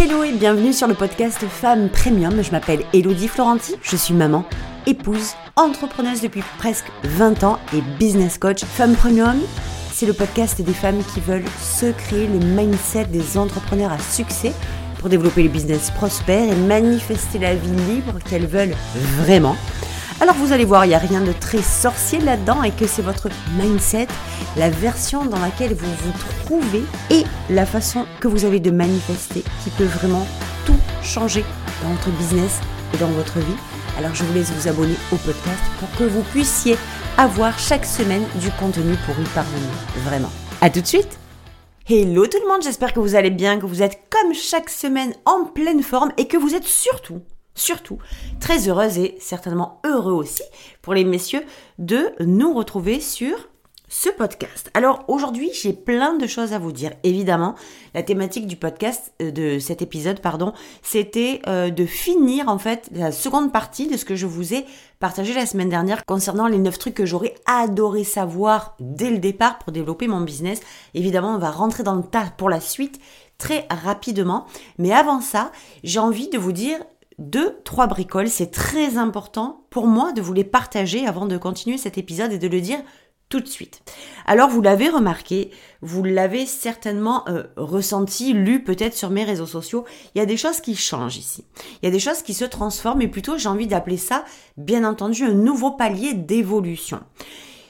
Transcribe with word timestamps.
Hello 0.00 0.22
et 0.22 0.30
bienvenue 0.30 0.72
sur 0.72 0.86
le 0.86 0.94
podcast 0.94 1.40
Femmes 1.40 1.88
Premium. 1.88 2.40
Je 2.40 2.52
m'appelle 2.52 2.84
Elodie 2.94 3.26
Florenti, 3.26 3.74
je 3.82 3.96
suis 3.96 4.14
maman, 4.14 4.44
épouse, 4.86 5.32
entrepreneuse 5.56 6.20
depuis 6.20 6.44
presque 6.56 6.86
20 7.02 7.42
ans 7.42 7.58
et 7.74 7.80
business 7.98 8.38
coach. 8.38 8.64
Femmes 8.64 8.94
Premium, 8.94 9.40
c'est 9.90 10.06
le 10.06 10.12
podcast 10.12 10.62
des 10.62 10.72
femmes 10.72 11.02
qui 11.12 11.18
veulent 11.18 11.42
se 11.60 11.90
créer 11.90 12.28
le 12.28 12.38
mindset 12.38 13.06
des 13.06 13.36
entrepreneurs 13.36 13.90
à 13.90 13.98
succès 13.98 14.52
pour 15.00 15.08
développer 15.08 15.42
le 15.42 15.48
business 15.48 15.90
prospère 15.90 16.48
et 16.48 16.54
manifester 16.54 17.40
la 17.40 17.56
vie 17.56 17.68
libre 17.88 18.20
qu'elles 18.30 18.46
veulent 18.46 18.76
vraiment. 19.16 19.56
Alors 20.20 20.34
vous 20.34 20.52
allez 20.52 20.64
voir, 20.64 20.84
il 20.84 20.88
n'y 20.88 20.94
a 20.96 20.98
rien 20.98 21.20
de 21.20 21.32
très 21.32 21.62
sorcier 21.62 22.18
là-dedans 22.18 22.64
et 22.64 22.72
que 22.72 22.88
c'est 22.88 23.02
votre 23.02 23.28
mindset, 23.56 24.08
la 24.56 24.68
version 24.68 25.24
dans 25.24 25.38
laquelle 25.38 25.74
vous 25.74 25.86
vous 25.86 26.12
trouvez 26.44 26.82
et 27.08 27.22
la 27.48 27.64
façon 27.64 28.04
que 28.18 28.26
vous 28.26 28.44
avez 28.44 28.58
de 28.58 28.72
manifester 28.72 29.44
qui 29.62 29.70
peut 29.70 29.84
vraiment 29.84 30.26
tout 30.66 30.76
changer 31.04 31.44
dans 31.84 31.90
votre 31.90 32.10
business 32.18 32.58
et 32.94 32.96
dans 32.96 33.06
votre 33.06 33.38
vie. 33.38 33.56
Alors 33.96 34.12
je 34.12 34.24
vous 34.24 34.34
laisse 34.34 34.50
vous 34.50 34.66
abonner 34.66 34.96
au 35.12 35.16
podcast 35.16 35.62
pour 35.78 35.88
que 35.96 36.04
vous 36.04 36.22
puissiez 36.22 36.76
avoir 37.16 37.56
chaque 37.56 37.84
semaine 37.84 38.24
du 38.40 38.50
contenu 38.50 38.96
pour 39.06 39.14
y 39.20 39.28
parvenir. 39.28 39.70
Vraiment. 40.04 40.32
À 40.60 40.68
tout 40.68 40.80
de 40.80 40.86
suite 40.86 41.16
Hello 41.88 42.26
tout 42.26 42.38
le 42.42 42.48
monde, 42.48 42.62
j'espère 42.64 42.92
que 42.92 43.00
vous 43.00 43.14
allez 43.14 43.30
bien, 43.30 43.60
que 43.60 43.66
vous 43.66 43.82
êtes 43.82 44.00
comme 44.10 44.34
chaque 44.34 44.68
semaine 44.68 45.14
en 45.24 45.44
pleine 45.44 45.84
forme 45.84 46.10
et 46.18 46.26
que 46.26 46.36
vous 46.36 46.56
êtes 46.56 46.66
surtout 46.66 47.22
surtout 47.58 47.98
très 48.40 48.68
heureuse 48.68 48.98
et 48.98 49.16
certainement 49.20 49.80
heureux 49.84 50.12
aussi 50.12 50.42
pour 50.82 50.94
les 50.94 51.04
messieurs 51.04 51.42
de 51.78 52.12
nous 52.20 52.54
retrouver 52.54 53.00
sur 53.00 53.48
ce 53.88 54.10
podcast. 54.10 54.70
Alors 54.74 55.04
aujourd'hui, 55.08 55.50
j'ai 55.54 55.72
plein 55.72 56.14
de 56.14 56.26
choses 56.26 56.52
à 56.52 56.58
vous 56.58 56.72
dire. 56.72 56.92
Évidemment, 57.04 57.54
la 57.94 58.02
thématique 58.02 58.46
du 58.46 58.56
podcast 58.56 59.14
euh, 59.22 59.30
de 59.30 59.58
cet 59.58 59.80
épisode, 59.80 60.20
pardon, 60.20 60.52
c'était 60.82 61.40
euh, 61.46 61.70
de 61.70 61.86
finir 61.86 62.48
en 62.48 62.58
fait 62.58 62.90
la 62.92 63.12
seconde 63.12 63.50
partie 63.50 63.88
de 63.88 63.96
ce 63.96 64.04
que 64.04 64.14
je 64.14 64.26
vous 64.26 64.52
ai 64.52 64.66
partagé 65.00 65.32
la 65.32 65.46
semaine 65.46 65.70
dernière 65.70 66.04
concernant 66.04 66.48
les 66.48 66.58
9 66.58 66.78
trucs 66.78 66.94
que 66.94 67.06
j'aurais 67.06 67.34
adoré 67.46 68.04
savoir 68.04 68.76
dès 68.78 69.10
le 69.10 69.18
départ 69.18 69.58
pour 69.58 69.72
développer 69.72 70.06
mon 70.06 70.20
business. 70.20 70.60
Évidemment, 70.92 71.34
on 71.34 71.38
va 71.38 71.50
rentrer 71.50 71.82
dans 71.82 71.94
le 71.94 72.02
tas 72.02 72.30
pour 72.36 72.50
la 72.50 72.60
suite 72.60 73.00
très 73.38 73.66
rapidement, 73.70 74.46
mais 74.78 74.92
avant 74.92 75.20
ça, 75.20 75.52
j'ai 75.84 76.00
envie 76.00 76.28
de 76.28 76.38
vous 76.38 76.52
dire 76.52 76.78
deux, 77.18 77.58
trois 77.64 77.86
bricoles. 77.86 78.28
C'est 78.28 78.50
très 78.50 78.96
important 78.96 79.66
pour 79.70 79.86
moi 79.86 80.12
de 80.12 80.22
vous 80.22 80.32
les 80.32 80.44
partager 80.44 81.06
avant 81.06 81.26
de 81.26 81.36
continuer 81.36 81.78
cet 81.78 81.98
épisode 81.98 82.32
et 82.32 82.38
de 82.38 82.48
le 82.48 82.60
dire 82.60 82.80
tout 83.28 83.40
de 83.40 83.48
suite. 83.48 83.82
Alors 84.26 84.48
vous 84.48 84.62
l'avez 84.62 84.88
remarqué, 84.88 85.50
vous 85.82 86.02
l'avez 86.02 86.46
certainement 86.46 87.28
euh, 87.28 87.44
ressenti, 87.56 88.32
lu 88.32 88.64
peut-être 88.64 88.94
sur 88.94 89.10
mes 89.10 89.24
réseaux 89.24 89.46
sociaux, 89.46 89.84
il 90.14 90.18
y 90.18 90.22
a 90.22 90.26
des 90.26 90.38
choses 90.38 90.60
qui 90.60 90.74
changent 90.74 91.18
ici. 91.18 91.44
Il 91.82 91.86
y 91.86 91.88
a 91.88 91.92
des 91.92 91.98
choses 91.98 92.22
qui 92.22 92.32
se 92.32 92.46
transforment 92.46 93.02
et 93.02 93.08
plutôt 93.08 93.36
j'ai 93.36 93.48
envie 93.48 93.66
d'appeler 93.66 93.98
ça, 93.98 94.24
bien 94.56 94.84
entendu, 94.84 95.24
un 95.24 95.34
nouveau 95.34 95.72
palier 95.72 96.14
d'évolution. 96.14 97.00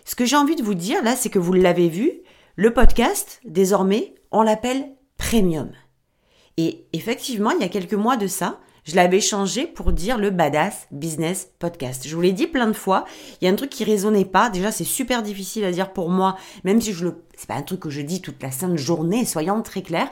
Ce 0.04 0.14
que 0.14 0.24
j'ai 0.24 0.36
envie 0.36 0.56
de 0.56 0.62
vous 0.62 0.74
dire 0.74 1.02
là, 1.02 1.16
c'est 1.16 1.28
que 1.28 1.38
vous 1.38 1.52
l'avez 1.52 1.88
vu, 1.88 2.12
le 2.54 2.72
podcast, 2.72 3.40
désormais, 3.44 4.14
on 4.30 4.42
l'appelle 4.42 4.92
premium. 5.16 5.70
Et 6.56 6.86
effectivement, 6.92 7.50
il 7.50 7.60
y 7.60 7.64
a 7.64 7.68
quelques 7.68 7.94
mois 7.94 8.16
de 8.16 8.26
ça, 8.26 8.60
je 8.88 8.96
l'avais 8.96 9.20
changé 9.20 9.66
pour 9.66 9.92
dire 9.92 10.16
le 10.16 10.30
Badass 10.30 10.86
Business 10.90 11.50
Podcast. 11.58 12.08
Je 12.08 12.14
vous 12.14 12.22
l'ai 12.22 12.32
dit 12.32 12.46
plein 12.46 12.66
de 12.68 12.72
fois. 12.72 13.04
Il 13.38 13.44
y 13.44 13.48
a 13.48 13.52
un 13.52 13.54
truc 13.54 13.68
qui 13.68 13.84
résonnait 13.84 14.24
pas. 14.24 14.48
Déjà, 14.48 14.72
c'est 14.72 14.84
super 14.84 15.22
difficile 15.22 15.64
à 15.64 15.72
dire 15.72 15.92
pour 15.92 16.08
moi, 16.08 16.38
même 16.64 16.80
si 16.80 16.94
je 16.94 17.04
le, 17.04 17.22
c'est 17.36 17.46
pas 17.46 17.56
un 17.56 17.62
truc 17.62 17.80
que 17.80 17.90
je 17.90 18.00
dis 18.00 18.22
toute 18.22 18.42
la 18.42 18.50
sainte 18.50 18.78
journée, 18.78 19.26
soyons 19.26 19.60
très 19.60 19.82
clairs. 19.82 20.10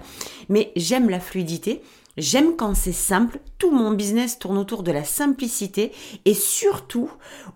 Mais 0.51 0.73
j'aime 0.77 1.09
la 1.09 1.21
fluidité. 1.21 1.81
J'aime 2.17 2.57
quand 2.57 2.75
c'est 2.75 2.93
simple. 2.93 3.41
Tout 3.59 3.71
mon 3.71 3.91
business 3.91 4.39
tourne 4.39 4.57
autour 4.57 4.83
de 4.83 4.93
la 4.93 5.05
simplicité 5.05 5.93
et 6.25 6.35
surtout 6.35 7.11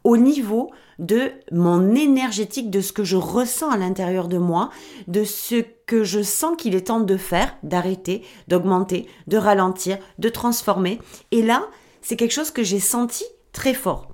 au 0.04 0.16
niveau 0.16 0.70
de 0.98 1.30
mon 1.50 1.94
énergétique, 1.94 2.70
de 2.70 2.82
ce 2.82 2.92
que 2.92 3.04
je 3.04 3.16
ressens 3.16 3.70
à 3.70 3.78
l'intérieur 3.78 4.28
de 4.28 4.36
moi, 4.36 4.68
de 5.08 5.24
ce 5.24 5.64
que 5.86 6.04
je 6.04 6.22
sens 6.22 6.56
qu'il 6.58 6.74
est 6.74 6.88
temps 6.88 7.00
de 7.00 7.16
faire, 7.16 7.56
d'arrêter, 7.62 8.22
d'augmenter, 8.48 9.08
de 9.26 9.38
ralentir, 9.38 9.98
de 10.18 10.28
transformer. 10.28 11.00
Et 11.30 11.42
là, 11.42 11.66
c'est 12.02 12.16
quelque 12.16 12.32
chose 12.32 12.50
que 12.50 12.62
j'ai 12.62 12.80
senti 12.80 13.24
très 13.52 13.72
fort. 13.72 14.08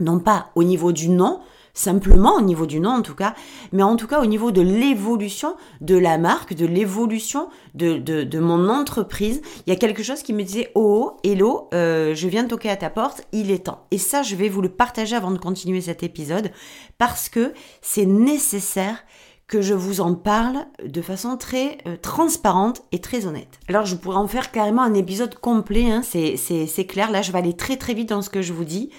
Non 0.00 0.18
pas 0.18 0.50
au 0.56 0.64
niveau 0.64 0.92
du 0.92 1.08
nom, 1.08 1.40
simplement 1.78 2.34
au 2.34 2.40
niveau 2.40 2.66
du 2.66 2.80
nom 2.80 2.90
en 2.90 3.02
tout 3.02 3.14
cas, 3.14 3.34
mais 3.72 3.82
en 3.82 3.96
tout 3.96 4.06
cas 4.06 4.20
au 4.20 4.26
niveau 4.26 4.50
de 4.50 4.60
l'évolution 4.60 5.54
de 5.80 5.96
la 5.96 6.18
marque, 6.18 6.54
de 6.54 6.66
l'évolution 6.66 7.48
de, 7.74 8.38
mon 8.38 8.68
entreprise. 8.68 9.40
Il 9.66 9.70
y 9.70 9.72
a 9.72 9.78
quelque 9.78 10.02
chose 10.02 10.22
qui 10.22 10.32
me 10.32 10.42
disait 10.42 10.70
Oh, 10.74 10.88
oh 10.88 11.20
hello, 11.22 11.68
euh, 11.74 12.14
je 12.14 12.28
viens 12.28 12.42
de 12.42 12.48
toquer 12.48 12.70
à 12.70 12.76
ta 12.76 12.90
porte, 12.90 13.22
il 13.32 13.50
est 13.50 13.66
temps. 13.66 13.86
Et 13.90 13.98
ça, 13.98 14.22
je 14.22 14.34
vais 14.36 14.48
vous 14.48 14.62
le 14.62 14.68
partager 14.68 15.14
avant 15.14 15.30
de 15.30 15.38
continuer 15.38 15.80
cet 15.80 16.02
épisode 16.02 16.50
parce 16.98 17.28
que 17.28 17.52
c'est 17.80 18.06
nécessaire 18.06 19.04
que 19.46 19.62
je 19.62 19.74
vous 19.74 20.00
en 20.00 20.14
parle 20.14 20.66
de 20.84 21.00
façon 21.00 21.36
très 21.36 21.78
euh, 21.86 21.96
transparente 21.96 22.82
et 22.92 23.00
très 23.00 23.26
honnête. 23.26 23.58
Alors 23.68 23.86
je 23.86 23.96
pourrais 23.96 24.18
en 24.18 24.28
faire 24.28 24.50
carrément 24.50 24.82
un 24.82 24.94
épisode 24.94 25.34
complet, 25.36 25.90
hein, 25.90 26.02
c'est 26.02 26.84
clair, 26.86 27.10
là 27.10 27.22
je 27.22 27.32
vais 27.32 27.38
aller 27.38 27.56
très 27.56 27.76
très 27.76 27.94
vite 27.94 28.10
dans 28.10 28.20
ce 28.20 28.28
que 28.28 28.42
je 28.42 28.52
vous 28.52 28.64
dis. 28.64 28.90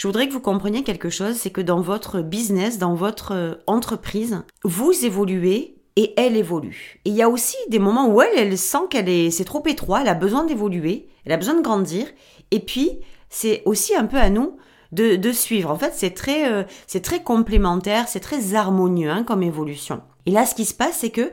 Je 0.00 0.06
voudrais 0.06 0.28
que 0.28 0.32
vous 0.32 0.40
compreniez 0.40 0.82
quelque 0.82 1.10
chose, 1.10 1.36
c'est 1.36 1.50
que 1.50 1.60
dans 1.60 1.82
votre 1.82 2.22
business, 2.22 2.78
dans 2.78 2.94
votre 2.94 3.34
euh, 3.34 3.54
entreprise, 3.66 4.42
vous 4.64 5.04
évoluez 5.04 5.76
et 5.96 6.14
elle 6.16 6.38
évolue. 6.38 7.02
Et 7.04 7.10
il 7.10 7.14
y 7.14 7.20
a 7.20 7.28
aussi 7.28 7.58
des 7.68 7.78
moments 7.78 8.08
où 8.08 8.22
elle, 8.22 8.32
elle 8.34 8.56
sent 8.56 8.86
qu'elle 8.88 9.10
est, 9.10 9.30
c'est 9.30 9.44
trop 9.44 9.62
étroit, 9.66 10.00
elle 10.00 10.08
a 10.08 10.14
besoin 10.14 10.44
d'évoluer, 10.44 11.06
elle 11.26 11.32
a 11.32 11.36
besoin 11.36 11.52
de 11.52 11.60
grandir. 11.60 12.06
Et 12.50 12.60
puis, 12.60 13.00
c'est 13.28 13.60
aussi 13.66 13.94
un 13.94 14.06
peu 14.06 14.16
à 14.16 14.30
nous 14.30 14.56
de, 14.92 15.32
suivre. 15.32 15.70
En 15.70 15.76
fait, 15.76 15.92
c'est 15.94 16.14
très, 16.14 16.50
euh, 16.50 16.62
c'est 16.86 17.02
très 17.02 17.22
complémentaire, 17.22 18.08
c'est 18.08 18.20
très 18.20 18.54
harmonieux 18.54 19.10
hein, 19.10 19.22
comme 19.22 19.42
évolution. 19.42 20.00
Et 20.24 20.30
là, 20.30 20.46
ce 20.46 20.54
qui 20.54 20.64
se 20.64 20.72
passe, 20.72 20.96
c'est 21.00 21.10
que 21.10 21.30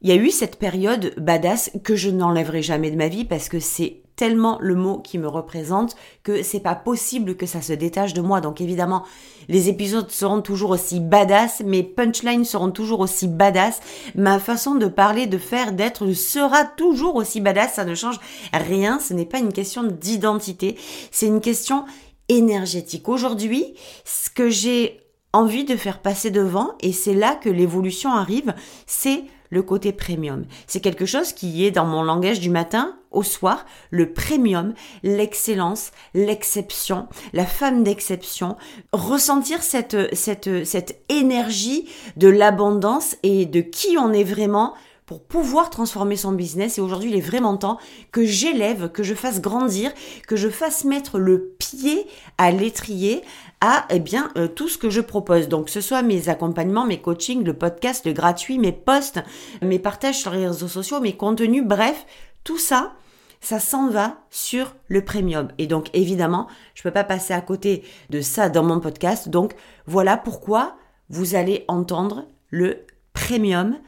il 0.00 0.08
y 0.08 0.12
a 0.12 0.16
eu 0.16 0.30
cette 0.30 0.58
période 0.58 1.14
badass 1.18 1.70
que 1.82 1.96
je 1.96 2.10
n'enlèverai 2.10 2.62
jamais 2.62 2.90
de 2.90 2.96
ma 2.96 3.08
vie 3.08 3.24
parce 3.24 3.48
que 3.48 3.58
c'est 3.58 4.02
tellement 4.18 4.58
le 4.60 4.74
mot 4.74 4.98
qui 4.98 5.16
me 5.16 5.28
représente 5.28 5.94
que 6.24 6.42
c'est 6.42 6.60
pas 6.60 6.74
possible 6.74 7.36
que 7.36 7.46
ça 7.46 7.62
se 7.62 7.72
détache 7.72 8.14
de 8.14 8.20
moi. 8.20 8.40
Donc 8.40 8.60
évidemment, 8.60 9.04
les 9.48 9.68
épisodes 9.68 10.10
seront 10.10 10.42
toujours 10.42 10.70
aussi 10.70 10.98
badass, 10.98 11.62
mes 11.64 11.84
punchlines 11.84 12.44
seront 12.44 12.72
toujours 12.72 13.00
aussi 13.00 13.28
badass, 13.28 13.80
ma 14.16 14.40
façon 14.40 14.74
de 14.74 14.86
parler, 14.86 15.26
de 15.26 15.38
faire, 15.38 15.72
d'être 15.72 16.12
sera 16.12 16.64
toujours 16.64 17.14
aussi 17.14 17.40
badass, 17.40 17.74
ça 17.74 17.84
ne 17.84 17.94
change 17.94 18.18
rien, 18.52 18.98
ce 18.98 19.14
n'est 19.14 19.24
pas 19.24 19.38
une 19.38 19.52
question 19.52 19.84
d'identité, 19.84 20.76
c'est 21.12 21.26
une 21.26 21.40
question 21.40 21.84
énergétique. 22.28 23.08
Aujourd'hui, 23.08 23.74
ce 24.04 24.30
que 24.30 24.50
j'ai 24.50 25.00
envie 25.32 25.64
de 25.64 25.76
faire 25.76 26.02
passer 26.02 26.30
devant, 26.30 26.72
et 26.80 26.92
c'est 26.92 27.14
là 27.14 27.36
que 27.36 27.48
l'évolution 27.48 28.12
arrive, 28.12 28.52
c'est 28.86 29.22
le 29.50 29.62
côté 29.62 29.92
premium. 29.92 30.44
C'est 30.66 30.80
quelque 30.80 31.06
chose 31.06 31.32
qui 31.32 31.64
est 31.64 31.70
dans 31.70 31.86
mon 31.86 32.02
langage 32.02 32.40
du 32.40 32.50
matin 32.50 32.96
au 33.10 33.22
soir, 33.22 33.64
le 33.90 34.12
premium, 34.12 34.74
l'excellence, 35.02 35.92
l'exception, 36.14 37.08
la 37.32 37.46
femme 37.46 37.82
d'exception, 37.82 38.56
ressentir 38.92 39.62
cette, 39.62 40.14
cette, 40.14 40.64
cette 40.64 41.00
énergie 41.08 41.88
de 42.16 42.28
l'abondance 42.28 43.16
et 43.22 43.46
de 43.46 43.60
qui 43.60 43.96
on 43.98 44.12
est 44.12 44.24
vraiment 44.24 44.74
pour 45.08 45.22
pouvoir 45.22 45.70
transformer 45.70 46.16
son 46.16 46.32
business. 46.32 46.76
Et 46.76 46.82
aujourd'hui, 46.82 47.08
il 47.08 47.16
est 47.16 47.22
vraiment 47.22 47.56
temps 47.56 47.78
que 48.12 48.26
j'élève, 48.26 48.92
que 48.92 49.02
je 49.02 49.14
fasse 49.14 49.40
grandir, 49.40 49.90
que 50.26 50.36
je 50.36 50.50
fasse 50.50 50.84
mettre 50.84 51.18
le 51.18 51.56
pied 51.58 52.06
à 52.36 52.50
l'étrier 52.50 53.22
à 53.62 53.86
eh 53.88 54.00
bien 54.00 54.30
euh, 54.36 54.48
tout 54.48 54.68
ce 54.68 54.76
que 54.76 54.90
je 54.90 55.00
propose. 55.00 55.48
Donc 55.48 55.70
ce 55.70 55.80
soit 55.80 56.02
mes 56.02 56.28
accompagnements, 56.28 56.84
mes 56.84 57.00
coachings, 57.00 57.42
le 57.42 57.54
podcast, 57.54 58.04
le 58.04 58.12
gratuit, 58.12 58.58
mes 58.58 58.70
posts, 58.70 59.20
mes 59.62 59.78
partages 59.78 60.18
sur 60.18 60.32
les 60.32 60.46
réseaux 60.46 60.68
sociaux, 60.68 61.00
mes 61.00 61.16
contenus, 61.16 61.64
bref, 61.64 62.04
tout 62.44 62.58
ça, 62.58 62.92
ça 63.40 63.60
s'en 63.60 63.88
va 63.88 64.18
sur 64.28 64.74
le 64.88 65.02
premium. 65.02 65.48
Et 65.56 65.66
donc 65.66 65.88
évidemment, 65.94 66.48
je 66.74 66.82
peux 66.82 66.90
pas 66.90 67.04
passer 67.04 67.32
à 67.32 67.40
côté 67.40 67.82
de 68.10 68.20
ça 68.20 68.50
dans 68.50 68.62
mon 68.62 68.78
podcast. 68.78 69.30
Donc 69.30 69.54
voilà 69.86 70.18
pourquoi 70.18 70.76
vous 71.08 71.34
allez 71.34 71.64
entendre 71.66 72.26
le 72.50 72.84
premium 73.14 73.78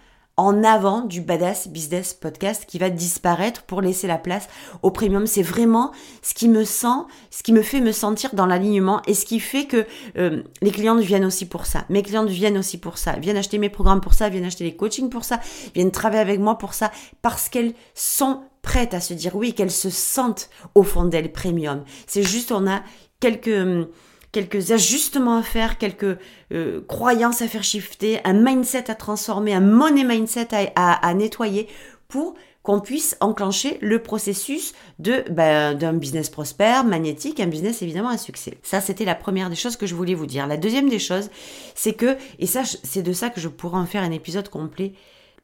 en 0.41 0.65
avant 0.65 1.03
du 1.03 1.21
Badass 1.21 1.69
Business 1.69 2.15
Podcast 2.15 2.65
qui 2.67 2.79
va 2.79 2.89
disparaître 2.89 3.63
pour 3.63 3.83
laisser 3.83 4.07
la 4.07 4.17
place 4.17 4.49
au 4.83 4.91
premium. 4.91 5.27
C'est 5.27 5.43
vraiment 5.43 5.93
ce 6.23 6.33
qui 6.33 6.49
me 6.49 6.65
sent, 6.65 7.05
ce 7.31 7.43
qui 7.43 7.53
me 7.53 7.61
fait 7.61 7.81
me 7.81 7.93
sentir 7.93 8.35
dans 8.35 8.47
l'alignement 8.47 9.03
et 9.07 9.13
ce 9.13 9.27
qui 9.27 9.39
fait 9.39 9.67
que 9.67 9.85
euh, 10.17 10.43
les 10.63 10.71
clientes 10.71 11.01
viennent 11.01 11.27
aussi 11.27 11.45
pour 11.47 11.67
ça. 11.67 11.85
Mes 11.91 12.03
clientes 12.03 12.31
viennent 12.31 12.57
aussi 12.57 12.79
pour 12.79 12.97
ça, 12.97 13.13
viennent 13.13 13.37
acheter 13.37 13.59
mes 13.59 13.69
programmes 13.69 14.01
pour 14.01 14.15
ça, 14.15 14.31
viennent 14.31 14.47
acheter 14.47 14.65
les 14.65 14.75
coachings 14.75 15.11
pour 15.11 15.25
ça, 15.25 15.41
viennent 15.75 15.91
travailler 15.91 16.23
avec 16.23 16.41
moi 16.41 16.57
pour 16.57 16.73
ça 16.73 16.91
parce 17.21 17.51
qu'elles 17.51 17.75
sont 17.95 18.41
prêtes 18.63 18.95
à 18.95 19.01
se 19.01 19.13
dire 19.13 19.37
oui, 19.37 19.53
qu'elles 19.53 19.71
se 19.71 19.91
sentent 19.91 20.49
au 20.75 20.85
fond 20.85 21.05
d'elles 21.05 21.33
premium. 21.33 21.85
C'est 22.07 22.23
juste 22.23 22.51
on 22.51 22.67
a 22.67 22.81
quelques 23.21 23.89
quelques 24.33 24.73
ajustements 24.73 25.39
à 25.39 25.43
faire, 25.43 25.79
quelques 25.79 26.19
euh, 26.53 26.81
croyances 26.87 27.43
à 27.43 27.49
faire 27.49 27.65
shifter, 27.65 28.21
un 28.25 28.33
mindset 28.33 28.91
à 28.91 28.95
transformer, 28.95 29.55
un 29.55 29.61
money 29.61 30.05
mindset 30.05 30.49
à, 30.53 31.07
à, 31.07 31.15
nettoyer 31.15 31.69
pour 32.09 32.35
qu'on 32.63 32.81
puisse 32.81 33.17
enclencher 33.21 33.79
le 33.81 34.03
processus 34.03 34.75
de 34.99 35.25
ben, 35.31 35.75
d'un 35.75 35.95
business 35.95 36.29
prospère, 36.29 36.85
magnétique, 36.85 37.41
un 37.41 37.47
business 37.47 37.81
évidemment 37.83 38.11
un 38.11 38.19
succès. 38.19 38.59
Ça, 38.63 38.81
c'était 38.81 39.07
la 39.07 39.15
première 39.15 39.49
des 39.49 39.57
choses 39.57 39.77
que 39.77 39.87
je 39.87 39.95
voulais 39.95 40.15
vous 40.15 40.27
dire. 40.27 40.47
La 40.47 40.59
deuxième 40.59 40.89
des 40.89 40.99
choses, 40.99 41.31
c'est 41.75 41.95
que, 41.95 42.17
et 42.39 42.47
ça, 42.47 42.63
c'est 42.65 43.03
de 43.03 43.13
ça 43.13 43.31
que 43.31 43.41
je 43.41 43.49
pourrais 43.49 43.79
en 43.79 43.87
faire 43.87 44.03
un 44.03 44.11
épisode 44.11 44.51
complet, 44.51 44.93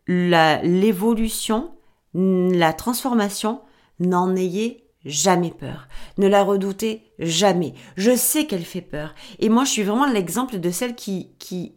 l'évolution, 0.06 1.70
la 2.14 2.72
transformation, 2.72 3.60
n'en 3.98 4.36
ayez 4.36 4.85
jamais 5.06 5.50
peur. 5.50 5.88
Ne 6.18 6.28
la 6.28 6.42
redoutez 6.42 7.02
jamais. 7.18 7.74
Je 7.96 8.14
sais 8.14 8.46
qu'elle 8.46 8.64
fait 8.64 8.80
peur. 8.82 9.14
Et 9.38 9.48
moi, 9.48 9.64
je 9.64 9.70
suis 9.70 9.82
vraiment 9.82 10.06
l'exemple 10.06 10.58
de 10.58 10.70
celle 10.70 10.94
qui, 10.94 11.30
qui, 11.38 11.74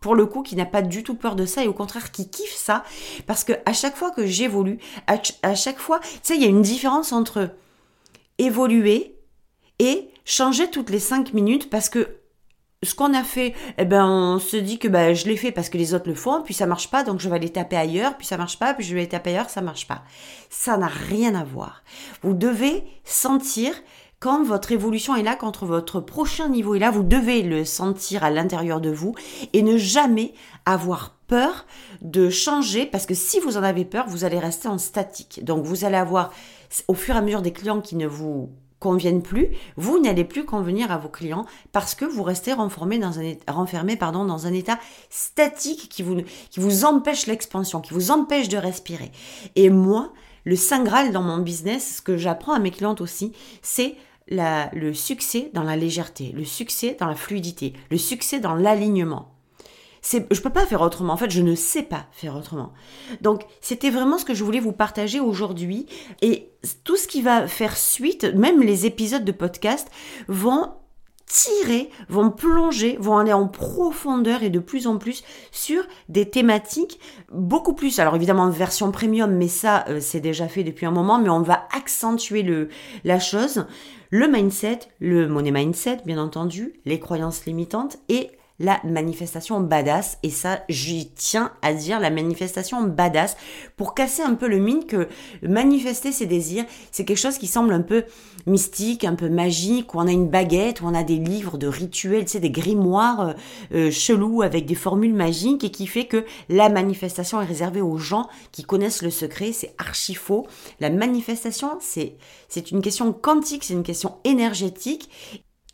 pour 0.00 0.14
le 0.14 0.26
coup, 0.26 0.42
qui 0.42 0.56
n'a 0.56 0.66
pas 0.66 0.82
du 0.82 1.02
tout 1.02 1.14
peur 1.14 1.36
de 1.36 1.46
ça 1.46 1.64
et 1.64 1.68
au 1.68 1.72
contraire 1.72 2.10
qui 2.10 2.28
kiffe 2.28 2.54
ça. 2.54 2.84
Parce 3.26 3.44
que 3.44 3.52
à 3.66 3.72
chaque 3.72 3.96
fois 3.96 4.10
que 4.10 4.26
j'évolue, 4.26 4.78
à, 5.06 5.54
chaque 5.54 5.78
fois, 5.78 6.00
tu 6.00 6.08
sais, 6.22 6.36
il 6.36 6.42
y 6.42 6.46
a 6.46 6.48
une 6.48 6.62
différence 6.62 7.12
entre 7.12 7.50
évoluer 8.38 9.16
et 9.78 10.08
changer 10.24 10.70
toutes 10.70 10.90
les 10.90 10.98
cinq 10.98 11.34
minutes 11.34 11.70
parce 11.70 11.88
que 11.88 12.21
ce 12.82 12.94
qu'on 12.94 13.14
a 13.14 13.22
fait, 13.22 13.54
eh 13.78 13.84
ben, 13.84 14.06
on 14.06 14.38
se 14.38 14.56
dit 14.56 14.78
que 14.78 14.88
ben, 14.88 15.14
je 15.14 15.26
l'ai 15.26 15.36
fait 15.36 15.52
parce 15.52 15.68
que 15.68 15.78
les 15.78 15.94
autres 15.94 16.08
le 16.08 16.14
font, 16.14 16.42
puis 16.42 16.54
ça 16.54 16.66
marche 16.66 16.90
pas, 16.90 17.04
donc 17.04 17.20
je 17.20 17.28
vais 17.28 17.36
aller 17.36 17.50
taper 17.50 17.76
ailleurs, 17.76 18.16
puis 18.16 18.26
ça 18.26 18.36
marche 18.36 18.58
pas, 18.58 18.74
puis 18.74 18.84
je 18.84 18.94
vais 18.94 19.00
aller 19.00 19.08
taper 19.08 19.30
ailleurs, 19.30 19.50
ça 19.50 19.60
marche 19.60 19.86
pas. 19.86 20.02
Ça 20.50 20.76
n'a 20.76 20.88
rien 20.88 21.34
à 21.34 21.44
voir. 21.44 21.82
Vous 22.22 22.34
devez 22.34 22.84
sentir 23.04 23.72
quand 24.18 24.44
votre 24.44 24.70
évolution 24.70 25.16
est 25.16 25.22
là, 25.22 25.34
quand 25.34 25.62
votre 25.64 26.00
prochain 26.00 26.48
niveau 26.48 26.74
est 26.74 26.78
là, 26.78 26.90
vous 26.90 27.02
devez 27.02 27.42
le 27.42 27.64
sentir 27.64 28.22
à 28.22 28.30
l'intérieur 28.30 28.80
de 28.80 28.90
vous 28.90 29.14
et 29.52 29.62
ne 29.62 29.76
jamais 29.76 30.32
avoir 30.64 31.16
peur 31.26 31.66
de 32.02 32.30
changer 32.30 32.86
parce 32.86 33.06
que 33.06 33.14
si 33.14 33.40
vous 33.40 33.56
en 33.56 33.64
avez 33.64 33.84
peur, 33.84 34.06
vous 34.06 34.24
allez 34.24 34.38
rester 34.38 34.68
en 34.68 34.78
statique. 34.78 35.44
Donc 35.44 35.64
vous 35.64 35.84
allez 35.84 35.96
avoir 35.96 36.32
au 36.86 36.94
fur 36.94 37.16
et 37.16 37.18
à 37.18 37.22
mesure 37.22 37.42
des 37.42 37.52
clients 37.52 37.80
qui 37.80 37.96
ne 37.96 38.06
vous 38.06 38.50
conviennent 38.82 39.22
plus, 39.22 39.48
vous 39.76 40.00
n'allez 40.00 40.24
plus 40.24 40.44
convenir 40.44 40.90
à 40.90 40.98
vos 40.98 41.08
clients 41.08 41.46
parce 41.70 41.94
que 41.94 42.04
vous 42.04 42.24
restez 42.24 42.52
renfermé 42.52 42.98
dans 42.98 43.18
un, 43.18 44.52
état 44.52 44.78
statique 45.08 45.88
qui 45.88 46.02
vous, 46.02 46.22
qui 46.50 46.58
vous 46.58 46.84
empêche 46.84 47.26
l'expansion, 47.26 47.80
qui 47.80 47.94
vous 47.94 48.10
empêche 48.10 48.48
de 48.48 48.58
respirer. 48.58 49.12
Et 49.54 49.70
moi, 49.70 50.12
le 50.44 50.56
Saint 50.56 50.82
Graal 50.82 51.12
dans 51.12 51.22
mon 51.22 51.38
business, 51.38 51.96
ce 51.98 52.02
que 52.02 52.16
j'apprends 52.16 52.54
à 52.54 52.58
mes 52.58 52.72
clientes 52.72 53.00
aussi, 53.00 53.32
c'est 53.62 53.94
le 54.28 54.92
succès 54.92 55.50
dans 55.54 55.62
la 55.62 55.76
légèreté, 55.76 56.32
le 56.34 56.44
succès 56.44 56.96
dans 56.98 57.06
la 57.06 57.14
fluidité, 57.14 57.74
le 57.90 57.98
succès 57.98 58.40
dans 58.40 58.54
l'alignement. 58.54 59.32
C'est, 60.02 60.26
je 60.34 60.40
peux 60.40 60.50
pas 60.50 60.66
faire 60.66 60.82
autrement. 60.82 61.12
En 61.12 61.16
fait, 61.16 61.30
je 61.30 61.40
ne 61.40 61.54
sais 61.54 61.84
pas 61.84 62.06
faire 62.10 62.36
autrement. 62.36 62.72
Donc, 63.20 63.44
c'était 63.60 63.90
vraiment 63.90 64.18
ce 64.18 64.24
que 64.24 64.34
je 64.34 64.42
voulais 64.42 64.60
vous 64.60 64.72
partager 64.72 65.20
aujourd'hui. 65.20 65.86
Et 66.20 66.50
tout 66.84 66.96
ce 66.96 67.06
qui 67.06 67.22
va 67.22 67.46
faire 67.46 67.76
suite, 67.76 68.24
même 68.34 68.60
les 68.60 68.84
épisodes 68.84 69.24
de 69.24 69.32
podcast, 69.32 69.88
vont 70.26 70.72
tirer, 71.24 71.88
vont 72.08 72.30
plonger, 72.30 72.98
vont 73.00 73.16
aller 73.16 73.32
en 73.32 73.46
profondeur 73.46 74.42
et 74.42 74.50
de 74.50 74.58
plus 74.58 74.86
en 74.86 74.98
plus 74.98 75.22
sur 75.50 75.84
des 76.08 76.28
thématiques 76.28 77.00
beaucoup 77.32 77.72
plus. 77.72 78.00
Alors 78.00 78.16
évidemment 78.16 78.50
version 78.50 78.90
premium, 78.90 79.32
mais 79.32 79.48
ça 79.48 79.84
euh, 79.88 79.98
c'est 80.00 80.20
déjà 80.20 80.46
fait 80.46 80.62
depuis 80.62 80.84
un 80.84 80.90
moment, 80.90 81.18
mais 81.18 81.30
on 81.30 81.40
va 81.40 81.66
accentuer 81.74 82.42
le 82.42 82.68
la 83.04 83.18
chose 83.18 83.64
le 84.10 84.28
mindset, 84.28 84.80
le 85.00 85.26
money 85.26 85.50
mindset, 85.50 86.00
bien 86.04 86.18
entendu, 86.18 86.74
les 86.84 87.00
croyances 87.00 87.46
limitantes 87.46 87.96
et 88.10 88.30
la 88.58 88.80
manifestation 88.84 89.60
badass. 89.60 90.18
Et 90.22 90.30
ça, 90.30 90.62
j'y 90.68 91.10
tiens 91.10 91.52
à 91.62 91.74
dire 91.74 92.00
la 92.00 92.10
manifestation 92.10 92.82
badass 92.82 93.36
pour 93.76 93.94
casser 93.94 94.22
un 94.22 94.34
peu 94.34 94.48
le 94.48 94.58
mythe 94.58 94.86
que 94.86 95.08
manifester 95.42 96.12
ses 96.12 96.26
désirs, 96.26 96.64
c'est 96.90 97.04
quelque 97.04 97.18
chose 97.18 97.38
qui 97.38 97.46
semble 97.46 97.72
un 97.72 97.82
peu 97.82 98.04
mystique, 98.46 99.04
un 99.04 99.14
peu 99.14 99.28
magique, 99.28 99.94
où 99.94 99.98
on 99.98 100.06
a 100.06 100.12
une 100.12 100.28
baguette, 100.28 100.80
où 100.80 100.86
on 100.86 100.94
a 100.94 101.04
des 101.04 101.16
livres 101.16 101.58
de 101.58 101.66
rituels, 101.66 102.24
tu 102.24 102.40
des 102.40 102.50
grimoires 102.50 103.20
euh, 103.20 103.32
euh, 103.74 103.90
chelous 103.90 104.42
avec 104.42 104.66
des 104.66 104.74
formules 104.74 105.14
magiques 105.14 105.64
et 105.64 105.70
qui 105.70 105.86
fait 105.86 106.06
que 106.06 106.24
la 106.48 106.68
manifestation 106.68 107.40
est 107.40 107.46
réservée 107.46 107.80
aux 107.80 107.98
gens 107.98 108.28
qui 108.50 108.64
connaissent 108.64 109.02
le 109.02 109.10
secret. 109.10 109.52
C'est 109.52 109.74
archi 109.78 110.14
faux. 110.14 110.46
La 110.80 110.90
manifestation, 110.90 111.78
c'est, 111.80 112.16
c'est 112.48 112.70
une 112.70 112.82
question 112.82 113.12
quantique, 113.12 113.64
c'est 113.64 113.74
une 113.74 113.82
question 113.82 114.16
énergétique 114.24 115.10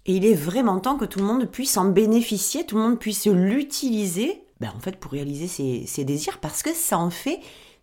et 0.09 0.17
il 0.17 0.25
est 0.25 0.35
vraiment 0.35 0.81
temps 0.81 0.97
que 0.97 1.05
tout 1.05 1.19
le 1.19 1.27
monde 1.27 1.45
puisse 1.45 1.77
en 1.77 1.85
bénéficier, 1.85 2.65
tout 2.65 2.77
le 2.77 2.83
monde 2.83 2.99
puisse 2.99 3.27
l'utiliser, 3.27 4.43
ben 4.59 4.73
en 4.75 4.81
fait, 4.81 4.97
pour 4.97 5.13
réaliser 5.13 5.47
ses, 5.87 6.05
désirs, 6.05 6.39
parce 6.39 6.63
que 6.63 6.73
ça 6.73 6.99
en 6.99 7.11
fait 7.11 7.41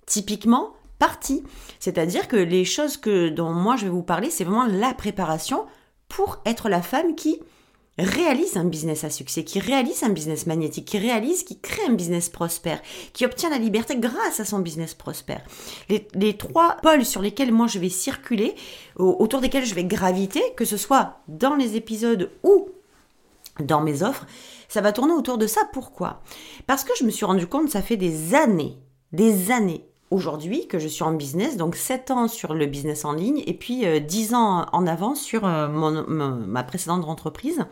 typiquement 0.08 0.74
partie. 0.98 1.44
C'est-à-dire 1.80 2.28
que 2.28 2.36
les 2.36 2.66
choses 2.66 2.98
que 2.98 3.30
dont 3.30 3.52
moi 3.54 3.76
je 3.76 3.86
vais 3.86 3.92
vous 3.92 4.02
parler, 4.02 4.32
c'est 4.32 4.44
vraiment 4.44 4.66
la 4.66 4.96
préparation 4.96 5.68
pour 6.10 6.42
être 6.46 6.68
la 6.68 6.82
femme 6.82 7.14
qui 7.14 7.40
réalise 7.98 8.58
un 8.58 8.66
business 8.66 9.04
à 9.04 9.10
succès, 9.10 9.44
qui 9.44 9.60
réalise 9.60 10.04
un 10.04 10.10
business 10.10 10.48
magnétique, 10.48 10.86
qui 10.86 10.98
réalise, 10.98 11.44
qui 11.44 11.60
crée 11.60 11.86
un 11.88 11.94
business 11.94 12.30
prospère, 12.30 12.82
qui 13.14 13.26
obtient 13.26 13.50
la 13.50 13.58
liberté 13.58 13.96
grâce 13.96 14.40
à 14.40 14.46
son 14.46 14.60
business 14.60 14.94
prospère. 14.94 15.42
Les, 15.90 16.38
trois 16.38 16.78
pôles 16.82 17.06
sur 17.06 17.22
lesquels 17.22 17.54
moi 17.54 17.68
je 17.68 17.80
vais 17.80 17.90
circuler, 17.90 18.56
autour 18.98 19.42
desquels 19.42 19.66
je 19.66 19.76
vais 19.76 19.86
graviter, 19.86 20.42
que 20.58 20.66
ce 20.66 20.78
soit 20.78 21.20
dans 21.28 21.56
les 21.56 21.76
épisodes 21.76 22.32
ou 22.44 22.70
dans 23.62 23.82
mes 23.82 24.04
offres, 24.04 24.26
ça 24.68 24.82
va 24.82 24.92
tourner 24.92 25.14
autour 25.14 25.38
de 25.38 25.48
ça. 25.48 25.62
Pourquoi? 25.72 26.22
Parce 26.68 26.84
que 26.84 26.92
je 27.00 27.06
me 27.06 27.12
suis 27.12 27.26
rendu 27.26 27.48
compte, 27.48 27.70
ça 27.70 27.82
fait 27.82 27.98
des 27.98 28.36
années, 28.36 28.78
des 29.14 29.52
années 29.52 29.86
aujourd'hui 30.12 30.68
que 30.68 30.80
je 30.80 30.88
suis 30.88 31.04
en 31.04 31.14
business, 31.14 31.58
donc 31.58 31.76
7 31.76 32.12
ans 32.12 32.28
sur 32.28 32.54
le 32.54 32.66
business 32.66 33.06
en 33.06 33.14
ligne 33.14 33.44
et 33.46 33.54
puis 33.54 33.86
10 34.02 34.34
euh, 34.34 34.36
ans 34.36 34.66
en 34.72 34.88
avant 34.88 35.16
sur 35.16 35.46
euh, 35.46 35.68
ma 35.68 36.64
précédente 36.64 37.06
entreprise. 37.06 37.66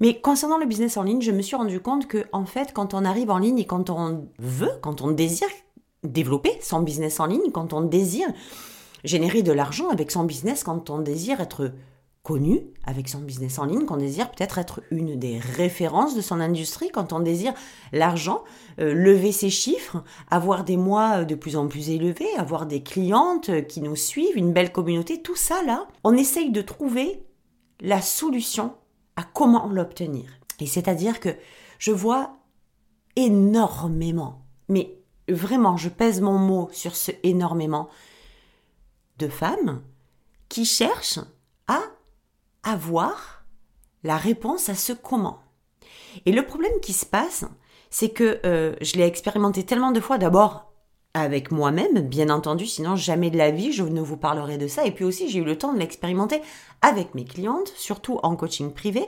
Mais 0.00 0.20
concernant 0.20 0.58
le 0.58 0.66
business 0.66 0.96
en 0.98 1.04
ligne, 1.04 1.22
je 1.22 1.32
me 1.32 1.40
suis 1.40 1.56
rendu 1.56 1.80
compte 1.80 2.06
que 2.06 2.26
en 2.32 2.44
fait, 2.44 2.72
quand 2.74 2.92
on 2.92 3.04
arrive 3.04 3.30
en 3.30 3.38
ligne 3.38 3.58
et 3.58 3.66
quand 3.66 3.88
on 3.88 4.28
veut, 4.38 4.72
quand 4.82 5.00
on 5.00 5.10
désire 5.10 5.48
développer 6.04 6.58
son 6.60 6.80
business 6.82 7.18
en 7.18 7.26
ligne, 7.26 7.50
quand 7.52 7.72
on 7.72 7.80
désire 7.80 8.28
générer 9.04 9.42
de 9.42 9.52
l'argent 9.52 9.88
avec 9.88 10.10
son 10.10 10.24
business, 10.24 10.64
quand 10.64 10.90
on 10.90 10.98
désire 10.98 11.40
être 11.40 11.72
connu 12.26 12.66
avec 12.82 13.08
son 13.08 13.20
business 13.20 13.60
en 13.60 13.66
ligne, 13.66 13.84
qu'on 13.84 13.98
désire 13.98 14.32
peut-être 14.32 14.58
être 14.58 14.82
une 14.90 15.16
des 15.16 15.38
références 15.38 16.16
de 16.16 16.20
son 16.20 16.40
industrie, 16.40 16.90
quand 16.90 17.12
on 17.12 17.20
désire 17.20 17.54
l'argent, 17.92 18.42
euh, 18.80 18.92
lever 18.92 19.30
ses 19.30 19.48
chiffres, 19.48 20.02
avoir 20.28 20.64
des 20.64 20.76
mois 20.76 21.24
de 21.24 21.36
plus 21.36 21.54
en 21.54 21.68
plus 21.68 21.88
élevés, 21.88 22.34
avoir 22.36 22.66
des 22.66 22.82
clientes 22.82 23.64
qui 23.68 23.80
nous 23.80 23.94
suivent, 23.94 24.36
une 24.36 24.52
belle 24.52 24.72
communauté, 24.72 25.22
tout 25.22 25.36
ça 25.36 25.62
là, 25.62 25.86
on 26.02 26.16
essaye 26.16 26.50
de 26.50 26.62
trouver 26.62 27.22
la 27.80 28.02
solution 28.02 28.74
à 29.14 29.22
comment 29.22 29.68
l'obtenir. 29.68 30.24
Et 30.58 30.66
c'est-à-dire 30.66 31.20
que 31.20 31.30
je 31.78 31.92
vois 31.92 32.38
énormément, 33.14 34.42
mais 34.68 34.98
vraiment, 35.28 35.76
je 35.76 35.88
pèse 35.88 36.20
mon 36.20 36.38
mot 36.38 36.70
sur 36.72 36.96
ce 36.96 37.12
énormément, 37.22 37.88
de 39.18 39.28
femmes 39.28 39.80
qui 40.48 40.64
cherchent 40.64 41.20
à 41.68 41.78
avoir 42.66 43.44
la 44.02 44.16
réponse 44.16 44.68
à 44.68 44.74
ce 44.74 44.92
comment. 44.92 45.38
Et 46.26 46.32
le 46.32 46.44
problème 46.44 46.78
qui 46.82 46.92
se 46.92 47.06
passe, 47.06 47.44
c'est 47.90 48.10
que 48.10 48.40
euh, 48.44 48.74
je 48.80 48.96
l'ai 48.96 49.04
expérimenté 49.04 49.64
tellement 49.64 49.92
de 49.92 50.00
fois, 50.00 50.18
d'abord 50.18 50.72
avec 51.14 51.50
moi-même, 51.50 52.00
bien 52.00 52.28
entendu, 52.28 52.66
sinon 52.66 52.94
jamais 52.94 53.30
de 53.30 53.38
la 53.38 53.50
vie 53.50 53.72
je 53.72 53.82
ne 53.82 54.02
vous 54.02 54.18
parlerai 54.18 54.58
de 54.58 54.68
ça. 54.68 54.84
Et 54.84 54.90
puis 54.90 55.04
aussi, 55.04 55.30
j'ai 55.30 55.38
eu 55.38 55.44
le 55.44 55.56
temps 55.56 55.72
de 55.72 55.78
l'expérimenter 55.78 56.42
avec 56.82 57.14
mes 57.14 57.24
clientes, 57.24 57.72
surtout 57.74 58.20
en 58.22 58.36
coaching 58.36 58.72
privé, 58.72 59.06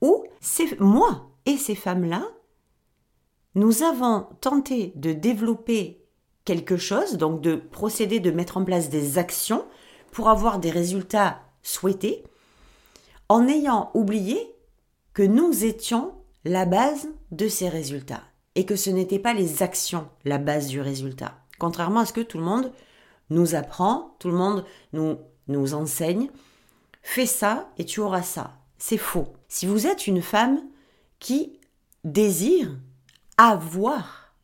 où 0.00 0.24
c'est 0.40 0.78
moi 0.78 1.30
et 1.46 1.56
ces 1.56 1.74
femmes-là, 1.74 2.28
nous 3.54 3.82
avons 3.82 4.28
tenté 4.40 4.92
de 4.94 5.12
développer 5.12 6.06
quelque 6.44 6.76
chose, 6.76 7.16
donc 7.16 7.40
de 7.40 7.56
procéder, 7.56 8.20
de 8.20 8.30
mettre 8.30 8.56
en 8.56 8.64
place 8.64 8.88
des 8.88 9.18
actions 9.18 9.64
pour 10.12 10.28
avoir 10.28 10.58
des 10.58 10.70
résultats 10.70 11.40
souhaités, 11.62 12.24
en 13.32 13.48
ayant 13.48 13.90
oublié 13.94 14.54
que 15.14 15.22
nous 15.22 15.64
étions 15.64 16.12
la 16.44 16.66
base 16.66 17.08
de 17.30 17.48
ces 17.48 17.70
résultats 17.70 18.22
et 18.56 18.66
que 18.66 18.76
ce 18.76 18.90
n'était 18.90 19.18
pas 19.18 19.32
les 19.32 19.62
actions 19.62 20.06
la 20.26 20.36
base 20.36 20.66
du 20.66 20.82
résultat. 20.82 21.38
Contrairement 21.58 22.00
à 22.00 22.04
ce 22.04 22.12
que 22.12 22.20
tout 22.20 22.36
le 22.36 22.44
monde 22.44 22.70
nous 23.30 23.54
apprend, 23.54 24.16
tout 24.18 24.28
le 24.28 24.36
monde 24.36 24.66
nous, 24.92 25.16
nous 25.48 25.72
enseigne, 25.72 26.28
fais 27.02 27.24
ça 27.24 27.70
et 27.78 27.86
tu 27.86 28.00
auras 28.00 28.20
ça. 28.20 28.52
C'est 28.76 28.98
faux. 28.98 29.32
Si 29.48 29.64
vous 29.64 29.86
êtes 29.86 30.06
une 30.06 30.20
femme 30.20 30.60
qui 31.18 31.58
désire 32.04 32.76
avoir 33.38 34.34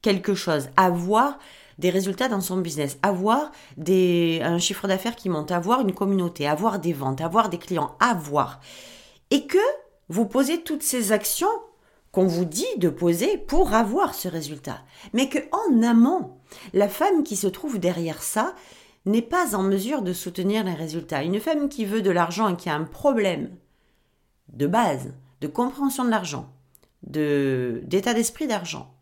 quelque 0.00 0.32
chose, 0.32 0.70
avoir 0.78 1.38
des 1.80 1.90
résultats 1.90 2.28
dans 2.28 2.42
son 2.42 2.58
business, 2.58 2.98
avoir 3.02 3.50
des, 3.76 4.40
un 4.44 4.58
chiffre 4.58 4.86
d'affaires 4.86 5.16
qui 5.16 5.28
monte, 5.28 5.50
avoir 5.50 5.80
une 5.80 5.94
communauté, 5.94 6.46
avoir 6.46 6.78
des 6.78 6.92
ventes, 6.92 7.22
avoir 7.22 7.48
des 7.48 7.58
clients, 7.58 7.96
avoir. 7.98 8.60
Et 9.30 9.46
que 9.46 9.58
vous 10.08 10.26
posez 10.26 10.62
toutes 10.62 10.82
ces 10.82 11.12
actions 11.12 11.48
qu'on 12.12 12.26
vous 12.26 12.44
dit 12.44 12.66
de 12.76 12.88
poser 12.88 13.38
pour 13.38 13.72
avoir 13.72 14.14
ce 14.14 14.28
résultat. 14.28 14.82
Mais 15.14 15.28
que 15.28 15.38
en 15.52 15.82
amont, 15.82 16.36
la 16.74 16.88
femme 16.88 17.22
qui 17.22 17.36
se 17.36 17.46
trouve 17.46 17.78
derrière 17.78 18.22
ça 18.22 18.54
n'est 19.06 19.22
pas 19.22 19.56
en 19.56 19.62
mesure 19.62 20.02
de 20.02 20.12
soutenir 20.12 20.64
les 20.64 20.74
résultats. 20.74 21.22
Une 21.22 21.40
femme 21.40 21.68
qui 21.68 21.86
veut 21.86 22.02
de 22.02 22.10
l'argent 22.10 22.48
et 22.48 22.56
qui 22.56 22.68
a 22.68 22.74
un 22.74 22.84
problème 22.84 23.50
de 24.52 24.66
base, 24.66 25.14
de 25.40 25.46
compréhension 25.46 26.04
de 26.04 26.10
l'argent, 26.10 26.52
de 27.04 27.80
d'état 27.84 28.12
d'esprit 28.12 28.46
d'argent, 28.46 28.92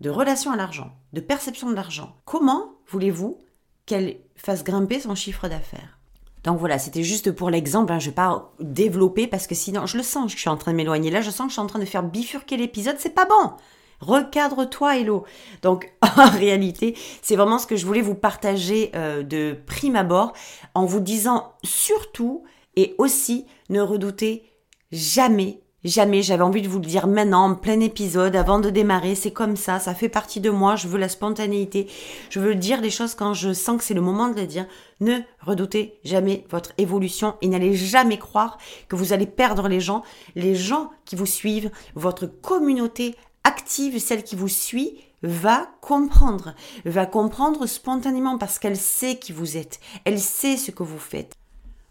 de 0.00 0.10
relation 0.10 0.50
à 0.50 0.56
l'argent, 0.56 0.92
de 1.12 1.20
perception 1.20 1.70
de 1.70 1.74
l'argent. 1.74 2.16
Comment 2.24 2.72
voulez-vous 2.88 3.38
qu'elle 3.86 4.18
fasse 4.36 4.64
grimper 4.64 5.00
son 5.00 5.14
chiffre 5.14 5.48
d'affaires? 5.48 5.98
Donc 6.44 6.58
voilà, 6.58 6.78
c'était 6.78 7.02
juste 7.02 7.32
pour 7.32 7.50
l'exemple, 7.50 7.92
hein, 7.92 7.98
je 7.98 8.06
vais 8.06 8.14
pas 8.14 8.52
développer 8.60 9.26
parce 9.26 9.46
que 9.46 9.54
sinon, 9.54 9.86
je 9.86 9.98
le 9.98 10.02
sens 10.02 10.32
je 10.32 10.38
suis 10.38 10.48
en 10.48 10.56
train 10.56 10.72
de 10.72 10.76
m'éloigner. 10.76 11.10
Là, 11.10 11.20
je 11.20 11.30
sens 11.30 11.46
que 11.46 11.50
je 11.50 11.52
suis 11.54 11.60
en 11.60 11.66
train 11.66 11.78
de 11.78 11.84
faire 11.84 12.02
bifurquer 12.02 12.56
l'épisode, 12.56 12.96
c'est 12.98 13.14
pas 13.14 13.26
bon. 13.26 13.52
Recadre-toi, 14.00 14.96
Hello. 14.96 15.24
Donc, 15.60 15.92
en 16.16 16.30
réalité, 16.30 16.96
c'est 17.20 17.36
vraiment 17.36 17.58
ce 17.58 17.66
que 17.66 17.76
je 17.76 17.84
voulais 17.84 18.00
vous 18.00 18.14
partager 18.14 18.90
euh, 18.94 19.22
de 19.22 19.58
prime 19.66 19.96
abord 19.96 20.32
en 20.74 20.86
vous 20.86 21.00
disant 21.00 21.52
surtout 21.62 22.44
et 22.76 22.94
aussi 22.96 23.44
ne 23.68 23.80
redoutez 23.82 24.50
jamais 24.92 25.60
Jamais, 25.82 26.20
j'avais 26.22 26.42
envie 26.42 26.60
de 26.60 26.68
vous 26.68 26.78
le 26.78 26.84
dire 26.84 27.06
maintenant, 27.06 27.46
en 27.46 27.54
plein 27.54 27.80
épisode, 27.80 28.36
avant 28.36 28.60
de 28.60 28.68
démarrer, 28.68 29.14
c'est 29.14 29.30
comme 29.30 29.56
ça, 29.56 29.78
ça 29.78 29.94
fait 29.94 30.10
partie 30.10 30.38
de 30.38 30.50
moi, 30.50 30.76
je 30.76 30.86
veux 30.86 30.98
la 30.98 31.08
spontanéité, 31.08 31.88
je 32.28 32.38
veux 32.38 32.54
dire 32.54 32.82
les 32.82 32.90
choses 32.90 33.14
quand 33.14 33.32
je 33.32 33.54
sens 33.54 33.78
que 33.78 33.84
c'est 33.84 33.94
le 33.94 34.02
moment 34.02 34.28
de 34.28 34.34
les 34.34 34.46
dire. 34.46 34.66
Ne 35.00 35.20
redoutez 35.40 35.98
jamais 36.04 36.44
votre 36.50 36.72
évolution 36.76 37.34
et 37.40 37.48
n'allez 37.48 37.74
jamais 37.74 38.18
croire 38.18 38.58
que 38.88 38.96
vous 38.96 39.14
allez 39.14 39.24
perdre 39.24 39.68
les 39.68 39.80
gens. 39.80 40.02
Les 40.34 40.54
gens 40.54 40.90
qui 41.06 41.16
vous 41.16 41.24
suivent, 41.24 41.70
votre 41.94 42.26
communauté 42.26 43.14
active, 43.44 43.98
celle 43.98 44.22
qui 44.22 44.36
vous 44.36 44.48
suit, 44.48 44.98
va 45.22 45.66
comprendre, 45.80 46.54
va 46.84 47.06
comprendre 47.06 47.64
spontanément 47.64 48.36
parce 48.36 48.58
qu'elle 48.58 48.76
sait 48.76 49.16
qui 49.16 49.32
vous 49.32 49.56
êtes, 49.56 49.80
elle 50.04 50.20
sait 50.20 50.58
ce 50.58 50.70
que 50.72 50.82
vous 50.82 50.98
faites. 50.98 51.39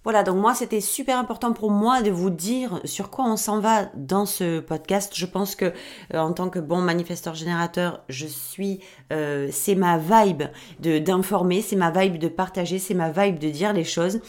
Voilà, 0.10 0.24
donc 0.24 0.38
moi 0.38 0.56
c'était 0.56 0.82
super 0.82 1.20
important 1.20 1.54
pour 1.54 1.70
moi 1.70 2.02
de 2.02 2.10
vous 2.10 2.32
dire 2.32 2.82
sur 2.84 3.12
quoi 3.12 3.26
on 3.26 3.38
s'en 3.38 3.60
va 3.60 3.92
dans 3.94 4.26
ce 4.26 4.60
podcast. 4.60 5.14
Je 5.16 5.28
pense 5.28 5.56
que 5.56 5.66
euh, 5.66 6.18
en 6.18 6.34
tant 6.34 6.50
que 6.50 6.58
bon 6.58 6.82
manifesteur 6.82 7.36
générateur, 7.36 8.02
je 8.10 8.26
suis, 8.26 8.80
euh, 9.14 9.50
c'est 9.52 9.76
ma 9.76 10.00
vibe 10.00 10.46
d'informer, 10.80 11.62
c'est 11.62 11.76
ma 11.76 11.92
vibe 11.92 12.18
de 12.18 12.28
partager, 12.28 12.80
c'est 12.80 12.96
ma 12.96 13.12
vibe 13.12 13.38
de 13.38 13.52
dire 13.52 13.72
les 13.72 13.84
choses 13.84 14.20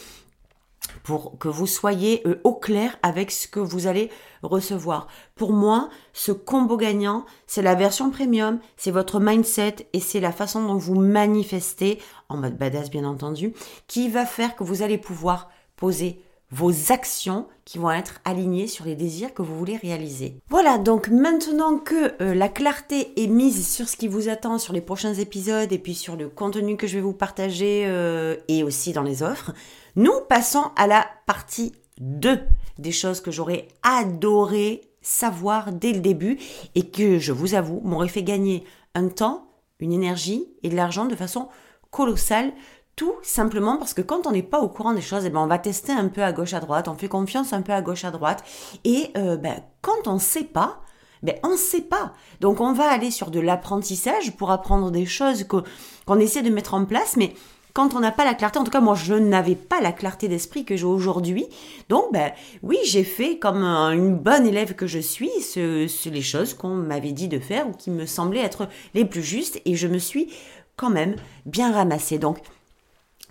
pour 1.03 1.39
que 1.39 1.49
vous 1.49 1.67
soyez 1.67 2.21
euh, 2.27 2.43
au 2.45 2.53
clair 2.53 2.99
avec 3.03 3.31
ce 3.31 3.49
que 3.49 3.61
vous 3.61 3.87
allez 3.87 4.11
recevoir. 4.43 5.07
Pour 5.35 5.55
moi, 5.55 5.89
ce 6.13 6.31
combo 6.31 6.77
gagnant, 6.77 7.25
c'est 7.47 7.63
la 7.63 7.75
version 7.75 8.11
premium, 8.11 8.59
c'est 8.77 8.91
votre 8.91 9.19
mindset 9.19 9.89
et 9.95 10.01
c'est 10.01 10.21
la 10.21 10.33
façon 10.33 10.63
dont 10.63 10.77
vous 10.77 11.01
manifestez, 11.01 12.03
en 12.29 12.37
mode 12.37 12.59
badass 12.59 12.91
bien 12.91 13.07
entendu, 13.07 13.55
qui 13.87 14.11
va 14.11 14.27
faire 14.27 14.57
que 14.57 14.65
vous 14.65 14.83
allez 14.83 14.99
pouvoir 14.99 15.49
poser 15.81 16.21
vos 16.53 16.93
actions 16.93 17.47
qui 17.65 17.79
vont 17.79 17.91
être 17.91 18.21
alignées 18.25 18.67
sur 18.67 18.85
les 18.85 18.97
désirs 18.97 19.33
que 19.35 19.43
vous 19.43 19.57
voulez 19.57 19.77
réaliser. 19.77 20.37
Voilà, 20.49 20.79
donc 20.79 21.09
maintenant 21.09 21.79
que 21.79 22.15
euh, 22.21 22.35
la 22.35 22.49
clarté 22.49 23.13
est 23.23 23.29
mise 23.29 23.69
sur 23.69 23.89
ce 23.89 23.97
qui 23.97 24.09
vous 24.09 24.29
attend 24.29 24.59
sur 24.59 24.73
les 24.73 24.81
prochains 24.81 25.15
épisodes 25.15 25.73
et 25.73 25.79
puis 25.79 25.95
sur 25.95 26.17
le 26.17 26.29
contenu 26.29 26.77
que 26.77 26.87
je 26.87 26.97
vais 26.97 27.03
vous 27.03 27.13
partager 27.13 27.85
euh, 27.87 28.37
et 28.49 28.65
aussi 28.65 28.93
dans 28.93 29.05
les 29.05 29.23
offres, 29.23 29.53
nous 29.97 30.21
passons 30.29 30.65
à 30.77 30.87
la 30.87 31.07
partie 31.27 31.73
2 32.01 32.41
des 32.79 32.93
choses 32.93 33.21
que 33.21 33.31
j'aurais 33.31 33.69
adoré 33.83 34.81
savoir 35.03 35.73
dès 35.73 35.93
le 35.93 36.01
début 36.01 36.39
et 36.75 36.89
que, 36.91 37.19
je 37.19 37.33
vous 37.33 37.55
avoue, 37.55 37.81
m'aurait 37.85 38.09
fait 38.09 38.23
gagner 38.23 38.65
un 38.95 39.09
temps, 39.09 39.47
une 39.79 39.93
énergie 39.93 40.47
et 40.63 40.69
de 40.69 40.77
l'argent 40.77 41.07
de 41.07 41.15
façon 41.15 41.49
colossale 41.91 42.53
tout 42.97 43.15
simplement 43.23 43.77
parce 43.79 43.95
que 43.95 44.03
quand 44.03 44.27
on 44.27 44.33
n'est 44.33 44.43
pas 44.43 44.61
au 44.61 44.69
courant 44.69 44.93
des 44.93 45.01
choses, 45.01 45.25
eh 45.25 45.31
ben 45.31 45.41
on 45.41 45.47
va 45.47 45.59
tester 45.59 45.93
un 45.93 46.09
peu 46.09 46.23
à 46.23 46.33
gauche 46.33 46.53
à 46.53 46.61
droite, 46.61 46.89
on 46.89 46.95
fait 46.95 47.09
confiance 47.09 47.53
un 47.53 47.63
peu 47.63 47.73
à 47.73 47.81
gauche 47.81 48.05
à 48.05 48.11
droite. 48.11 48.45
Et 48.85 49.11
euh, 49.17 49.37
ben, 49.37 49.63
quand 49.81 50.07
on 50.07 50.15
ne 50.15 50.19
sait 50.19 50.45
pas, 50.45 50.81
ben, 51.23 51.37
on 51.43 51.51
ne 51.51 51.57
sait 51.57 51.83
pas. 51.83 52.13
Donc 52.41 52.61
on 52.61 52.73
va 52.73 52.91
aller 52.91 53.11
sur 53.11 53.31
de 53.31 53.41
l'apprentissage 53.41 54.37
pour 54.37 54.51
apprendre 54.51 54.91
des 54.91 55.07
choses 55.07 55.47
qu'on 55.47 56.19
essaie 56.19 56.43
de 56.43 56.51
mettre 56.51 56.75
en 56.75 56.85
place, 56.85 57.17
mais 57.17 57.35
quand 57.73 57.95
on 57.95 58.01
n'a 58.01 58.11
pas 58.11 58.25
la 58.25 58.35
clarté, 58.35 58.59
en 58.59 58.65
tout 58.65 58.71
cas 58.71 58.81
moi 58.81 58.95
je 58.95 59.15
n'avais 59.15 59.55
pas 59.55 59.81
la 59.81 59.93
clarté 59.93 60.29
d'esprit 60.29 60.65
que 60.65 60.77
j'ai 60.77 60.85
aujourd'hui. 60.85 61.47
Donc 61.89 62.13
ben 62.13 62.33
oui, 62.63 62.79
j'ai 62.85 63.05
fait 63.05 63.39
comme 63.39 63.63
une 63.63 64.17
bonne 64.17 64.47
élève 64.47 64.75
que 64.75 64.87
je 64.87 64.99
suis, 64.99 65.31
ce, 65.41 65.87
ce 65.87 66.09
les 66.09 66.23
choses 66.23 66.55
qu'on 66.55 66.75
m'avait 66.75 67.13
dit 67.13 67.29
de 67.29 67.39
faire 67.39 67.69
ou 67.69 67.73
qui 67.73 67.91
me 67.91 68.07
semblaient 68.07 68.41
être 68.41 68.69
les 68.95 69.05
plus 69.05 69.23
justes 69.23 69.61
et 69.65 69.77
je 69.77 69.87
me 69.87 69.99
suis 69.99 70.33
quand 70.77 70.91
même 70.91 71.17
bien 71.47 71.73
ramassée. 71.73 72.19
Donc 72.19 72.39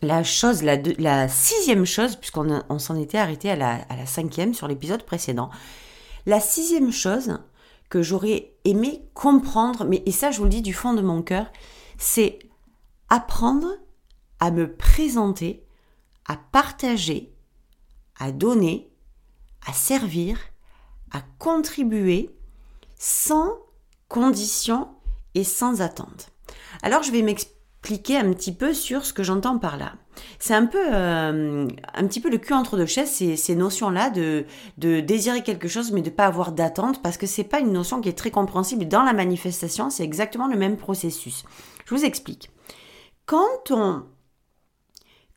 la 0.01 0.23
chose, 0.23 0.63
la, 0.63 1.27
sixième 1.27 1.85
chose, 1.85 2.15
puisqu'on 2.15 2.61
on, 2.69 2.79
s'en 2.79 2.95
était 2.95 3.17
arrêté 3.17 3.49
à 3.49 3.55
la, 3.55 3.75
à 3.89 3.95
la 3.95 4.05
cinquième 4.05 4.53
sur 4.53 4.67
l'épisode 4.67 5.03
précédent, 5.03 5.49
la 6.25 6.39
sixième 6.39 6.91
chose 6.91 7.39
que 7.89 8.01
j'aurais 8.01 8.53
aimé 8.65 9.03
comprendre, 9.13 9.85
mais 9.85 10.03
et 10.05 10.11
ça 10.11 10.31
je 10.31 10.37
vous 10.37 10.43
le 10.43 10.49
dis 10.49 10.61
du 10.61 10.73
fond 10.73 10.93
de 10.93 11.01
mon 11.01 11.21
cœur, 11.21 11.47
c'est 11.97 12.39
apprendre 13.09 13.67
à 14.39 14.51
me 14.51 14.73
présenter, 14.73 15.65
à 16.25 16.37
partager, 16.37 17.33
à 18.19 18.31
donner, 18.31 18.89
à 19.65 19.73
servir, 19.73 20.39
à 21.11 21.21
contribuer 21.39 22.29
sans 22.97 23.57
condition 24.07 24.87
et 25.33 25.43
sans 25.43 25.81
attente. 25.81 26.31
Alors 26.83 27.03
je 27.03 27.11
vais 27.11 27.21
m'expliquer 27.21 27.58
cliquer 27.81 28.17
un 28.17 28.33
petit 28.33 28.53
peu 28.53 28.73
sur 28.73 29.05
ce 29.05 29.13
que 29.13 29.23
j'entends 29.23 29.57
par 29.57 29.77
là. 29.77 29.93
C'est 30.37 30.53
un 30.53 30.65
peu, 30.65 30.93
euh, 30.93 31.67
un 31.93 32.07
petit 32.07 32.19
peu 32.19 32.29
le 32.29 32.37
cul 32.37 32.53
entre 32.53 32.75
deux 32.75 32.85
chaises, 32.85 33.09
ces, 33.09 33.37
ces 33.37 33.55
notions-là 33.55 34.09
de, 34.09 34.45
de 34.77 34.99
désirer 34.99 35.43
quelque 35.43 35.69
chose 35.69 35.91
mais 35.91 36.01
de 36.01 36.09
pas 36.09 36.25
avoir 36.25 36.51
d'attente 36.51 37.01
parce 37.01 37.17
que 37.17 37.25
c'est 37.25 37.45
pas 37.45 37.59
une 37.59 37.71
notion 37.71 38.01
qui 38.01 38.09
est 38.09 38.17
très 38.17 38.31
compréhensible 38.31 38.87
dans 38.87 39.03
la 39.03 39.13
manifestation, 39.13 39.89
c'est 39.89 40.03
exactement 40.03 40.47
le 40.47 40.57
même 40.57 40.75
processus. 40.75 41.45
Je 41.85 41.95
vous 41.95 42.03
explique. 42.03 42.49
Quand 43.25 43.71
on, 43.71 44.03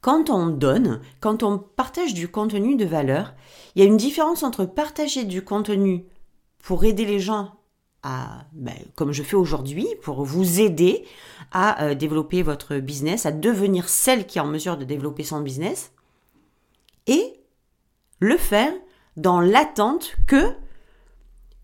quand 0.01 0.31
on 0.31 0.49
donne, 0.49 1.01
quand 1.21 1.45
on 1.45 1.59
partage 1.59 2.13
du 2.13 2.27
contenu 2.27 2.75
de 2.75 2.85
valeur, 2.85 3.35
il 3.75 3.83
y 3.83 3.87
a 3.87 3.89
une 3.89 3.97
différence 3.97 4.43
entre 4.43 4.65
partager 4.65 5.25
du 5.25 5.45
contenu 5.45 6.07
pour 6.59 6.85
aider 6.85 7.05
les 7.05 7.21
gens 7.21 7.53
ben, 8.02 8.75
comme 8.97 9.12
je 9.12 9.23
fais 9.23 9.37
aujourd'hui, 9.37 9.87
pour 10.02 10.25
vous 10.25 10.61
aider 10.61 11.04
à 11.52 11.85
euh, 11.85 11.94
développer 11.94 12.42
votre 12.42 12.76
business, 12.76 13.26
à 13.26 13.32
devenir 13.32 13.88
celle 13.88 14.26
qui 14.26 14.38
est 14.38 14.40
en 14.40 14.47
mesure 14.47 14.76
de 14.76 14.85
développer 14.85 15.23
son 15.23 15.40
business, 15.40 15.92
et 17.06 17.35
le 18.18 18.37
faire 18.37 18.73
dans 19.16 19.40
l'attente 19.40 20.16
que 20.26 20.54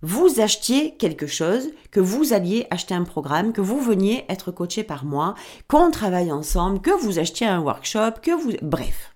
vous 0.02 0.40
achetiez 0.40 0.96
quelque 0.96 1.26
chose, 1.26 1.70
que 1.90 1.98
vous 1.98 2.32
alliez 2.32 2.66
acheter 2.70 2.94
un 2.94 3.02
programme, 3.02 3.52
que 3.52 3.60
vous 3.60 3.80
veniez 3.80 4.24
être 4.28 4.52
coaché 4.52 4.84
par 4.84 5.04
moi, 5.04 5.34
qu'on 5.66 5.90
travaille 5.90 6.30
ensemble, 6.30 6.80
que 6.80 6.90
vous 6.90 7.18
achetiez 7.18 7.48
un 7.48 7.60
workshop, 7.60 8.12
que 8.22 8.30
vous... 8.30 8.52
Bref. 8.62 9.14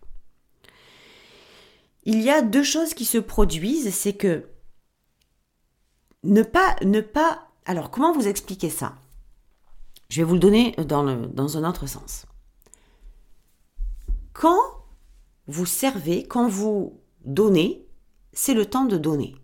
Il 2.05 2.21
y 2.21 2.31
a 2.31 2.43
deux 2.43 2.65
choses 2.65 2.95
qui 2.95 3.05
se 3.05 3.19
produisent, 3.19 3.95
c'est 3.95 4.15
que 4.15 4.47
ne 6.23 6.43
pas, 6.43 6.77
ne 6.85 7.01
pas. 7.01 7.49
Alors, 7.65 7.91
comment 7.91 8.13
vous 8.13 8.29
expliquer 8.29 8.71
ça? 8.71 8.95
Je 10.09 10.21
vais 10.21 10.25
vous 10.25 10.35
le 10.35 10.41
donner 10.41 10.73
dans, 10.79 11.07
un 11.57 11.69
autre 11.69 11.87
sens. 11.87 12.27
Quand 14.33 14.61
vous 15.47 15.67
servez, 15.67 16.27
quand 16.27 16.49
vous 16.49 17.01
donnez, 17.25 17.87
c'est 18.33 18.55
le 18.55 18.67
temps 18.67 18.85
de 18.85 18.99
donner. 18.99 19.35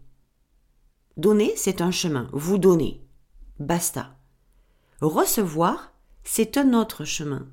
Donner, 1.16 1.52
c'est 1.56 1.80
un 1.80 1.90
chemin. 1.90 2.28
Vous 2.32 2.58
donnez. 2.58 3.02
Basta. 3.58 4.16
Recevoir, 5.00 5.92
c'est 6.23 6.56
un 6.56 6.75
autre 6.75 7.04
chemin. 7.04 7.49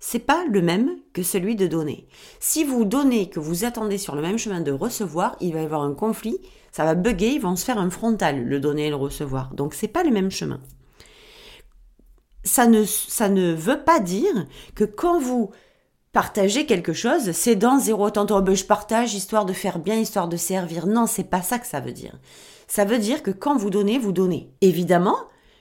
C'est 0.00 0.18
pas 0.18 0.44
le 0.44 0.60
même 0.60 0.98
que 1.12 1.22
celui 1.22 1.56
de 1.56 1.66
donner. 1.66 2.08
Si 2.40 2.64
vous 2.64 2.84
donnez 2.84 3.30
que 3.30 3.40
vous 3.40 3.64
attendez 3.64 3.96
sur 3.96 4.14
le 4.14 4.22
même 4.22 4.38
chemin 4.38 4.60
de 4.60 4.72
recevoir, 4.72 5.36
il 5.40 5.54
va 5.54 5.62
y 5.62 5.64
avoir 5.64 5.82
un 5.82 5.94
conflit 5.94 6.38
ça 6.74 6.84
va 6.84 6.96
bugger, 6.96 7.34
ils 7.34 7.40
vont 7.40 7.54
se 7.54 7.64
faire 7.64 7.78
un 7.78 7.88
frontal, 7.88 8.46
le 8.46 8.58
donner 8.58 8.88
et 8.88 8.90
le 8.90 8.96
recevoir. 8.96 9.54
Donc 9.54 9.74
c'est 9.74 9.86
pas 9.86 10.02
le 10.02 10.10
même 10.10 10.32
chemin. 10.32 10.60
Ça 12.42 12.66
ne, 12.66 12.82
ça 12.82 13.28
ne 13.28 13.52
veut 13.52 13.84
pas 13.84 14.00
dire 14.00 14.44
que 14.74 14.82
quand 14.82 15.20
vous 15.20 15.52
partagez 16.12 16.66
quelque 16.66 16.92
chose, 16.92 17.30
c'est 17.30 17.54
dans 17.54 17.78
zéro 17.78 18.10
tantôt, 18.10 18.38
oh 18.38 18.42
ben, 18.42 18.56
je 18.56 18.64
partage 18.64 19.14
histoire 19.14 19.44
de 19.44 19.52
faire 19.52 19.78
bien, 19.78 19.94
histoire 19.94 20.26
de 20.26 20.36
servir. 20.36 20.88
Non, 20.88 21.06
c'est 21.06 21.30
pas 21.30 21.42
ça 21.42 21.60
que 21.60 21.66
ça 21.68 21.78
veut 21.78 21.92
dire. 21.92 22.18
Ça 22.66 22.84
veut 22.84 22.98
dire 22.98 23.22
que 23.22 23.30
quand 23.30 23.56
vous 23.56 23.70
donnez, 23.70 24.00
vous 24.00 24.10
donnez. 24.10 24.50
Évidemment, 24.60 25.18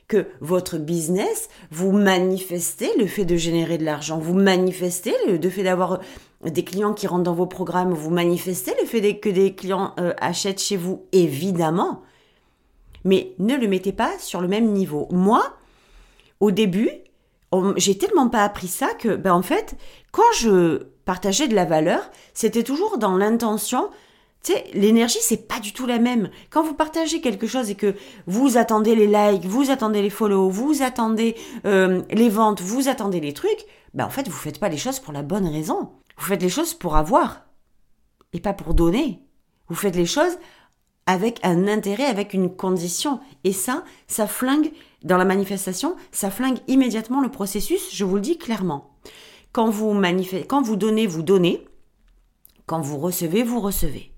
que 0.08 0.26
votre 0.42 0.80
business, 0.80 1.48
vous 1.70 1.92
manifestez 1.92 2.90
le 2.98 3.06
fait 3.06 3.26
de 3.26 3.36
générer 3.36 3.78
de 3.78 3.86
l'argent, 3.86 4.18
vous 4.18 4.34
manifestez 4.34 5.14
le 5.28 5.50
fait 5.50 5.64
d'avoir 5.64 6.00
des 6.46 6.64
clients 6.64 6.94
qui 6.94 7.08
rentrent 7.08 7.24
dans 7.24 7.34
vos 7.34 7.46
programmes, 7.46 7.94
vous 7.94 8.10
manifestez 8.10 8.74
le 8.82 8.88
fait 8.88 9.20
que 9.20 9.30
des 9.30 9.56
clients 9.56 9.94
euh, 10.00 10.14
achètent 10.20 10.62
chez 10.62 10.78
vous, 10.78 11.06
évidemment. 11.12 12.02
mais 13.04 13.34
ne 13.40 13.56
le 13.56 13.68
mettez 13.68 13.92
pas 13.92 14.12
sur 14.20 14.42
le 14.42 14.48
même 14.48 14.72
niveau. 14.72 15.08
Moi, 15.12 15.44
au 16.40 16.52
début, 16.52 16.90
j'ai 17.78 17.98
tellement 17.98 18.30
pas 18.30 18.44
appris 18.44 18.68
ça 18.68 18.88
que, 18.94 19.16
ben 19.16 19.34
en 19.34 19.42
fait, 19.42 19.76
quand 20.12 20.32
je 20.40 20.84
partageais 21.06 21.48
de 21.48 21.56
la 21.56 21.66
valeur, 21.66 22.10
c'était 22.34 22.64
toujours 22.64 22.98
dans 22.98 23.18
l'intention. 23.18 23.90
Tu 24.44 24.54
sais, 24.54 24.66
l'énergie, 24.74 25.20
c'est 25.22 25.48
pas 25.48 25.60
du 25.60 25.72
tout 25.72 25.86
la 25.86 26.00
même. 26.00 26.30
Quand 26.50 26.64
vous 26.64 26.74
partagez 26.74 27.22
quelque 27.22 27.48
chose 27.48 27.70
et 27.70 27.76
que 27.76 27.96
vous 28.28 28.58
attendez 28.58 28.96
les 28.96 29.08
likes, 29.08 29.46
vous 29.46 29.72
attendez 29.72 30.02
les 30.02 30.10
follow, 30.10 30.50
vous 30.50 30.82
attendez 30.82 31.36
euh, 31.66 32.02
les 32.10 32.30
ventes, 32.30 32.62
vous 32.62 32.90
attendez 32.90 33.20
les 33.20 33.34
trucs, 33.34 33.66
ben 33.94 34.06
en 34.06 34.10
fait, 34.10 34.28
vous 34.28 34.38
faites 34.38 34.60
pas 34.60 34.70
les 34.70 34.78
choses 34.78 35.00
pour 35.00 35.14
la 35.14 35.22
bonne 35.22 35.48
raison. 35.48 35.90
Vous 36.18 36.26
faites 36.26 36.42
les 36.42 36.50
choses 36.50 36.74
pour 36.74 36.96
avoir 36.96 37.46
et 38.34 38.40
pas 38.40 38.54
pour 38.54 38.74
donner. 38.74 39.22
Vous 39.68 39.76
faites 39.76 39.96
les 39.96 40.06
choses 40.06 40.38
avec 41.06 41.40
un 41.44 41.68
intérêt, 41.68 42.06
avec 42.06 42.34
une 42.34 42.56
condition. 42.56 43.20
Et 43.44 43.54
ça, 43.54 43.84
ça 44.08 44.28
flingue 44.28 44.72
dans 45.04 45.18
la 45.18 45.26
manifestation, 45.26 45.96
ça 46.12 46.32
flingue 46.32 46.60
immédiatement 46.68 47.22
le 47.22 47.30
processus, 47.30 47.94
je 47.94 48.06
vous 48.06 48.16
le 48.16 48.22
dis 48.22 48.38
clairement. 48.38 48.96
Quand 49.52 49.70
vous, 49.70 50.00
quand 50.48 50.62
vous 50.62 50.76
donnez, 50.76 51.06
vous 51.06 51.24
donnez. 51.24 51.68
Quand 52.66 52.80
vous 52.82 52.98
recevez, 52.98 53.44
vous 53.44 53.60
recevez. 53.60 54.14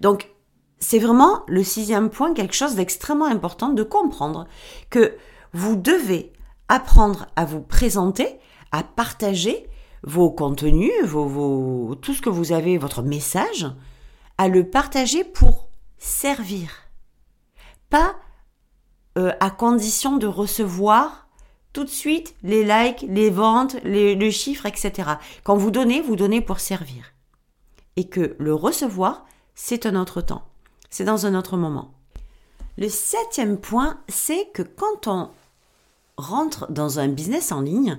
Donc, 0.00 0.30
c'est 0.78 0.98
vraiment 0.98 1.42
le 1.48 1.62
sixième 1.62 2.08
point, 2.08 2.32
quelque 2.32 2.54
chose 2.54 2.76
d'extrêmement 2.76 3.26
important 3.26 3.70
de 3.70 3.82
comprendre 3.82 4.46
que 4.88 5.16
vous 5.52 5.76
devez 5.76 6.32
apprendre 6.68 7.26
à 7.36 7.44
vous 7.44 7.60
présenter, 7.60 8.38
à 8.72 8.82
partager 8.82 9.68
vos 10.02 10.30
contenus, 10.30 10.92
vos, 11.04 11.94
tout 11.96 12.14
ce 12.14 12.22
que 12.22 12.30
vous 12.30 12.52
avez, 12.52 12.78
votre 12.78 13.02
message, 13.02 13.66
à 14.38 14.48
le 14.48 14.68
partager 14.68 15.24
pour 15.24 15.68
servir. 15.98 16.70
Pas 17.90 18.16
euh, 19.18 19.32
à 19.40 19.50
condition 19.50 20.16
de 20.16 20.26
recevoir 20.26 21.28
tout 21.72 21.84
de 21.84 21.90
suite 21.90 22.34
les 22.42 22.64
likes, 22.64 23.04
les 23.08 23.30
ventes, 23.30 23.76
les, 23.84 24.14
le 24.14 24.30
chiffre, 24.30 24.66
etc. 24.66 25.10
Quand 25.44 25.56
vous 25.56 25.70
donnez, 25.70 26.00
vous 26.00 26.16
donnez 26.16 26.40
pour 26.40 26.60
servir. 26.60 27.12
Et 27.96 28.08
que 28.08 28.36
le 28.38 28.54
recevoir, 28.54 29.26
c'est 29.54 29.86
un 29.86 29.94
autre 29.94 30.20
temps. 30.20 30.44
C'est 30.88 31.04
dans 31.04 31.26
un 31.26 31.34
autre 31.34 31.56
moment. 31.56 31.92
Le 32.78 32.88
septième 32.88 33.58
point, 33.58 34.00
c'est 34.08 34.48
que 34.54 34.62
quand 34.62 35.06
on 35.06 35.30
rentre 36.16 36.70
dans 36.70 36.98
un 36.98 37.08
business 37.08 37.52
en 37.52 37.60
ligne, 37.60 37.98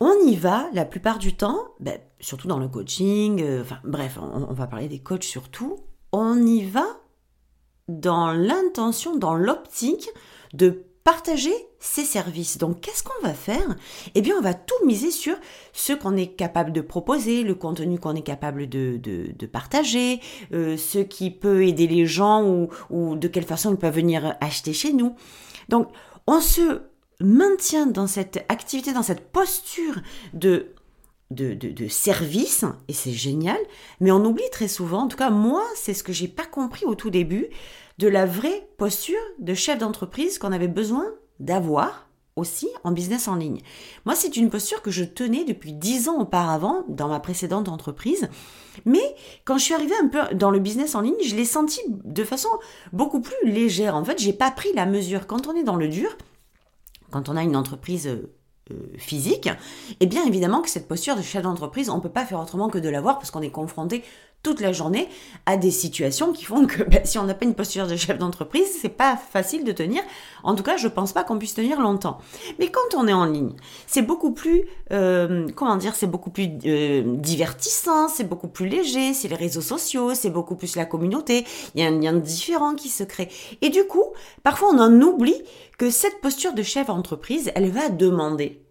on 0.00 0.14
y 0.26 0.34
va 0.34 0.68
la 0.72 0.86
plupart 0.86 1.18
du 1.18 1.34
temps, 1.34 1.74
ben, 1.78 1.98
surtout 2.20 2.48
dans 2.48 2.58
le 2.58 2.68
coaching, 2.68 3.42
euh, 3.42 3.62
enfin 3.62 3.78
bref, 3.84 4.18
on, 4.20 4.52
va 4.52 4.66
parler 4.66 4.88
des 4.88 4.98
coachs 4.98 5.24
surtout, 5.24 5.76
on 6.12 6.42
y 6.44 6.64
va 6.64 6.86
dans 7.88 8.32
l'intention, 8.32 9.16
dans 9.16 9.34
l'optique 9.34 10.08
de 10.54 10.86
partager 11.04 11.52
ses 11.80 12.04
services. 12.04 12.56
Donc 12.56 12.80
qu'est-ce 12.80 13.02
qu'on 13.02 13.22
va 13.22 13.34
faire? 13.34 13.76
Eh 14.14 14.22
bien 14.22 14.36
on 14.38 14.42
va 14.42 14.54
tout 14.54 14.86
miser 14.86 15.10
sur 15.10 15.36
ce 15.72 15.92
qu'on 15.92 16.16
est 16.16 16.34
capable 16.34 16.72
de 16.72 16.80
proposer, 16.80 17.42
le 17.42 17.54
contenu 17.54 17.98
qu'on 17.98 18.14
est 18.14 18.22
capable 18.22 18.68
de, 18.68 18.96
de, 18.96 19.46
partager, 19.46 20.20
euh, 20.52 20.76
ce 20.76 20.98
qui 20.98 21.30
peut 21.30 21.66
aider 21.66 21.86
les 21.86 22.06
gens 22.06 22.44
ou, 22.44 22.68
ou 22.88 23.16
de 23.16 23.28
quelle 23.28 23.44
façon 23.44 23.72
ils 23.72 23.78
peuvent 23.78 23.94
venir 23.94 24.36
acheter 24.40 24.72
chez 24.72 24.92
nous. 24.92 25.14
Donc 25.68 25.88
on 26.26 26.40
se 26.40 26.89
maintient 27.20 27.86
dans 27.86 28.06
cette 28.06 28.44
activité, 28.48 28.92
dans 28.92 29.02
cette 29.02 29.30
posture 29.30 30.00
de 30.32 30.72
de, 31.30 31.54
de, 31.54 31.86
service, 31.86 32.64
et 32.88 32.92
c'est 32.92 33.12
génial, 33.12 33.58
mais 34.00 34.10
on 34.10 34.24
oublie 34.24 34.50
très 34.50 34.66
souvent, 34.66 35.02
en 35.02 35.08
tout 35.08 35.16
cas 35.16 35.30
moi, 35.30 35.62
c'est 35.76 35.94
ce 35.94 36.02
que 36.02 36.12
j'ai 36.12 36.26
pas 36.26 36.44
compris 36.44 36.84
au 36.86 36.96
tout 36.96 37.10
début, 37.10 37.46
de 37.98 38.08
la 38.08 38.26
vraie 38.26 38.68
posture 38.78 39.20
de 39.38 39.54
chef 39.54 39.78
d'entreprise 39.78 40.38
qu'on 40.38 40.50
avait 40.50 40.66
besoin 40.66 41.06
d'avoir 41.38 42.08
aussi 42.36 42.68
en 42.84 42.92
business 42.92 43.28
en 43.28 43.36
ligne. 43.36 43.60
Moi, 44.06 44.14
c'est 44.14 44.36
une 44.36 44.50
posture 44.50 44.82
que 44.82 44.90
je 44.90 45.04
tenais 45.04 45.44
depuis 45.44 45.72
dix 45.72 46.08
ans 46.08 46.18
auparavant 46.18 46.84
dans 46.88 47.08
ma 47.08 47.20
précédente 47.20 47.68
entreprise, 47.68 48.28
mais 48.84 49.14
quand 49.44 49.58
je 49.58 49.64
suis 49.64 49.74
arrivée 49.74 49.94
un 50.02 50.08
peu 50.08 50.34
dans 50.34 50.50
le 50.50 50.58
business 50.58 50.94
en 50.94 51.02
ligne, 51.02 51.14
je 51.24 51.36
l'ai 51.36 51.44
senti 51.44 51.80
de 51.88 52.24
façon 52.24 52.48
beaucoup 52.92 53.20
plus 53.20 53.36
légère. 53.44 53.94
En 53.94 54.04
fait, 54.04 54.18
j'ai 54.18 54.32
pas 54.32 54.50
pris 54.50 54.72
la 54.74 54.86
mesure. 54.86 55.26
Quand 55.26 55.46
on 55.46 55.54
est 55.54 55.64
dans 55.64 55.76
le 55.76 55.88
dur, 55.88 56.16
quand 57.10 57.28
on 57.28 57.36
a 57.36 57.42
une 57.42 57.56
entreprise 57.56 58.06
euh, 58.06 58.32
euh, 58.70 58.76
physique, 58.96 59.46
et 59.46 59.96
eh 60.00 60.06
bien 60.06 60.24
évidemment 60.24 60.62
que 60.62 60.70
cette 60.70 60.88
posture 60.88 61.16
de 61.16 61.22
chef 61.22 61.42
d'entreprise, 61.42 61.90
on 61.90 61.96
ne 61.96 62.00
peut 62.00 62.08
pas 62.08 62.24
faire 62.24 62.40
autrement 62.40 62.68
que 62.68 62.78
de 62.78 62.88
l'avoir 62.88 63.18
parce 63.18 63.30
qu'on 63.30 63.42
est 63.42 63.50
confronté 63.50 64.04
toute 64.42 64.60
la 64.60 64.72
journée 64.72 65.08
à 65.46 65.56
des 65.56 65.70
situations 65.70 66.32
qui 66.32 66.44
font 66.44 66.66
que 66.66 66.82
ben, 66.88 67.04
si 67.04 67.18
on 67.18 67.24
n'a 67.24 67.34
pas 67.34 67.44
une 67.44 67.54
posture 67.54 67.86
de 67.86 67.96
chef 67.96 68.18
d'entreprise, 68.18 68.68
c'est 68.80 68.88
pas 68.88 69.16
facile 69.16 69.64
de 69.64 69.72
tenir. 69.72 70.02
En 70.42 70.54
tout 70.54 70.62
cas, 70.62 70.76
je 70.76 70.88
pense 70.88 71.12
pas 71.12 71.24
qu'on 71.24 71.38
puisse 71.38 71.54
tenir 71.54 71.80
longtemps. 71.80 72.18
Mais 72.58 72.68
quand 72.68 72.96
on 72.96 73.06
est 73.06 73.12
en 73.12 73.26
ligne, 73.26 73.52
c'est 73.86 74.02
beaucoup 74.02 74.32
plus, 74.32 74.64
euh, 74.92 75.46
comment 75.54 75.76
dire, 75.76 75.94
c'est 75.94 76.06
beaucoup 76.06 76.30
plus 76.30 76.48
euh, 76.64 77.02
divertissant, 77.16 78.08
c'est 78.08 78.28
beaucoup 78.28 78.48
plus 78.48 78.68
léger, 78.68 79.12
c'est 79.12 79.28
les 79.28 79.36
réseaux 79.36 79.60
sociaux, 79.60 80.14
c'est 80.14 80.30
beaucoup 80.30 80.56
plus 80.56 80.76
la 80.76 80.86
communauté. 80.86 81.44
Il 81.74 81.80
y 81.80 81.84
a 81.84 81.88
un 81.88 82.00
lien 82.00 82.14
différent 82.14 82.74
qui 82.74 82.88
se 82.88 83.04
crée. 83.04 83.28
Et 83.60 83.68
du 83.68 83.84
coup, 83.84 84.04
parfois 84.42 84.70
on 84.72 84.78
en 84.78 85.00
oublie 85.00 85.42
que 85.78 85.90
cette 85.90 86.20
posture 86.20 86.54
de 86.54 86.62
chef 86.62 86.86
d'entreprise, 86.86 87.50
elle 87.54 87.70
va 87.70 87.88
demander 87.88 88.62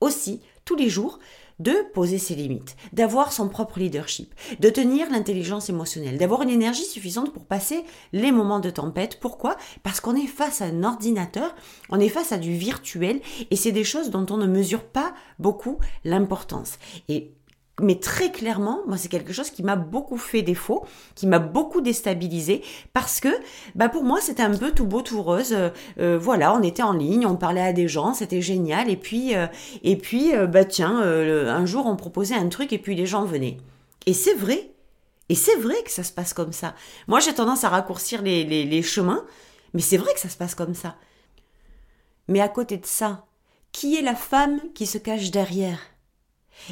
aussi 0.00 0.40
tous 0.64 0.76
les 0.76 0.88
jours 0.88 1.18
de 1.58 1.74
poser 1.92 2.18
ses 2.18 2.34
limites, 2.34 2.76
d'avoir 2.92 3.32
son 3.32 3.48
propre 3.48 3.78
leadership, 3.78 4.34
de 4.60 4.70
tenir 4.70 5.10
l'intelligence 5.10 5.68
émotionnelle, 5.68 6.18
d'avoir 6.18 6.42
une 6.42 6.50
énergie 6.50 6.84
suffisante 6.84 7.32
pour 7.32 7.44
passer 7.44 7.84
les 8.12 8.32
moments 8.32 8.60
de 8.60 8.70
tempête. 8.70 9.20
Pourquoi? 9.20 9.56
Parce 9.82 10.00
qu'on 10.00 10.16
est 10.16 10.26
face 10.26 10.62
à 10.62 10.66
un 10.66 10.82
ordinateur, 10.82 11.54
on 11.90 12.00
est 12.00 12.08
face 12.08 12.32
à 12.32 12.38
du 12.38 12.54
virtuel 12.54 13.20
et 13.50 13.56
c'est 13.56 13.72
des 13.72 13.84
choses 13.84 14.10
dont 14.10 14.26
on 14.30 14.36
ne 14.36 14.46
mesure 14.46 14.84
pas 14.84 15.14
beaucoup 15.38 15.78
l'importance. 16.04 16.78
Et 17.08 17.32
mais 17.82 17.96
très 17.96 18.30
clairement, 18.30 18.82
moi, 18.86 18.96
c'est 18.96 19.08
quelque 19.08 19.32
chose 19.32 19.50
qui 19.50 19.64
m'a 19.64 19.74
beaucoup 19.74 20.16
fait 20.16 20.42
défaut, 20.42 20.84
qui 21.16 21.26
m'a 21.26 21.40
beaucoup 21.40 21.80
déstabilisé, 21.80 22.62
parce 22.92 23.18
que, 23.18 23.28
bah, 23.74 23.88
pour 23.88 24.04
moi, 24.04 24.20
c'était 24.20 24.44
un 24.44 24.56
peu 24.56 24.70
tout 24.70 24.86
beau, 24.86 25.02
tout 25.02 25.20
rose. 25.20 25.52
Euh, 25.52 25.70
euh, 25.98 26.16
voilà, 26.16 26.54
on 26.54 26.62
était 26.62 26.84
en 26.84 26.92
ligne, 26.92 27.26
on 27.26 27.34
parlait 27.34 27.60
à 27.60 27.72
des 27.72 27.88
gens, 27.88 28.14
c'était 28.14 28.40
génial, 28.40 28.88
et 28.88 28.96
puis, 28.96 29.34
euh, 29.34 29.48
et 29.82 29.96
puis, 29.96 30.32
bah, 30.48 30.64
tiens, 30.64 30.98
un 30.98 31.66
jour, 31.66 31.86
on 31.86 31.96
proposait 31.96 32.36
un 32.36 32.48
truc, 32.48 32.72
et 32.72 32.78
puis 32.78 32.94
les 32.94 33.06
gens 33.06 33.24
venaient. 33.24 33.56
Et 34.06 34.14
c'est 34.14 34.34
vrai. 34.34 34.70
Et 35.28 35.34
c'est 35.34 35.56
vrai 35.56 35.82
que 35.82 35.90
ça 35.90 36.04
se 36.04 36.12
passe 36.12 36.34
comme 36.34 36.52
ça. 36.52 36.74
Moi, 37.08 37.18
j'ai 37.18 37.34
tendance 37.34 37.64
à 37.64 37.70
raccourcir 37.70 38.22
les, 38.22 38.82
chemins, 38.82 39.24
mais 39.72 39.80
c'est 39.80 39.96
vrai 39.96 40.12
que 40.14 40.20
ça 40.20 40.28
se 40.28 40.36
passe 40.36 40.54
comme 40.54 40.74
ça. 40.74 40.96
Mais 42.28 42.40
à 42.40 42.48
côté 42.48 42.76
de 42.76 42.86
ça, 42.86 43.24
qui 43.72 43.96
est 43.96 44.02
la 44.02 44.14
femme 44.14 44.60
qui 44.74 44.86
se 44.86 44.98
cache 44.98 45.30
derrière? 45.30 45.93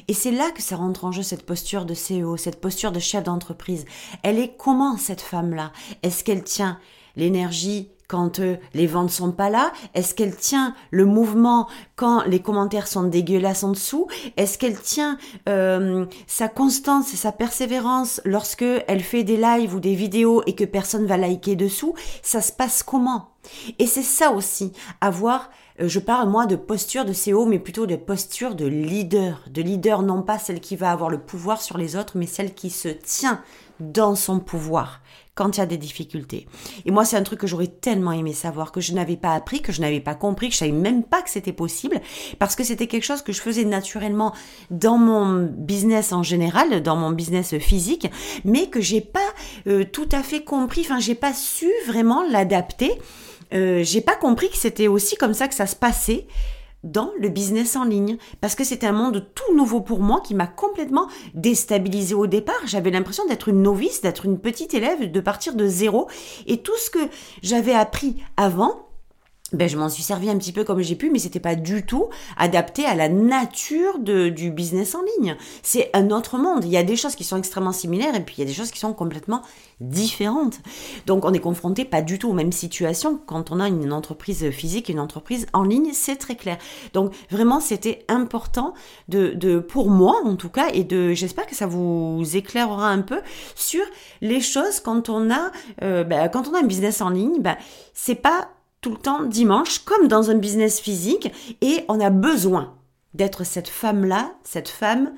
Et 0.09 0.15
c'est 0.15 0.31
là 0.31 0.51
que 0.51 0.63
ça 0.63 0.77
rentre 0.77 1.05
en 1.05 1.13
jeu 1.13 1.23
cette 1.23 1.47
posture 1.47 1.85
de 1.85 1.95
CEO, 1.95 2.37
cette 2.37 2.61
posture 2.61 2.93
de 2.93 2.99
chef 2.99 3.25
d'entreprise. 3.25 3.85
Elle 4.23 4.39
est 4.39 4.57
comment 4.57 4.97
cette 4.97 5.21
femme-là? 5.21 5.73
Est-ce 6.03 6.25
qu'elle 6.25 6.45
tient 6.45 6.79
l'énergie 7.17 7.91
quand 8.13 8.41
euh, 8.41 8.57
les 8.75 8.87
ventes 8.87 9.11
sont 9.11 9.33
pas 9.33 9.49
là? 9.49 9.73
Est-ce 9.95 10.15
qu'elle 10.15 10.37
tient 10.37 10.75
le 10.91 11.07
mouvement 11.07 11.67
quand 11.97 12.25
les 12.27 12.41
commentaires 12.41 12.87
sont 12.87 13.05
dégueulasses 13.05 13.65
en 13.65 13.71
dessous? 13.71 14.07
Est-ce 14.37 14.59
qu'elle 14.59 14.79
tient 14.79 15.17
euh, 15.49 16.05
sa 16.27 16.49
constance 16.49 17.15
et 17.15 17.17
sa 17.17 17.33
persévérance 17.33 18.21
lorsque 18.27 18.67
elle 18.87 19.03
fait 19.03 19.25
des 19.25 19.39
lives 19.39 19.75
ou 19.75 19.81
des 19.81 19.95
vidéos 19.95 20.43
et 20.47 20.55
que 20.55 20.65
personne 20.65 21.07
va 21.07 21.17
liker 21.17 21.57
dessous? 21.57 21.95
Ça 22.21 22.43
se 22.43 22.53
passe 22.53 22.83
comment? 22.83 23.31
Et 23.79 23.87
c'est 23.87 24.03
ça 24.03 24.31
aussi, 24.33 24.73
avoir 25.01 25.49
euh, 25.81 25.89
je 25.89 25.99
parle 25.99 26.29
moi 26.29 26.45
de 26.45 26.57
posture 26.57 27.07
de 27.07 27.13
CEO, 27.13 27.47
mais 27.47 27.59
plutôt 27.59 27.87
de 27.87 27.97
posture 27.97 28.55
de 28.55 28.67
leader. 28.67 29.43
De 29.51 29.63
leader, 29.63 30.03
non 30.03 30.23
pas 30.23 30.39
celle 30.39 30.61
qui 30.61 30.77
va 30.77 30.93
avoir 30.93 31.09
le 31.09 31.19
pouvoir 31.19 31.63
sur 31.63 31.79
les 31.79 31.97
autres, 31.97 32.19
mais 32.19 32.27
celle 32.27 32.53
qui 32.53 32.69
se 32.69 32.89
tient 32.89 33.41
dans 33.91 34.15
son 34.15 34.39
pouvoir 34.39 35.01
quand 35.35 35.57
il 35.57 35.61
y 35.61 35.63
a 35.63 35.67
des 35.67 35.79
difficultés. 35.79 36.47
Et 36.85 36.91
moi, 36.91 37.05
c'est 37.05 37.17
un 37.17 37.23
truc 37.23 37.41
que 37.41 37.47
j'aurais 37.47 37.67
tellement 37.67 38.13
aimé 38.13 38.35
savoir, 38.35 38.71
que 38.71 38.83
je 38.83 38.93
n'avais 38.93 39.17
pas 39.17 39.33
appris, 39.33 39.63
que 39.63 39.73
je 39.73 39.81
n'avais 39.81 40.01
pas 40.01 40.15
compris, 40.15 40.49
que 40.49 40.55
je 40.55 40.59
savais 40.59 40.73
même 40.73 41.05
pas 41.05 41.23
que 41.23 41.31
c'était 41.31 41.55
possible, 41.55 42.01
parce 42.39 42.55
que 42.55 42.65
c'était 42.65 42.87
quelque 42.87 43.05
chose 43.05 43.23
que 43.23 43.33
je 43.33 43.41
faisais 43.41 43.65
naturellement 43.65 44.35
dans 44.71 44.99
mon 44.99 45.47
business 45.51 46.13
en 46.13 46.23
général, 46.23 46.83
dans 46.83 46.97
mon 46.97 47.13
business 47.13 47.57
physique, 47.59 48.11
mais 48.45 48.67
que 48.67 48.83
j'ai 48.83 49.01
pas 49.01 49.21
euh, 49.67 49.85
tout 49.91 50.09
à 50.13 50.23
fait 50.23 50.45
compris, 50.45 50.83
enfin, 50.83 51.01
j'ai 51.01 51.15
pas 51.15 51.33
su 51.33 51.71
vraiment 51.87 52.23
l'adapter. 52.23 52.93
Euh, 53.55 53.83
j'ai 53.85 54.01
pas 54.01 54.17
compris 54.17 54.49
que 54.51 54.57
c'était 54.57 54.89
aussi 54.89 55.17
comme 55.17 55.35
ça 55.35 55.49
que 55.49 55.55
ça 55.55 55.67
se 55.67 55.77
passait 55.77 56.27
dans 56.85 57.11
le 57.19 57.29
business 57.29 57.77
en 57.77 57.85
ligne 57.85 58.17
parce 58.41 58.55
que 58.55 58.65
c'était 58.65 58.87
un 58.87 58.93
monde 58.93 59.27
tout 59.35 59.55
nouveau 59.55 59.81
pour 59.81 60.01
moi 60.01 60.21
qui 60.21 60.35
m'a 60.35 60.47
complètement 60.47 61.09
déstabilisé 61.35 62.15
au 62.15 62.27
départ. 62.27 62.61
J'avais 62.67 62.91
l'impression 62.91 63.25
d'être 63.27 63.49
une 63.49 63.63
novice, 63.63 64.01
d'être 64.01 64.27
une 64.27 64.39
petite 64.39 64.75
élève, 64.75 65.11
de 65.11 65.21
partir 65.21 65.55
de 65.55 65.67
zéro 65.67 66.09
et 66.47 66.59
tout 66.59 66.77
ce 66.77 66.91
que 66.91 67.09
j'avais 67.43 67.75
appris 67.75 68.17
avant 68.37 68.92
ben, 69.53 69.69
je 69.69 69.77
m'en 69.77 69.89
suis 69.89 70.03
servi 70.03 70.31
un 70.31 70.39
petit 70.39 70.53
peu 70.53 70.65
comme 70.65 70.81
j'ai 70.81 70.97
pu, 70.97 71.11
mais 71.11 71.19
c'était 71.19 71.41
pas 71.41 71.55
du 71.55 71.85
tout 71.85 72.09
adapté 72.37 72.85
à 72.87 72.95
la 72.95 73.09
nature 73.09 73.99
de, 73.99 74.29
du 74.29 74.51
business 74.51 74.95
en 74.95 75.03
ligne. 75.19 75.37
C'est 75.63 75.91
un 75.95 76.11
autre 76.11 76.39
monde. 76.39 76.65
Il 76.65 76.71
y 76.71 76.77
a 76.77 76.83
des 76.83 76.97
choses 76.97 77.15
qui 77.15 77.25
sont 77.25 77.37
extrêmement 77.37 77.73
similaires 77.73 78.15
et 78.15 78.25
puis 78.25 78.37
il 78.39 78.41
y 78.41 78.45
a 78.45 78.47
des 78.47 78.55
choses 78.55 78.71
qui 78.71 78.79
sont 78.79 78.93
complètement 78.95 79.43
différentes. 79.81 80.61
Donc 81.07 81.25
on 81.25 81.33
est 81.33 81.41
confronté 81.41 81.85
pas 81.85 82.03
du 82.03 82.19
tout 82.19 82.31
aux 82.31 82.35
mêmes 82.35 82.53
situations 82.53 83.21
quand 83.27 83.51
on 83.51 83.61
a 83.61 83.69
une 83.69 83.93
entreprise 83.93 84.51
physique 84.51 84.89
et 84.89 84.93
une 84.93 85.01
entreprise 85.01 85.47
en 85.53 85.65
ligne, 85.65 85.91
c'est 85.93 86.17
très 86.17 86.37
clair. 86.37 86.59
Donc 86.93 87.13
vraiment 87.31 87.61
c'était 87.61 88.05
important 88.09 88.75
de, 89.09 89.33
de, 89.35 89.59
pour 89.59 89.91
moi 89.91 90.17
en 90.25 90.37
tout 90.37 90.49
cas, 90.49 90.69
et 90.73 90.85
de, 90.85 91.13
j'espère 91.13 91.47
que 91.47 91.55
ça 91.55 91.67
vous 91.67 92.23
éclairera 92.35 92.89
un 92.89 93.03
peu 93.03 93.21
sur 93.55 93.83
les 94.21 94.41
choses 94.41 94.81
quand 94.81 95.09
on 95.09 95.31
a, 95.31 95.51
euh, 95.83 96.05
ben, 96.05 96.29
quand 96.29 96.49
on 96.49 96.55
a 96.55 96.61
un 96.61 96.67
business 96.67 97.01
en 97.01 97.11
ligne, 97.11 97.41
ben, 97.41 97.57
c'est 97.95 98.15
pas 98.15 98.49
tout 98.83 98.91
le 98.91 98.99
temps 98.99 99.23
dimanche, 99.23 99.79
comme 99.79 100.09
dans 100.09 100.31
un 100.31 100.35
business 100.35 100.81
physique, 100.81 101.33
et 101.63 101.85
on 101.89 102.01
a 102.01 102.11
besoin 102.11 102.75
d'être 103.15 103.45
cette 103.45 103.69
femme-là, 103.69 104.35
cette 104.45 104.69
femme 104.69 105.15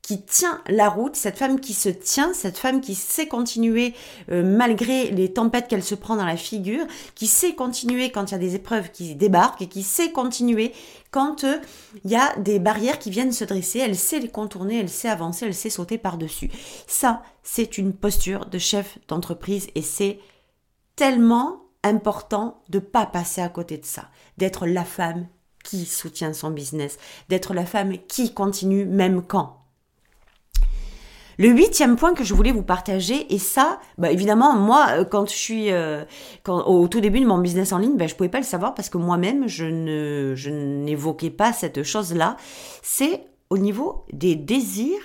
qui 0.00 0.20
tient 0.22 0.60
la 0.66 0.88
route, 0.88 1.14
cette 1.14 1.38
femme 1.38 1.60
qui 1.60 1.74
se 1.74 1.88
tient, 1.88 2.32
cette 2.34 2.58
femme 2.58 2.80
qui 2.80 2.96
sait 2.96 3.28
continuer 3.28 3.94
euh, 4.32 4.42
malgré 4.42 5.10
les 5.10 5.32
tempêtes 5.32 5.68
qu'elle 5.68 5.84
se 5.84 5.94
prend 5.94 6.16
dans 6.16 6.24
la 6.24 6.36
figure, 6.36 6.84
qui 7.14 7.28
sait 7.28 7.54
continuer 7.54 8.10
quand 8.10 8.30
il 8.30 8.32
y 8.32 8.34
a 8.34 8.38
des 8.38 8.56
épreuves 8.56 8.90
qui 8.90 9.14
débarquent 9.14 9.62
et 9.62 9.68
qui 9.68 9.84
sait 9.84 10.10
continuer 10.10 10.72
quand 11.12 11.44
euh, 11.44 11.58
il 12.04 12.10
y 12.10 12.16
a 12.16 12.34
des 12.38 12.58
barrières 12.58 12.98
qui 12.98 13.10
viennent 13.10 13.32
se 13.32 13.44
dresser, 13.44 13.78
elle 13.78 13.96
sait 13.96 14.18
les 14.18 14.28
contourner, 14.28 14.80
elle 14.80 14.88
sait 14.88 15.08
avancer, 15.08 15.46
elle 15.46 15.54
sait 15.54 15.70
sauter 15.70 15.98
par-dessus. 15.98 16.50
Ça, 16.88 17.22
c'est 17.44 17.78
une 17.78 17.92
posture 17.92 18.46
de 18.46 18.58
chef 18.58 18.98
d'entreprise 19.06 19.68
et 19.76 19.82
c'est 19.82 20.18
tellement 20.96 21.61
important 21.82 22.60
de 22.68 22.78
pas 22.78 23.06
passer 23.06 23.40
à 23.40 23.48
côté 23.48 23.78
de 23.78 23.84
ça, 23.84 24.08
d'être 24.38 24.66
la 24.66 24.84
femme 24.84 25.26
qui 25.64 25.84
soutient 25.84 26.32
son 26.32 26.50
business, 26.50 26.98
d'être 27.28 27.54
la 27.54 27.66
femme 27.66 27.98
qui 28.08 28.34
continue 28.34 28.84
même 28.84 29.22
quand. 29.22 29.58
Le 31.38 31.48
huitième 31.48 31.96
point 31.96 32.14
que 32.14 32.24
je 32.24 32.34
voulais 32.34 32.52
vous 32.52 32.62
partager, 32.62 33.32
et 33.32 33.38
ça, 33.38 33.80
bah 33.96 34.12
évidemment, 34.12 34.54
moi, 34.54 34.86
euh, 34.90 35.04
quand 35.04 35.28
je 35.28 35.34
suis 35.34 35.72
euh, 35.72 36.04
au 36.46 36.88
tout 36.88 37.00
début 37.00 37.20
de 37.20 37.26
mon 37.26 37.38
business 37.38 37.72
en 37.72 37.78
ligne, 37.78 37.96
bah, 37.96 38.06
je 38.06 38.14
pouvais 38.14 38.28
pas 38.28 38.38
le 38.38 38.44
savoir 38.44 38.74
parce 38.74 38.90
que 38.90 38.98
moi-même, 38.98 39.48
je 39.48 39.64
ne 39.64 40.34
je 40.36 40.50
n'évoquais 40.50 41.30
pas 41.30 41.52
cette 41.52 41.82
chose-là. 41.82 42.36
C'est 42.82 43.24
au 43.50 43.58
niveau 43.58 44.04
des 44.12 44.36
désirs 44.36 45.02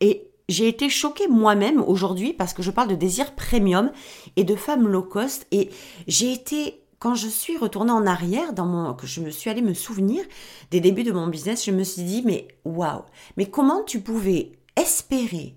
et 0.00 0.30
j'ai 0.48 0.68
été 0.68 0.88
choquée 0.88 1.28
moi-même 1.28 1.82
aujourd'hui 1.82 2.32
parce 2.32 2.54
que 2.54 2.62
je 2.62 2.70
parle 2.70 2.88
de 2.88 2.94
désir 2.94 3.34
premium 3.34 3.90
et 4.36 4.44
de 4.44 4.54
femmes 4.54 4.86
low 4.86 5.02
cost. 5.02 5.46
Et 5.50 5.70
j'ai 6.06 6.32
été 6.32 6.82
quand 6.98 7.14
je 7.14 7.28
suis 7.28 7.56
retournée 7.56 7.92
en 7.92 8.06
arrière 8.06 8.52
dans 8.52 8.66
mon 8.66 8.94
que 8.94 9.06
je 9.06 9.20
me 9.20 9.30
suis 9.30 9.50
allée 9.50 9.62
me 9.62 9.74
souvenir 9.74 10.24
des 10.70 10.80
débuts 10.80 11.02
de 11.02 11.12
mon 11.12 11.26
business, 11.26 11.64
je 11.64 11.70
me 11.72 11.84
suis 11.84 12.02
dit 12.02 12.22
mais 12.24 12.48
waouh, 12.64 13.02
mais 13.36 13.46
comment 13.46 13.82
tu 13.82 14.00
pouvais 14.00 14.52
espérer 14.76 15.54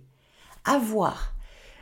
avoir 0.65 1.34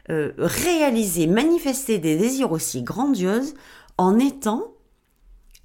euh, 0.10 0.34
réalisé, 0.38 1.28
manifesté 1.28 1.98
des 2.00 2.18
désirs 2.18 2.52
aussi 2.52 2.82
grandioses 2.82 3.56
en 3.98 4.20
étant 4.20 4.74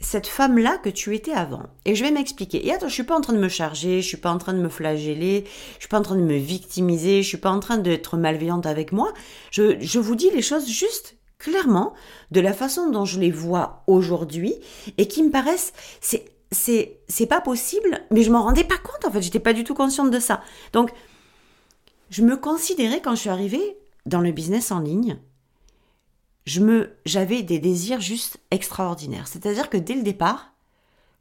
cette 0.02 0.26
femme-là 0.26 0.78
que 0.78 0.88
tu 0.88 1.14
étais 1.14 1.32
avant. 1.32 1.62
Et 1.84 1.94
je 1.94 2.04
vais 2.04 2.10
m'expliquer. 2.10 2.66
Et 2.66 2.72
attends, 2.72 2.88
je 2.88 2.94
suis 2.94 3.02
pas 3.02 3.16
en 3.16 3.20
train 3.20 3.32
de 3.32 3.38
me 3.38 3.48
charger, 3.48 4.02
je 4.02 4.08
suis 4.08 4.16
pas 4.16 4.30
en 4.30 4.38
train 4.38 4.52
de 4.52 4.60
me 4.60 4.68
flageller, 4.68 5.44
je 5.74 5.80
suis 5.80 5.88
pas 5.88 5.98
en 5.98 6.02
train 6.02 6.16
de 6.16 6.22
me 6.22 6.36
victimiser, 6.36 7.22
je 7.22 7.28
suis 7.28 7.38
pas 7.38 7.50
en 7.50 7.60
train 7.60 7.78
d'être 7.78 8.16
malveillante 8.16 8.66
avec 8.66 8.92
moi. 8.92 9.12
Je, 9.50 9.76
je 9.80 9.98
vous 9.98 10.14
dis 10.14 10.30
les 10.30 10.42
choses 10.42 10.68
juste 10.68 11.16
clairement 11.38 11.92
de 12.30 12.40
la 12.40 12.52
façon 12.52 12.90
dont 12.90 13.04
je 13.04 13.18
les 13.18 13.30
vois 13.30 13.82
aujourd'hui 13.86 14.54
et 14.96 15.08
qui 15.08 15.24
me 15.24 15.30
paraissent 15.30 15.72
c'est 16.00 16.24
c'est 16.52 17.00
c'est 17.08 17.26
pas 17.26 17.40
possible 17.40 18.00
mais 18.12 18.22
je 18.22 18.30
m'en 18.30 18.44
rendais 18.44 18.62
pas 18.62 18.76
compte 18.76 19.04
en 19.04 19.10
fait 19.10 19.22
j'étais 19.22 19.40
pas 19.40 19.52
du 19.52 19.64
tout 19.64 19.74
consciente 19.74 20.12
de 20.12 20.20
ça 20.20 20.40
donc 20.72 20.92
je 22.10 22.22
me 22.22 22.36
considérais 22.36 23.00
quand 23.00 23.16
je 23.16 23.22
suis 23.22 23.28
arrivée 23.28 23.76
dans 24.06 24.20
le 24.20 24.30
business 24.30 24.70
en 24.70 24.78
ligne 24.78 25.18
je 26.44 26.60
me, 26.60 26.90
j'avais 27.04 27.42
des 27.42 27.58
désirs 27.58 28.00
juste 28.00 28.40
extraordinaires. 28.50 29.28
C'est-à-dire 29.28 29.70
que 29.70 29.76
dès 29.76 29.94
le 29.94 30.02
départ, 30.02 30.52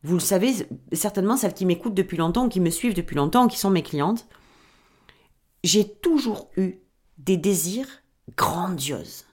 vous 0.04 0.16
le 0.16 0.20
savez 0.20 0.54
certainement, 0.94 1.38
celles 1.38 1.54
qui 1.54 1.66
m'écoutent 1.66 1.94
depuis 1.94 2.18
longtemps, 2.18 2.50
qui 2.50 2.60
me 2.60 2.72
suivent 2.72 2.96
depuis 2.96 3.16
longtemps, 3.16 3.48
qui 3.48 3.60
sont 3.60 3.70
mes 3.70 3.84
clientes, 3.84 4.28
j'ai 5.64 5.88
toujours 5.88 6.50
eu 6.58 6.80
des 7.20 7.38
désirs 7.38 8.02
grandioses. 8.36 9.26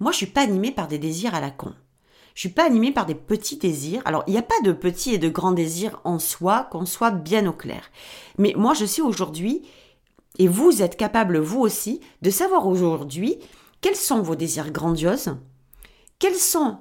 Moi, 0.00 0.12
je 0.12 0.16
suis 0.16 0.26
pas 0.26 0.42
animée 0.42 0.72
par 0.72 0.88
des 0.88 0.98
désirs 0.98 1.34
à 1.34 1.40
la 1.40 1.50
con. 1.50 1.72
Je 2.34 2.40
suis 2.40 2.48
pas 2.50 2.64
animée 2.64 2.92
par 2.92 3.06
des 3.06 3.14
petits 3.16 3.56
désirs. 3.56 4.02
Alors, 4.04 4.22
il 4.26 4.32
n'y 4.32 4.38
a 4.38 4.42
pas 4.42 4.60
de 4.64 4.72
petits 4.72 5.14
et 5.14 5.18
de 5.18 5.28
grands 5.28 5.52
désirs 5.52 6.00
en 6.04 6.18
soi, 6.18 6.68
qu'on 6.70 6.86
soit 6.86 7.10
bien 7.10 7.46
au 7.46 7.52
clair. 7.52 7.90
Mais 8.38 8.54
moi, 8.56 8.74
je 8.74 8.86
sais 8.86 9.02
aujourd'hui, 9.02 9.62
et 10.38 10.46
vous 10.46 10.82
êtes 10.82 10.96
capable, 10.96 11.38
vous 11.38 11.60
aussi, 11.60 12.00
de 12.22 12.30
savoir 12.30 12.66
aujourd'hui 12.68 13.38
quels 13.80 13.96
sont 13.96 14.22
vos 14.22 14.34
désirs 14.34 14.72
grandioses? 14.72 15.36
Quels 16.18 16.34
sont 16.34 16.78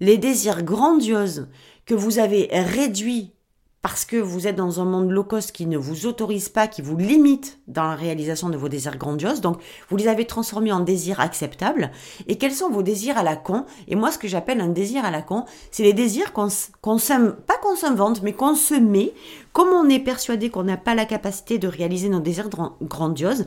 les 0.00 0.16
désirs 0.16 0.62
grandioses 0.62 1.48
que 1.84 1.94
vous 1.94 2.18
avez 2.18 2.48
réduits 2.52 3.32
parce 3.80 4.04
que 4.04 4.16
vous 4.16 4.46
êtes 4.46 4.56
dans 4.56 4.80
un 4.80 4.84
monde 4.84 5.10
low 5.10 5.22
cost 5.22 5.52
qui 5.52 5.66
ne 5.66 5.78
vous 5.78 6.06
autorise 6.06 6.48
pas, 6.48 6.66
qui 6.66 6.82
vous 6.82 6.96
limite 6.96 7.60
dans 7.68 7.84
la 7.84 7.94
réalisation 7.94 8.48
de 8.48 8.56
vos 8.56 8.68
désirs 8.68 8.96
grandioses? 8.98 9.40
Donc, 9.40 9.60
vous 9.88 9.96
les 9.96 10.08
avez 10.08 10.26
transformés 10.26 10.72
en 10.72 10.80
désirs 10.80 11.20
acceptables. 11.20 11.92
Et 12.26 12.38
quels 12.38 12.52
sont 12.52 12.70
vos 12.70 12.82
désirs 12.82 13.18
à 13.18 13.22
la 13.22 13.36
con? 13.36 13.66
Et 13.86 13.94
moi, 13.94 14.10
ce 14.10 14.18
que 14.18 14.26
j'appelle 14.26 14.60
un 14.60 14.68
désir 14.68 15.04
à 15.04 15.10
la 15.10 15.22
con, 15.22 15.44
c'est 15.70 15.84
les 15.84 15.92
désirs 15.92 16.32
qu'on, 16.32 16.48
qu'on 16.82 16.98
pas 16.98 17.58
qu'on 17.62 17.76
s'invente, 17.76 18.22
mais 18.22 18.32
qu'on 18.32 18.54
se 18.54 18.74
met, 18.74 19.12
comme 19.52 19.68
on 19.68 19.88
est 19.88 20.00
persuadé 20.00 20.50
qu'on 20.50 20.64
n'a 20.64 20.76
pas 20.76 20.94
la 20.94 21.04
capacité 21.04 21.58
de 21.58 21.68
réaliser 21.68 22.08
nos 22.08 22.20
désirs 22.20 22.50
grandioses. 22.82 23.46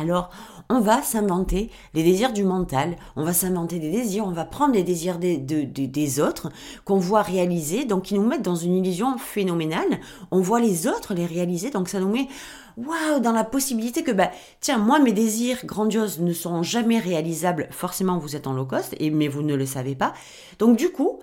Alors, 0.00 0.30
on 0.68 0.80
va 0.80 1.02
s'inventer 1.02 1.70
les 1.94 2.02
désirs 2.02 2.32
du 2.32 2.44
mental, 2.44 2.96
on 3.16 3.24
va 3.24 3.32
s'inventer 3.32 3.78
des 3.78 3.90
désirs, 3.90 4.26
on 4.26 4.32
va 4.32 4.44
prendre 4.44 4.74
les 4.74 4.82
désirs 4.82 5.18
des, 5.18 5.38
des 5.38 6.20
autres 6.20 6.50
qu'on 6.84 6.98
voit 6.98 7.22
réaliser, 7.22 7.84
donc 7.84 8.04
qui 8.04 8.14
nous 8.14 8.26
mettent 8.26 8.42
dans 8.42 8.54
une 8.54 8.74
illusion 8.74 9.16
phénoménale. 9.18 10.00
On 10.30 10.40
voit 10.40 10.60
les 10.60 10.86
autres 10.86 11.14
les 11.14 11.26
réaliser, 11.26 11.70
donc 11.70 11.88
ça 11.88 12.00
nous 12.00 12.10
met 12.10 12.28
waouh 12.76 13.20
dans 13.20 13.32
la 13.32 13.44
possibilité 13.44 14.04
que 14.04 14.12
bah 14.12 14.30
tiens 14.60 14.78
moi 14.78 15.00
mes 15.00 15.12
désirs 15.12 15.64
grandioses 15.64 16.20
ne 16.20 16.32
sont 16.32 16.62
jamais 16.62 16.98
réalisables. 16.98 17.66
Forcément 17.70 18.18
vous 18.18 18.36
êtes 18.36 18.46
en 18.46 18.52
low 18.52 18.66
cost 18.66 18.94
et 19.00 19.10
mais 19.10 19.26
vous 19.26 19.42
ne 19.42 19.54
le 19.54 19.66
savez 19.66 19.94
pas. 19.94 20.12
Donc 20.58 20.76
du 20.76 20.90
coup 20.90 21.18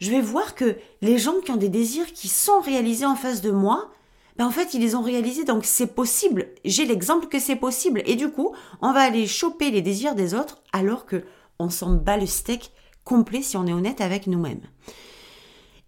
je 0.00 0.10
vais 0.10 0.20
voir 0.20 0.54
que 0.54 0.76
les 1.02 1.18
gens 1.18 1.40
qui 1.44 1.50
ont 1.52 1.56
des 1.56 1.68
désirs 1.68 2.12
qui 2.12 2.28
sont 2.28 2.60
réalisés 2.60 3.06
en 3.06 3.16
face 3.16 3.40
de 3.42 3.50
moi, 3.50 3.90
ben, 4.40 4.46
en 4.46 4.50
fait, 4.50 4.72
ils 4.72 4.80
les 4.80 4.94
ont 4.94 5.02
réalisés, 5.02 5.44
donc 5.44 5.66
c'est 5.66 5.94
possible. 5.94 6.46
J'ai 6.64 6.86
l'exemple 6.86 7.26
que 7.26 7.38
c'est 7.38 7.56
possible. 7.56 8.00
Et 8.06 8.16
du 8.16 8.30
coup, 8.30 8.54
on 8.80 8.94
va 8.94 9.00
aller 9.00 9.26
choper 9.26 9.70
les 9.70 9.82
désirs 9.82 10.14
des 10.14 10.32
autres 10.32 10.62
alors 10.72 11.04
que 11.04 11.24
on 11.58 11.68
s'en 11.68 11.92
bat 11.92 12.16
le 12.16 12.24
steak 12.24 12.72
complet 13.04 13.42
si 13.42 13.58
on 13.58 13.66
est 13.66 13.74
honnête 13.74 14.00
avec 14.00 14.26
nous-mêmes. 14.26 14.62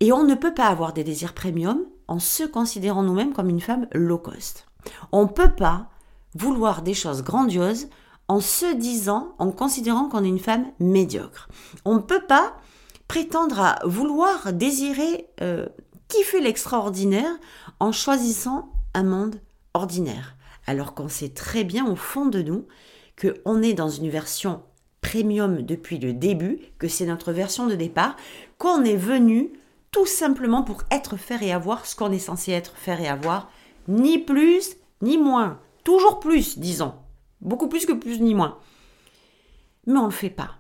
Et 0.01 0.13
on 0.13 0.25
ne 0.25 0.35
peut 0.35 0.53
pas 0.53 0.67
avoir 0.67 0.93
des 0.93 1.03
désirs 1.03 1.33
premium 1.33 1.81
en 2.09 2.19
se 2.19 2.45
considérant 2.45 3.03
nous-mêmes 3.03 3.33
comme 3.33 3.49
une 3.49 3.63
femme 3.63 3.89
low 3.95 4.19
cost. 4.19 4.67
On 5.13 5.23
ne 5.23 5.29
peut 5.29 5.55
pas 5.57 5.89
vouloir 6.35 6.83
des 6.83 6.93
choses 6.93 7.23
grandioses 7.23 7.89
en 8.29 8.41
se 8.41 8.75
disant, 8.75 9.35
en 9.39 9.51
considérant 9.51 10.11
qu'on 10.11 10.25
est 10.25 10.29
une 10.29 10.39
femme 10.39 10.67
médiocre. 10.79 11.49
On 11.87 11.95
ne 11.95 12.01
peut 12.01 12.27
pas 12.29 12.53
prétendre 13.09 13.61
à 13.61 13.79
vouloir 13.87 14.53
désirer 14.53 15.31
euh, 15.41 15.67
kiffer 16.13 16.41
l'extraordinaire 16.41 17.39
en 17.81 17.91
choisissant 17.91 18.71
un 18.95 19.03
monde 19.03 19.41
ordinaire. 19.73 20.37
Alors 20.67 20.95
qu'on 20.95 21.09
sait 21.09 21.31
très 21.31 21.65
bien 21.65 21.87
au 21.91 21.97
fond 21.97 22.27
de 22.27 22.43
nous 22.43 22.67
qu'on 23.21 23.63
est 23.63 23.73
dans 23.73 23.89
une 23.89 24.11
version 24.11 24.63
premium 25.01 25.63
depuis 25.63 25.99
le 25.99 26.13
début, 26.13 26.59
que 26.79 26.89
c'est 26.89 27.07
notre 27.07 27.33
version 27.33 27.67
de 27.67 27.75
départ, 27.75 28.17
qu'on 28.59 28.85
est 28.85 28.97
venu 28.97 29.53
tout 29.91 30.07
simplement 30.07 30.63
pour 30.63 30.83
être, 30.91 31.17
faire 31.17 31.43
et 31.43 31.53
avoir 31.53 31.87
ce 31.87 31.97
qu'on 31.97 32.13
est 32.13 32.19
censé 32.19 32.53
être, 32.53 32.77
faire 32.77 33.01
et 33.01 33.09
avoir, 33.09 33.51
ni 33.89 34.19
plus, 34.19 34.77
ni 35.01 35.19
moins. 35.19 35.61
Toujours 35.83 36.21
plus, 36.21 36.59
disons. 36.59 36.95
Beaucoup 37.41 37.69
plus 37.69 37.87
que 37.87 37.93
plus 37.93 38.21
ni 38.21 38.35
moins. 38.35 38.59
Mais 39.87 39.99
on 39.99 40.07
ne 40.07 40.13
fait 40.13 40.31
pas. 40.31 40.53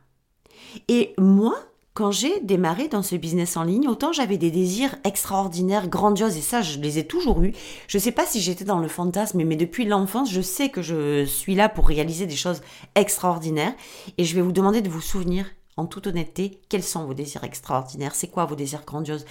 Et 0.88 1.14
moi, 1.18 1.54
quand 1.94 2.10
j'ai 2.10 2.40
démarré 2.40 2.88
dans 2.88 3.02
ce 3.02 3.16
business 3.16 3.56
en 3.56 3.64
ligne, 3.64 3.86
autant 3.86 4.12
j'avais 4.12 4.38
des 4.38 4.50
désirs 4.50 4.96
extraordinaires, 5.04 5.88
grandioses, 5.88 6.38
et 6.38 6.42
ça, 6.42 6.62
je 6.62 6.78
les 6.78 6.98
ai 6.98 7.06
toujours 7.06 7.42
eus. 7.42 7.52
Je 7.86 7.98
ne 7.98 8.02
sais 8.02 8.12
pas 8.12 8.24
si 8.24 8.40
j'étais 8.40 8.64
dans 8.64 8.78
le 8.78 8.88
fantasme, 8.88 9.42
mais 9.44 9.56
depuis 9.56 9.84
l'enfance, 9.84 10.30
je 10.30 10.40
sais 10.40 10.70
que 10.70 10.80
je 10.80 11.26
suis 11.26 11.54
là 11.54 11.68
pour 11.68 11.86
réaliser 11.86 12.26
des 12.26 12.36
choses 12.36 12.62
extraordinaires. 12.94 13.74
Et 14.16 14.24
je 14.24 14.34
vais 14.34 14.40
vous 14.40 14.52
demander 14.52 14.80
de 14.80 14.88
vous 14.88 15.02
souvenir, 15.02 15.46
en 15.76 15.86
toute 15.86 16.06
honnêteté, 16.06 16.60
quels 16.70 16.82
sont 16.82 17.04
vos 17.04 17.14
désirs 17.14 17.44
extraordinaires, 17.44 18.14
c'est 18.14 18.28
quoi 18.28 18.46
vos 18.46 18.56
désirs 18.56 18.84
grandioses, 18.86 19.26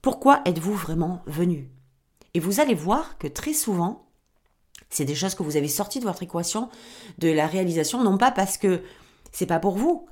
pourquoi 0.00 0.40
êtes-vous 0.44 0.74
vraiment 0.74 1.22
venu? 1.26 1.68
Et 2.34 2.40
vous 2.40 2.60
allez 2.60 2.74
voir 2.74 3.18
que 3.18 3.26
très 3.26 3.54
souvent, 3.54 4.06
c'est 4.88 5.04
des 5.04 5.16
choses 5.16 5.34
que 5.34 5.42
vous 5.42 5.56
avez 5.56 5.68
sorties 5.68 5.98
de 5.98 6.04
votre 6.04 6.22
équation 6.22 6.68
de 7.18 7.28
la 7.28 7.48
réalisation, 7.48 8.04
non 8.04 8.18
pas 8.18 8.30
parce 8.30 8.56
que 8.56 8.82
c'est 9.32 9.46
pas 9.46 9.58
pour 9.58 9.76
vous, 9.76 10.06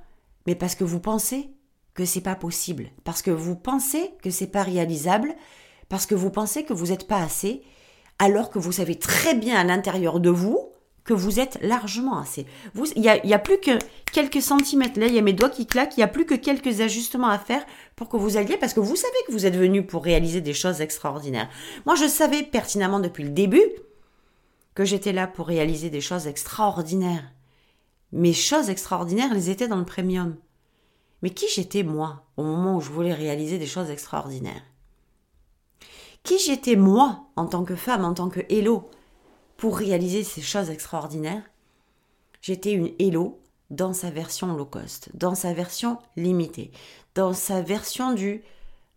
mais 0.47 0.57
parce 0.57 0.75
que 0.75 0.85
vous 0.85 1.01
pensez 1.01 1.51
que 1.97 2.05
c'est 2.05 2.21
pas 2.21 2.37
possible, 2.37 2.91
parce 3.03 3.23
que 3.23 3.31
vous 3.31 3.57
pensez 3.57 4.13
que 4.23 4.31
c'est 4.31 4.47
pas 4.47 4.63
réalisable, 4.63 5.35
parce 5.89 6.07
que 6.07 6.15
vous 6.15 6.31
pensez 6.31 6.65
que 6.65 6.75
vous 6.75 6.89
n'êtes 6.89 7.09
pas 7.09 7.23
assez, 7.23 7.63
alors 8.19 8.51
que 8.51 8.59
vous 8.59 8.73
savez 8.73 8.97
très 8.97 9.35
bien 9.35 9.57
à 9.57 9.65
l'intérieur 9.65 10.21
de 10.21 10.31
vous 10.31 10.71
que 11.05 11.15
vous 11.15 11.39
êtes 11.39 11.59
largement 11.63 12.19
assez. 12.19 12.47
Il 12.97 13.01
n'y 13.01 13.09
a, 13.09 13.25
y 13.25 13.33
a, 13.33 13.39
plus 13.39 13.59
que 13.61 13.79
quelques 14.13 14.43
centimètres 14.43 14.99
là, 14.99 15.07
il 15.07 15.15
y 15.15 15.19
a 15.19 15.23
mes 15.23 15.33
doigts 15.33 15.51
qui 15.51 15.67
claquent, 15.67 15.97
il 15.97 16.01
n'y 16.01 16.05
a 16.05 16.09
plus 16.09 16.27
que 16.27 16.35
quelques 16.35 16.81
ajustements 16.81 17.29
à 17.29 17.39
faire 17.39 17.65
pour 17.95 18.09
que 18.09 18.17
vous 18.17 18.37
alliez, 18.37 18.57
parce 18.57 18.75
que 18.75 18.81
vous 18.81 18.97
savez 18.97 19.17
que 19.27 19.33
vous 19.33 19.47
êtes 19.47 19.57
venu 19.57 19.87
pour 19.87 20.05
réaliser 20.05 20.41
des 20.41 20.55
choses 20.55 20.81
extraordinaires. 20.81 21.49
Moi, 21.87 21.95
je 21.95 22.07
savais 22.07 22.43
pertinemment 22.43 23.01
depuis 23.01 23.25
le 23.25 23.31
début 23.31 23.65
que 24.75 24.85
j'étais 24.85 25.13
là 25.13 25.27
pour 25.27 25.47
réaliser 25.47 25.89
des 25.89 26.01
choses 26.01 26.27
extraordinaires. 26.27 27.33
Mes 28.13 28.35
choses 28.35 28.69
extraordinaires, 28.69 29.31
elles 29.33 29.49
étaient 29.49 29.69
dans 29.69 29.79
le 29.79 29.85
premium. 29.85 30.37
Mais 31.23 31.31
qui 31.31 31.47
j'étais 31.49 31.83
moi 31.83 32.25
au 32.37 32.43
moment 32.43 32.77
où 32.77 32.81
je 32.81 32.91
voulais 32.91 33.15
réaliser 33.15 33.59
des 33.59 33.67
choses 33.67 33.91
extraordinaires? 33.91 34.63
Qui 36.23 36.39
j'étais 36.39 36.77
moi 36.77 37.27
en 37.37 37.47
tant 37.47 37.65
que 37.65 37.77
femme, 37.77 38.05
en 38.05 38.15
tant 38.15 38.29
que 38.29 38.41
Hello, 38.49 38.91
pour 39.57 39.79
réaliser 39.79 40.25
ces 40.25 40.43
choses 40.43 40.71
extraordinaires? 40.71 41.45
J'étais 42.43 42.73
une 42.73 42.93
Hello 42.99 43.41
dans 43.71 43.93
sa 43.93 44.11
version 44.11 44.55
low 44.55 44.65
cost, 44.65 45.11
dans 45.15 45.35
sa 45.35 45.53
version 45.53 45.99
limitée, 46.17 46.71
dans 47.15 47.33
sa 47.33 47.63
version 47.63 48.13
du 48.13 48.43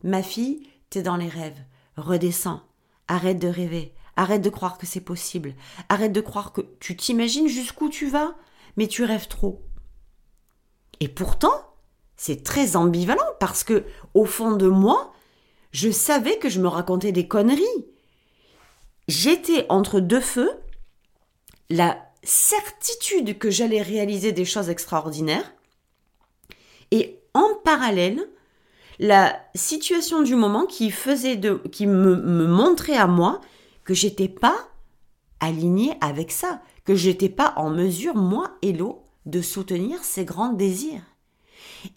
ma 0.04 0.24
fille, 0.24 0.68
t'es 0.90 1.02
dans 1.02 1.18
les 1.18 1.30
rêves, 1.30 1.62
redescends, 1.98 2.62
arrête 3.08 3.40
de 3.40 3.48
rêver, 3.48 3.94
arrête 4.16 4.42
de 4.42 4.50
croire 4.50 4.78
que 4.78 4.86
c'est 4.86 5.02
possible, 5.02 5.56
arrête 5.88 6.12
de 6.12 6.22
croire 6.22 6.52
que 6.52 6.62
tu 6.80 6.96
t'imagines 6.96 7.48
jusqu'où 7.48 7.90
tu 7.90 8.10
vas, 8.10 8.36
mais 8.78 8.88
tu 8.88 9.04
rêves 9.04 9.28
trop. 9.28 9.64
Et 11.00 11.08
pourtant, 11.08 11.69
c'est 12.20 12.44
très 12.44 12.76
ambivalent 12.76 13.24
parce 13.40 13.64
que, 13.64 13.86
au 14.14 14.26
fond 14.26 14.52
de 14.52 14.68
moi, 14.68 15.14
je 15.72 15.90
savais 15.90 16.38
que 16.38 16.50
je 16.50 16.60
me 16.60 16.68
racontais 16.68 17.14
des 17.14 17.30
conneries. 17.30 17.64
J'étais 19.08 19.66
entre 19.70 20.02
deux 20.02 20.20
feux, 20.20 20.52
la 21.70 21.98
certitude 22.22 23.38
que 23.38 23.50
j'allais 23.50 23.82
réaliser 23.82 24.34
des 24.34 24.44
choses 24.44 24.70
extraordinaires, 24.70 25.54
et 26.92 27.22
en 27.34 27.56
parallèle, 27.64 28.28
la 29.00 29.40
situation 29.56 30.22
du 30.22 30.36
moment 30.36 30.66
qui 30.66 30.92
faisait 30.92 31.38
de, 31.38 31.62
qui 31.72 31.88
me, 31.88 32.16
montrait 32.48 32.98
à 32.98 33.08
moi 33.08 33.40
que 33.86 33.94
j'étais 33.94 34.28
pas 34.28 34.68
alignée 35.40 35.94
avec 36.02 36.34
ça, 36.34 36.62
que 36.84 36.96
j'étais 36.96 37.30
pas 37.30 37.54
en 37.56 37.70
mesure, 37.70 38.16
moi, 38.16 38.58
Hello, 38.62 39.06
de 39.26 39.42
soutenir 39.42 40.04
ces 40.04 40.26
grands 40.26 40.52
désirs. 40.52 41.04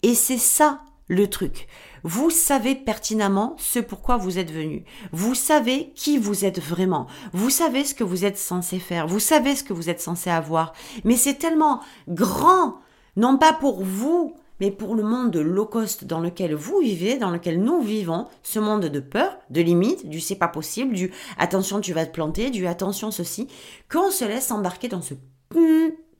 Et 0.01 0.15
c'est 0.15 0.37
ça 0.37 0.81
le 1.07 1.29
truc. 1.29 1.67
Vous 2.03 2.29
savez 2.29 2.75
pertinemment 2.75 3.55
ce 3.57 3.79
pourquoi 3.79 4.17
vous 4.17 4.37
êtes 4.37 4.51
venu. 4.51 4.83
Vous 5.11 5.35
savez 5.35 5.91
qui 5.95 6.17
vous 6.17 6.43
êtes 6.43 6.59
vraiment. 6.59 7.07
Vous 7.31 7.49
savez 7.49 7.85
ce 7.85 7.95
que 7.95 8.03
vous 8.03 8.25
êtes 8.25 8.37
censé 8.37 8.79
faire. 8.79 9.07
Vous 9.07 9.19
savez 9.19 9.55
ce 9.55 9.63
que 9.63 9.73
vous 9.73 9.89
êtes 9.89 10.01
censé 10.01 10.29
avoir. 10.29 10.73
Mais 11.05 11.15
c'est 11.15 11.35
tellement 11.35 11.79
grand, 12.09 12.79
non 13.15 13.37
pas 13.37 13.53
pour 13.53 13.83
vous, 13.83 14.35
mais 14.59 14.69
pour 14.69 14.95
le 14.95 15.03
monde 15.03 15.31
de 15.31 15.39
low 15.39 15.65
cost 15.65 16.03
dans 16.03 16.19
lequel 16.19 16.55
vous 16.55 16.79
vivez, 16.79 17.17
dans 17.17 17.31
lequel 17.31 17.61
nous 17.61 17.81
vivons, 17.81 18.27
ce 18.43 18.59
monde 18.59 18.85
de 18.85 18.99
peur, 18.99 19.37
de 19.49 19.61
limite, 19.61 20.09
du 20.09 20.19
c'est 20.19 20.35
pas 20.35 20.47
possible, 20.47 20.93
du 20.93 21.11
attention 21.37 21.79
tu 21.79 21.93
vas 21.93 22.05
te 22.05 22.13
planter, 22.13 22.49
du 22.49 22.67
attention 22.67 23.11
ceci, 23.11 23.47
qu'on 23.89 24.11
se 24.11 24.25
laisse 24.25 24.51
embarquer 24.51 24.89
dans 24.89 25.01
ce 25.01 25.13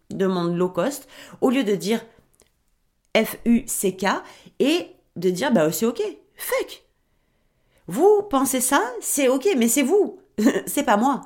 de 0.10 0.28
monde 0.28 0.56
low 0.56 0.70
cost, 0.70 1.08
au 1.42 1.50
lieu 1.50 1.64
de 1.64 1.76
dire 1.76 2.02
F-U-C-K, 3.16 4.06
et 4.60 4.88
de 5.16 5.30
dire, 5.30 5.52
bah 5.52 5.72
c'est 5.72 5.86
ok, 5.86 6.02
fuck. 6.36 6.84
Vous 7.88 8.24
pensez 8.30 8.62
ça, 8.62 8.82
c'est 9.02 9.28
ok, 9.28 9.48
mais 9.58 9.68
c'est 9.68 9.84
vous, 9.84 10.20
c'est 10.66 10.84
pas 10.84 10.98
moi. 10.98 11.22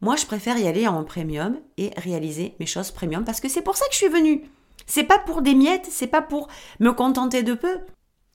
Moi, 0.00 0.16
je 0.16 0.26
préfère 0.26 0.58
y 0.58 0.68
aller 0.68 0.86
en 0.86 1.04
premium 1.04 1.58
et 1.78 1.90
réaliser 1.96 2.54
mes 2.60 2.66
choses 2.66 2.90
premium 2.90 3.24
parce 3.24 3.40
que 3.40 3.48
c'est 3.48 3.62
pour 3.62 3.76
ça 3.76 3.86
que 3.86 3.92
je 3.92 3.98
suis 3.98 4.08
venue. 4.08 4.44
C'est 4.86 5.04
pas 5.04 5.18
pour 5.18 5.42
des 5.42 5.54
miettes, 5.54 5.88
c'est 5.90 6.06
pas 6.06 6.22
pour 6.22 6.48
me 6.80 6.92
contenter 6.92 7.42
de 7.42 7.54
peu. 7.54 7.78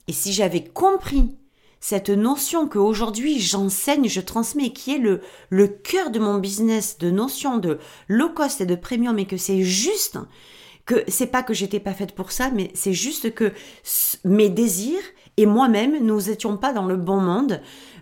Et 0.07 0.13
si 0.13 0.33
j'avais 0.33 0.63
compris 0.63 1.37
cette 1.79 2.09
notion 2.09 2.67
qu'aujourd'hui 2.67 3.39
j'enseigne, 3.39 4.09
je 4.09 4.21
transmets, 4.21 4.73
qui 4.73 4.95
est 4.95 4.99
le, 4.99 5.21
le 5.49 5.67
cœur 5.67 6.09
de 6.09 6.19
mon 6.19 6.39
business, 6.39 6.97
de 6.97 7.09
notion 7.11 7.57
de 7.57 7.79
low 8.07 8.29
cost 8.29 8.61
et 8.61 8.65
de 8.65 8.75
premium, 8.75 9.17
et 9.19 9.25
que 9.25 9.37
c'est 9.37 9.61
juste, 9.61 10.17
que 10.85 11.03
c'est 11.07 11.27
pas 11.27 11.43
que 11.43 11.53
j'étais 11.53 11.79
pas 11.79 11.93
faite 11.93 12.13
pour 12.13 12.31
ça, 12.31 12.49
mais 12.51 12.71
c'est 12.73 12.93
juste 12.93 13.33
que 13.33 13.53
mes 14.23 14.49
désirs 14.49 15.03
et 15.37 15.45
moi-même, 15.45 16.03
nous 16.03 16.29
étions 16.29 16.57
pas 16.57 16.73
dans 16.73 16.85
le 16.85 16.97
bon 16.97 17.19
monde 17.19 17.61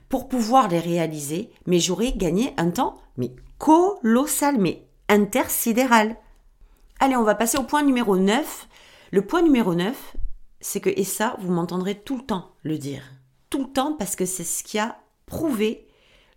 pour 0.09 0.27
pouvoir 0.27 0.67
les 0.67 0.79
réaliser, 0.79 1.51
mais 1.67 1.79
j'aurais 1.79 2.11
gagné 2.11 2.53
un 2.57 2.71
temps, 2.71 2.97
mais 3.17 3.31
colossal, 3.57 4.57
mais 4.57 4.87
intersidéral. 5.07 6.15
Allez, 6.99 7.15
on 7.15 7.23
va 7.23 7.35
passer 7.35 7.57
au 7.57 7.63
point 7.63 7.83
numéro 7.83 8.17
9. 8.17 8.67
Le 9.11 9.21
point 9.21 9.41
numéro 9.41 9.75
9, 9.75 10.15
c'est 10.59 10.79
que, 10.79 10.89
et 10.89 11.03
ça, 11.03 11.35
vous 11.39 11.51
m'entendrez 11.51 11.95
tout 11.95 12.17
le 12.17 12.25
temps 12.25 12.51
le 12.63 12.77
dire. 12.77 13.03
Tout 13.49 13.59
le 13.59 13.71
temps 13.71 13.93
parce 13.93 14.15
que 14.15 14.25
c'est 14.25 14.43
ce 14.43 14.63
qui 14.63 14.79
a 14.79 14.99
prouvé 15.25 15.87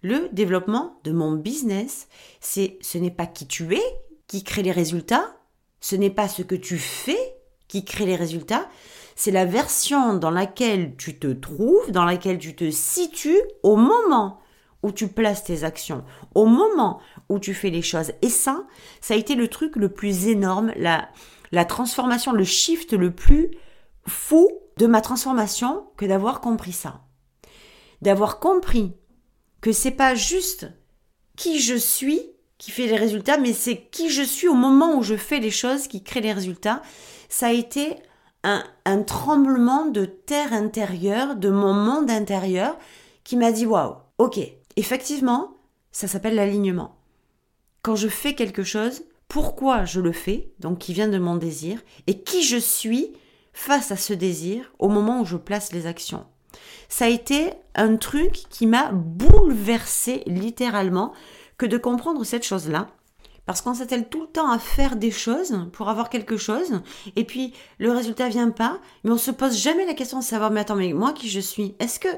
le 0.03 0.29
développement 0.33 0.99
de 1.05 1.13
mon 1.13 1.33
business. 1.33 2.09
C'est, 2.41 2.79
ce 2.81 2.99
n'est 2.99 3.11
pas 3.11 3.27
qui 3.27 3.47
tu 3.47 3.75
es 3.75 3.83
qui 4.27 4.45
crée 4.45 4.63
les 4.63 4.73
résultats, 4.73 5.37
ce 5.83 5.97
n'est 5.97 6.11
pas 6.11 6.29
ce 6.29 6.41
que 6.41 6.55
tu 6.55 6.79
fais 6.79 7.37
qui 7.69 7.85
crée 7.85 8.07
les 8.07 8.17
résultats, 8.17 8.69
c'est 9.17 9.31
la 9.31 9.45
version 9.45 10.15
dans 10.15 10.31
laquelle 10.31 10.97
tu 10.97 11.19
te 11.19 11.27
trouves, 11.27 11.91
dans 11.91 12.05
laquelle 12.05 12.39
tu 12.39 12.57
te 12.57 12.71
situes 12.71 13.43
au 13.63 13.77
moment 13.77 14.41
où 14.83 14.93
tu 14.93 15.09
places 15.09 15.45
tes 15.45 15.65
actions, 15.65 16.05
au 16.35 16.47
moment 16.47 17.01
où 17.29 17.39
tu 17.39 17.53
fais 17.53 17.71
les 17.71 17.83
choses. 17.83 18.13
Et 18.23 18.29
ça, 18.29 18.65
ça 19.01 19.15
a 19.15 19.17
été 19.17 19.35
le 19.35 19.49
truc 19.49 19.77
le 19.77 19.89
plus 19.89 20.29
énorme, 20.29 20.73
la, 20.77 21.09
la 21.51 21.65
transformation, 21.65 22.33
le 22.33 22.45
shift 22.45 22.93
le 22.93 23.15
plus 23.15 23.51
fou 24.07 24.51
de 24.77 24.87
ma 24.87 25.01
transformation 25.01 25.87
que 25.97 26.07
d'avoir 26.07 26.41
compris 26.41 26.73
ça. 26.73 27.03
D'avoir 28.03 28.39
compris 28.39 28.95
que 29.61 29.73
c'est 29.73 29.93
pas 29.93 30.15
juste 30.15 30.73
qui 31.37 31.61
je 31.61 31.75
suis 31.75 32.32
qui 32.63 32.71
fait 32.71 32.87
les 32.87 32.97
résultats, 32.97 33.39
mais 33.39 33.53
c'est 33.53 33.77
qui 33.91 34.09
je 34.09 34.23
suis 34.23 34.47
au 34.47 34.55
moment 34.55 34.95
où 34.97 35.03
je 35.03 35.17
fais 35.17 35.41
les 35.41 35.51
choses 35.51 35.89
qui 35.89 36.05
crée 36.05 36.21
les 36.21 36.33
résultats. 36.33 36.81
Ça 37.29 37.49
a 37.49 37.53
été 37.53 37.97
un, 38.45 38.63
un 38.85 39.03
tremblement 39.03 39.87
de 39.87 40.05
terre 40.05 40.53
intérieure, 40.53 41.35
de 41.35 41.51
mon 41.51 41.75
monde 41.75 42.09
intérieur, 42.09 42.79
qui 43.25 43.37
m'a 43.37 43.51
dit 43.51 43.67
waouh, 43.67 43.97
ok, 44.19 44.39
effectivement, 44.77 45.57
ça 45.91 46.07
s'appelle 46.07 46.37
l'alignement. 46.37 46.95
Quand 47.83 47.97
je 47.97 48.07
fais 48.07 48.35
quelque 48.35 48.63
chose, 48.63 49.03
pourquoi 49.27 49.85
je 49.85 50.01
le 50.01 50.13
fais, 50.13 50.53
donc 50.61 50.79
qui 50.79 50.93
vient 50.93 51.09
de 51.09 51.19
mon 51.19 51.35
désir, 51.35 51.81
et 52.07 52.23
qui 52.23 52.45
je 52.45 52.59
suis 52.59 53.11
face 53.53 53.91
à 53.91 53.97
ce 53.97 54.13
désir 54.13 54.73
au 54.79 54.89
moment 54.89 55.21
où 55.21 55.25
je 55.25 55.37
place 55.37 55.73
les 55.73 55.89
actions. 55.89 56.27
Ça 56.89 57.07
a 57.07 57.09
été 57.09 57.55
un 57.75 57.97
truc 57.97 58.45
qui 58.51 58.69
m'a 58.69 58.93
bouleversé 58.93 60.23
littéralement 60.27 61.13
que 61.63 61.67
de 61.69 61.79
comprendre 61.79 62.25
cette 62.25 62.45
chose-là. 62.45 62.89
Parce 63.47 63.61
qu'on 63.61 63.75
s'attelle 63.75 64.09
tout 64.09 64.23
le 64.23 64.27
temps 64.27 64.51
à 64.51 64.59
faire 64.59 64.97
des 64.97 65.13
choses 65.13 65.61
pour 65.73 65.89
avoir 65.89 66.11
quelque 66.11 66.37
chose, 66.37 66.81
et 67.15 67.23
puis 67.23 67.53
le 67.79 67.93
résultat 67.93 68.29
vient 68.29 68.51
pas, 68.51 68.81
mais 69.05 69.13
on 69.13 69.19
se 69.19 69.31
pose 69.31 69.57
jamais 69.57 69.87
la 69.87 69.95
question 69.95 70.19
de 70.19 70.25
savoir, 70.25 70.51
mais 70.51 70.61
attends, 70.61 70.75
mais 70.75 70.93
moi 70.93 71.13
qui 71.13 71.29
je 71.29 71.39
suis? 71.39 71.77
Est-ce 71.79 72.01
que 72.01 72.09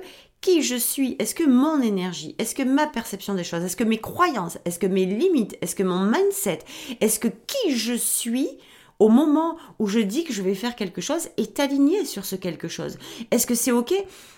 qui 0.41 0.63
je 0.63 0.77
suis? 0.77 1.17
Est-ce 1.19 1.35
que 1.35 1.47
mon 1.47 1.83
énergie? 1.83 2.35
Est-ce 2.39 2.55
que 2.55 2.63
ma 2.63 2.87
perception 2.87 3.35
des 3.35 3.45
choses? 3.45 3.63
Est-ce 3.63 3.77
que 3.77 3.85
mes 3.85 4.01
croyances? 4.01 4.57
Est-ce 4.65 4.79
que 4.79 4.87
mes 4.87 5.05
limites? 5.05 5.59
Est-ce 5.61 5.77
que 5.77 5.83
mon 5.83 6.01
mindset? 6.01 6.61
Est-ce 7.03 7.19
que 7.19 7.29
qui 7.29 7.77
je 7.77 7.95
suis 7.95 8.49
au 8.99 9.09
moment 9.09 9.57
où 9.79 9.87
je 9.87 10.01
dis 10.01 10.25
que 10.25 10.33
je 10.33 10.43
vais 10.43 10.55
faire 10.55 10.77
quelque 10.77 11.01
chose 11.01 11.29
est 11.37 11.61
aligné 11.61 12.05
sur 12.05 12.25
ce 12.25 12.37
quelque 12.37 12.69
chose 12.69 12.99
Est-ce 13.31 13.47
que 13.47 13.55
c'est 13.55 13.73
OK 13.73 13.95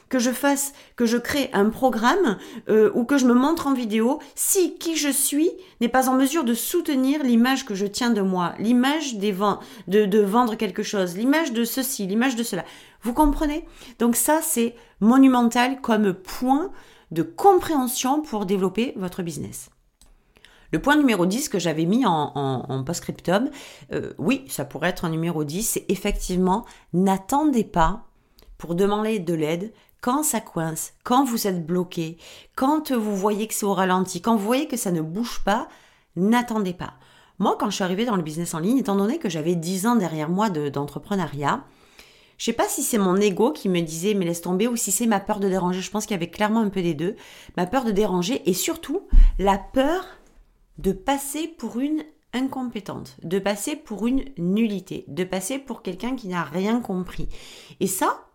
que 0.08 0.18
je 0.18 0.30
fasse, 0.30 0.72
que 0.94 1.06
je 1.06 1.16
crée 1.16 1.50
un 1.52 1.68
programme 1.68 2.38
euh, 2.68 2.90
ou 2.94 3.04
que 3.04 3.18
je 3.18 3.26
me 3.26 3.34
montre 3.34 3.66
en 3.66 3.74
vidéo 3.74 4.20
si 4.34 4.76
qui 4.78 4.96
je 4.96 5.08
suis 5.08 5.50
n'est 5.80 5.88
pas 5.88 6.08
en 6.08 6.14
mesure 6.14 6.44
de 6.44 6.54
soutenir 6.54 7.22
l'image 7.22 7.64
que 7.64 7.74
je 7.74 7.86
tiens 7.86 8.10
de 8.10 8.20
moi, 8.20 8.54
l'image 8.58 9.16
des 9.16 9.34
de, 9.88 10.04
de 10.04 10.20
vendre 10.20 10.54
quelque 10.54 10.82
chose, 10.82 11.16
l'image 11.16 11.52
de 11.52 11.64
ceci, 11.64 12.06
l'image 12.06 12.36
de 12.36 12.42
cela. 12.42 12.64
Vous 13.02 13.12
comprenez? 13.12 13.64
Donc 13.98 14.16
ça, 14.16 14.40
c'est 14.42 14.74
monumental 15.00 15.80
comme 15.80 16.14
point 16.14 16.70
de 17.10 17.22
compréhension 17.22 18.20
pour 18.22 18.46
développer 18.46 18.92
votre 18.96 19.22
business. 19.22 19.70
Le 20.72 20.80
point 20.80 20.96
numéro 20.96 21.26
10 21.26 21.48
que 21.48 21.58
j'avais 21.58 21.84
mis 21.84 22.04
en, 22.06 22.82
post-scriptum, 22.84 23.50
euh, 23.92 24.12
oui, 24.18 24.44
ça 24.48 24.64
pourrait 24.64 24.88
être 24.90 25.04
un 25.04 25.10
numéro 25.10 25.44
10, 25.44 25.62
c'est 25.62 25.84
effectivement, 25.88 26.64
n'attendez 26.92 27.64
pas 27.64 28.04
pour 28.58 28.74
demander 28.74 29.18
de 29.18 29.34
l'aide 29.34 29.72
quand 30.00 30.22
ça 30.22 30.40
coince, 30.40 30.92
quand 31.04 31.24
vous 31.24 31.46
êtes 31.46 31.66
bloqué, 31.66 32.16
quand 32.54 32.92
vous 32.92 33.16
voyez 33.16 33.46
que 33.46 33.54
c'est 33.54 33.66
au 33.66 33.74
ralenti, 33.74 34.20
quand 34.20 34.36
vous 34.36 34.44
voyez 34.44 34.68
que 34.68 34.76
ça 34.76 34.92
ne 34.92 35.00
bouge 35.00 35.42
pas, 35.44 35.68
n'attendez 36.16 36.74
pas. 36.74 36.94
Moi, 37.38 37.56
quand 37.58 37.68
je 37.68 37.74
suis 37.74 37.84
arrivée 37.84 38.06
dans 38.06 38.16
le 38.16 38.22
business 38.22 38.54
en 38.54 38.60
ligne, 38.60 38.78
étant 38.78 38.96
donné 38.96 39.18
que 39.18 39.28
j'avais 39.28 39.54
10 39.54 39.86
ans 39.86 39.96
derrière 39.96 40.30
moi 40.30 40.48
d'entrepreneuriat, 40.48 41.64
Je 42.38 42.44
sais 42.44 42.52
pas 42.52 42.68
si 42.68 42.82
c'est 42.82 42.98
mon 42.98 43.16
ego 43.16 43.50
qui 43.50 43.68
me 43.68 43.80
disait 43.80 44.14
mais 44.14 44.26
laisse 44.26 44.42
tomber 44.42 44.68
ou 44.68 44.76
si 44.76 44.90
c'est 44.90 45.06
ma 45.06 45.20
peur 45.20 45.40
de 45.40 45.48
déranger. 45.48 45.80
Je 45.80 45.90
pense 45.90 46.04
qu'il 46.06 46.14
y 46.14 46.20
avait 46.20 46.30
clairement 46.30 46.60
un 46.60 46.68
peu 46.68 46.82
des 46.82 46.94
deux. 46.94 47.16
Ma 47.56 47.66
peur 47.66 47.84
de 47.84 47.90
déranger 47.90 48.42
et 48.48 48.54
surtout 48.54 49.08
la 49.38 49.58
peur 49.58 50.04
de 50.78 50.92
passer 50.92 51.48
pour 51.48 51.78
une 51.80 52.04
incompétente, 52.32 53.16
de 53.22 53.38
passer 53.38 53.76
pour 53.76 54.06
une 54.06 54.24
nullité, 54.36 55.04
de 55.08 55.24
passer 55.24 55.58
pour 55.58 55.82
quelqu'un 55.82 56.16
qui 56.16 56.28
n'a 56.28 56.44
rien 56.44 56.80
compris. 56.80 57.28
Et 57.80 57.86
ça, 57.86 58.26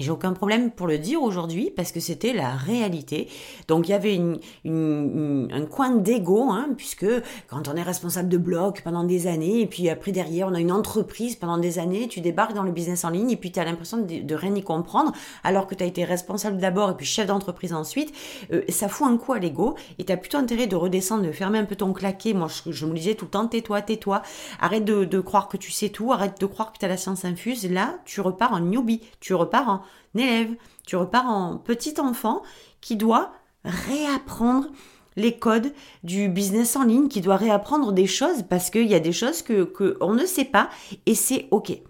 j'ai 0.00 0.10
aucun 0.10 0.32
problème 0.32 0.70
pour 0.70 0.86
le 0.86 0.98
dire 0.98 1.22
aujourd'hui 1.22 1.70
parce 1.74 1.92
que 1.92 2.00
c'était 2.00 2.32
la 2.32 2.50
réalité. 2.50 3.28
Donc 3.68 3.88
il 3.88 3.90
y 3.90 3.94
avait 3.94 4.14
une, 4.14 5.48
un 5.52 5.66
coin 5.66 5.90
d'ego, 5.90 6.50
hein, 6.50 6.70
puisque 6.76 7.06
quand 7.48 7.68
on 7.68 7.76
est 7.76 7.82
responsable 7.82 8.28
de 8.28 8.38
blog 8.38 8.80
pendant 8.82 9.04
des 9.04 9.26
années, 9.26 9.60
et 9.60 9.66
puis 9.66 9.88
après 9.88 10.12
derrière 10.12 10.48
on 10.48 10.54
a 10.54 10.60
une 10.60 10.72
entreprise 10.72 11.36
pendant 11.36 11.58
des 11.58 11.78
années, 11.78 12.08
tu 12.08 12.20
débarques 12.20 12.54
dans 12.54 12.62
le 12.62 12.72
business 12.72 13.04
en 13.04 13.10
ligne 13.10 13.30
et 13.30 13.36
puis 13.36 13.52
tu 13.52 13.60
as 13.60 13.64
l'impression 13.64 13.98
de, 13.98 14.34
rien 14.34 14.54
y 14.54 14.62
comprendre, 14.62 15.12
alors 15.44 15.66
que 15.66 15.74
tu 15.74 15.84
as 15.84 15.86
été 15.86 16.04
responsable 16.04 16.58
d'abord 16.58 16.90
et 16.90 16.94
puis 16.94 17.06
chef 17.06 17.26
d'entreprise 17.26 17.74
ensuite, 17.74 18.12
euh, 18.52 18.62
ça 18.70 18.88
fout 18.88 19.06
un 19.06 19.18
coup 19.18 19.34
à 19.34 19.38
l'ego 19.38 19.74
et 19.98 20.04
tu 20.04 20.12
as 20.12 20.16
plutôt 20.16 20.38
intérêt 20.38 20.66
de 20.66 20.76
redescendre, 20.76 21.24
de 21.24 21.32
fermer 21.32 21.58
un 21.58 21.64
peu 21.64 21.76
ton 21.76 21.92
claquet. 21.92 22.32
Moi 22.32 22.48
je, 22.66 22.86
me 22.86 22.94
disais 22.94 23.14
tout 23.14 23.26
le 23.26 23.30
temps, 23.30 23.46
tais-toi, 23.46 23.82
tais-toi, 23.82 24.22
arrête 24.60 24.84
de, 24.84 25.04
de 25.04 25.20
croire 25.20 25.48
que 25.48 25.58
tu 25.58 25.70
sais 25.70 25.90
tout, 25.90 26.12
arrête 26.12 26.40
de 26.40 26.46
croire 26.46 26.72
que 26.72 26.78
tu 26.78 26.86
as 26.86 26.88
la 26.88 26.96
science 26.96 27.24
infuse. 27.26 27.70
Là, 27.70 27.98
tu 28.06 28.22
repars 28.22 28.54
en 28.54 28.60
newbie, 28.60 29.02
tu 29.20 29.34
repars 29.34 29.68
en 29.68 29.82
élève, 30.14 30.54
tu 30.86 30.96
repars 30.96 31.26
en 31.26 31.56
petit 31.56 31.94
enfant 32.00 32.42
qui 32.80 32.96
doit 32.96 33.32
réapprendre 33.64 34.68
les 35.16 35.38
codes 35.38 35.72
du 36.04 36.28
business 36.28 36.76
en 36.76 36.84
ligne, 36.84 37.08
qui 37.08 37.20
doit 37.20 37.36
réapprendre 37.36 37.92
des 37.92 38.06
choses 38.06 38.44
parce 38.48 38.70
qu'il 38.70 38.86
y 38.86 38.94
a 38.94 39.00
des 39.00 39.12
choses 39.12 39.42
que 39.42 39.64
qu'on 39.64 40.14
ne 40.14 40.26
sait 40.26 40.44
pas 40.44 40.70
et 41.06 41.14
c'est 41.14 41.48
ok. 41.50 41.80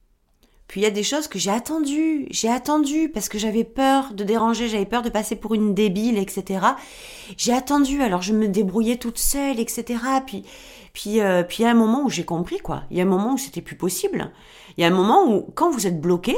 Puis 0.66 0.82
il 0.82 0.84
y 0.84 0.86
a 0.86 0.90
des 0.90 1.02
choses 1.02 1.26
que 1.26 1.38
j'ai 1.38 1.50
attendues, 1.50 2.28
j'ai 2.30 2.48
attendu 2.48 3.08
parce 3.08 3.28
que 3.28 3.38
j'avais 3.38 3.64
peur 3.64 4.14
de 4.14 4.22
déranger, 4.22 4.68
j'avais 4.68 4.86
peur 4.86 5.02
de 5.02 5.08
passer 5.08 5.34
pour 5.34 5.54
une 5.54 5.74
débile, 5.74 6.16
etc. 6.16 6.60
J'ai 7.36 7.52
attendu, 7.52 8.02
alors 8.02 8.22
je 8.22 8.32
me 8.32 8.46
débrouillais 8.46 8.96
toute 8.96 9.18
seule, 9.18 9.58
etc. 9.58 9.98
Puis, 10.24 10.44
puis, 10.92 11.20
euh, 11.20 11.42
puis 11.42 11.58
il 11.58 11.62
y 11.62 11.66
a 11.66 11.70
un 11.70 11.74
moment 11.74 12.04
où 12.04 12.08
j'ai 12.08 12.24
compris 12.24 12.58
quoi. 12.58 12.84
Il 12.90 12.96
y 12.96 13.00
a 13.00 13.02
un 13.02 13.08
moment 13.08 13.32
où 13.32 13.38
c'était 13.38 13.62
plus 13.62 13.76
possible. 13.76 14.30
Il 14.76 14.82
y 14.82 14.84
a 14.84 14.86
un 14.86 14.94
moment 14.94 15.28
où 15.28 15.42
quand 15.56 15.70
vous 15.70 15.88
êtes 15.88 16.00
bloqué, 16.00 16.36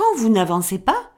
quand 0.00 0.16
vous 0.16 0.30
n'avancez 0.30 0.78
pas, 0.78 1.10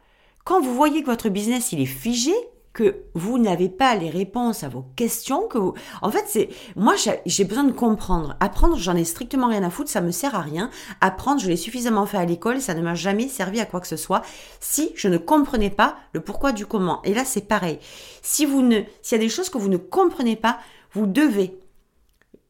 quand 0.43 0.61
vous 0.61 0.75
voyez 0.75 1.03
que 1.03 1.07
votre 1.07 1.29
business 1.29 1.71
il 1.71 1.81
est 1.81 1.87
figé, 1.87 2.33
que 2.73 3.05
vous 3.15 3.39
n'avez 3.39 3.69
pas 3.69 3.95
les 3.95 4.11
réponses 4.11 4.65
à 4.65 4.69
vos 4.69 4.85
questions, 4.97 5.47
que 5.47 5.57
vous... 5.57 5.75
En 6.01 6.11
fait, 6.11 6.25
c'est... 6.27 6.49
Moi, 6.75 6.95
j'ai 7.25 7.45
besoin 7.45 7.63
de 7.63 7.71
comprendre. 7.71 8.37
Apprendre, 8.41 8.77
j'en 8.77 8.97
ai 8.97 9.05
strictement 9.05 9.47
rien 9.47 9.63
à 9.63 9.71
foutre, 9.71 9.89
ça 9.89 10.01
me 10.01 10.11
sert 10.11 10.35
à 10.35 10.41
rien. 10.41 10.69
Apprendre, 11.01 11.41
je 11.41 11.47
l'ai 11.47 11.57
suffisamment 11.57 12.07
fait 12.07 12.17
à 12.17 12.25
l'école, 12.25 12.61
ça 12.61 12.75
ne 12.75 12.83
m'a 12.83 12.97
jamais 12.97 13.29
servi 13.29 13.61
à 13.61 13.67
quoi 13.67 13.81
que 13.81 13.87
ce 13.87 13.97
soit 13.97 14.23
si 14.59 14.91
je 14.97 15.07
ne 15.07 15.17
comprenais 15.17 15.71
pas 15.71 15.97
le 16.13 16.21
pourquoi 16.21 16.51
du 16.51 16.67
comment. 16.67 17.03
Et 17.05 17.15
là, 17.15 17.25
c'est 17.25 17.47
pareil. 17.47 17.79
Si 18.21 18.47
vous 18.47 18.63
ne... 18.63 18.81
S'il 19.01 19.19
y 19.19 19.21
a 19.21 19.25
des 19.25 19.31
choses 19.31 19.49
que 19.49 19.59
vous 19.59 19.69
ne 19.69 19.77
comprenez 19.77 20.35
pas, 20.35 20.59
vous 20.93 21.07
devez 21.07 21.57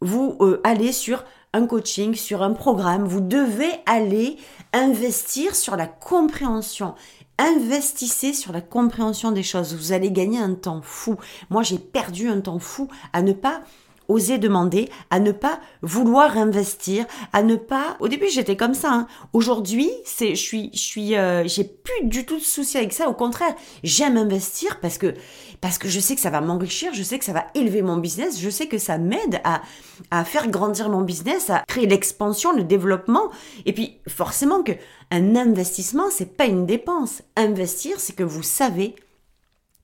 vous 0.00 0.38
euh, 0.40 0.62
aller 0.64 0.92
sur 0.92 1.24
un 1.52 1.66
coaching, 1.66 2.14
sur 2.14 2.42
un 2.42 2.52
programme, 2.52 3.04
vous 3.04 3.20
devez 3.20 3.70
aller 3.86 4.36
investir 4.72 5.54
sur 5.54 5.76
la 5.76 5.86
compréhension. 5.86 6.94
Investissez 7.38 8.32
sur 8.32 8.52
la 8.52 8.60
compréhension 8.60 9.32
des 9.32 9.42
choses. 9.42 9.74
Vous 9.74 9.92
allez 9.92 10.10
gagner 10.10 10.38
un 10.38 10.54
temps 10.54 10.80
fou. 10.82 11.16
Moi, 11.50 11.62
j'ai 11.62 11.78
perdu 11.78 12.28
un 12.28 12.40
temps 12.40 12.58
fou 12.58 12.88
à 13.12 13.22
ne 13.22 13.32
pas 13.32 13.60
oser 14.08 14.38
demander, 14.38 14.88
à 15.10 15.20
ne 15.20 15.32
pas 15.32 15.60
vouloir 15.82 16.36
investir, 16.36 17.06
à 17.32 17.42
ne 17.42 17.56
pas. 17.56 17.96
Au 18.00 18.08
début, 18.08 18.28
j'étais 18.28 18.56
comme 18.56 18.74
ça. 18.74 18.92
Hein. 18.92 19.06
Aujourd'hui, 19.32 19.90
c'est, 20.04 20.34
je 20.34 20.40
suis, 20.40 20.70
je 20.72 20.80
suis, 20.80 21.16
euh, 21.16 21.46
j'ai 21.46 21.64
plus 21.64 22.04
du 22.04 22.24
tout 22.24 22.38
de 22.38 22.44
souci 22.44 22.78
avec 22.78 22.92
ça. 22.92 23.08
Au 23.08 23.14
contraire, 23.14 23.54
j'aime 23.82 24.16
investir 24.16 24.80
parce 24.80 24.98
que 24.98 25.14
parce 25.60 25.78
que 25.78 25.88
je 25.88 26.00
sais 26.00 26.16
que 26.16 26.20
ça 26.20 26.30
va 26.30 26.40
m'enrichir, 26.40 26.92
je 26.92 27.04
sais 27.04 27.20
que 27.20 27.24
ça 27.24 27.32
va 27.32 27.46
élever 27.54 27.82
mon 27.82 27.96
business, 27.96 28.40
je 28.40 28.50
sais 28.50 28.66
que 28.66 28.78
ça 28.78 28.98
m'aide 28.98 29.40
à 29.44 29.62
à 30.10 30.24
faire 30.24 30.48
grandir 30.48 30.88
mon 30.88 31.02
business, 31.02 31.50
à 31.50 31.60
créer 31.68 31.86
l'expansion, 31.86 32.52
le 32.52 32.64
développement. 32.64 33.30
Et 33.66 33.72
puis 33.72 33.98
forcément 34.08 34.62
que 34.62 34.72
un 35.10 35.36
investissement, 35.36 36.10
c'est 36.10 36.36
pas 36.36 36.46
une 36.46 36.66
dépense. 36.66 37.22
Investir, 37.36 38.00
c'est 38.00 38.14
que 38.14 38.22
vous 38.22 38.42
savez 38.42 38.96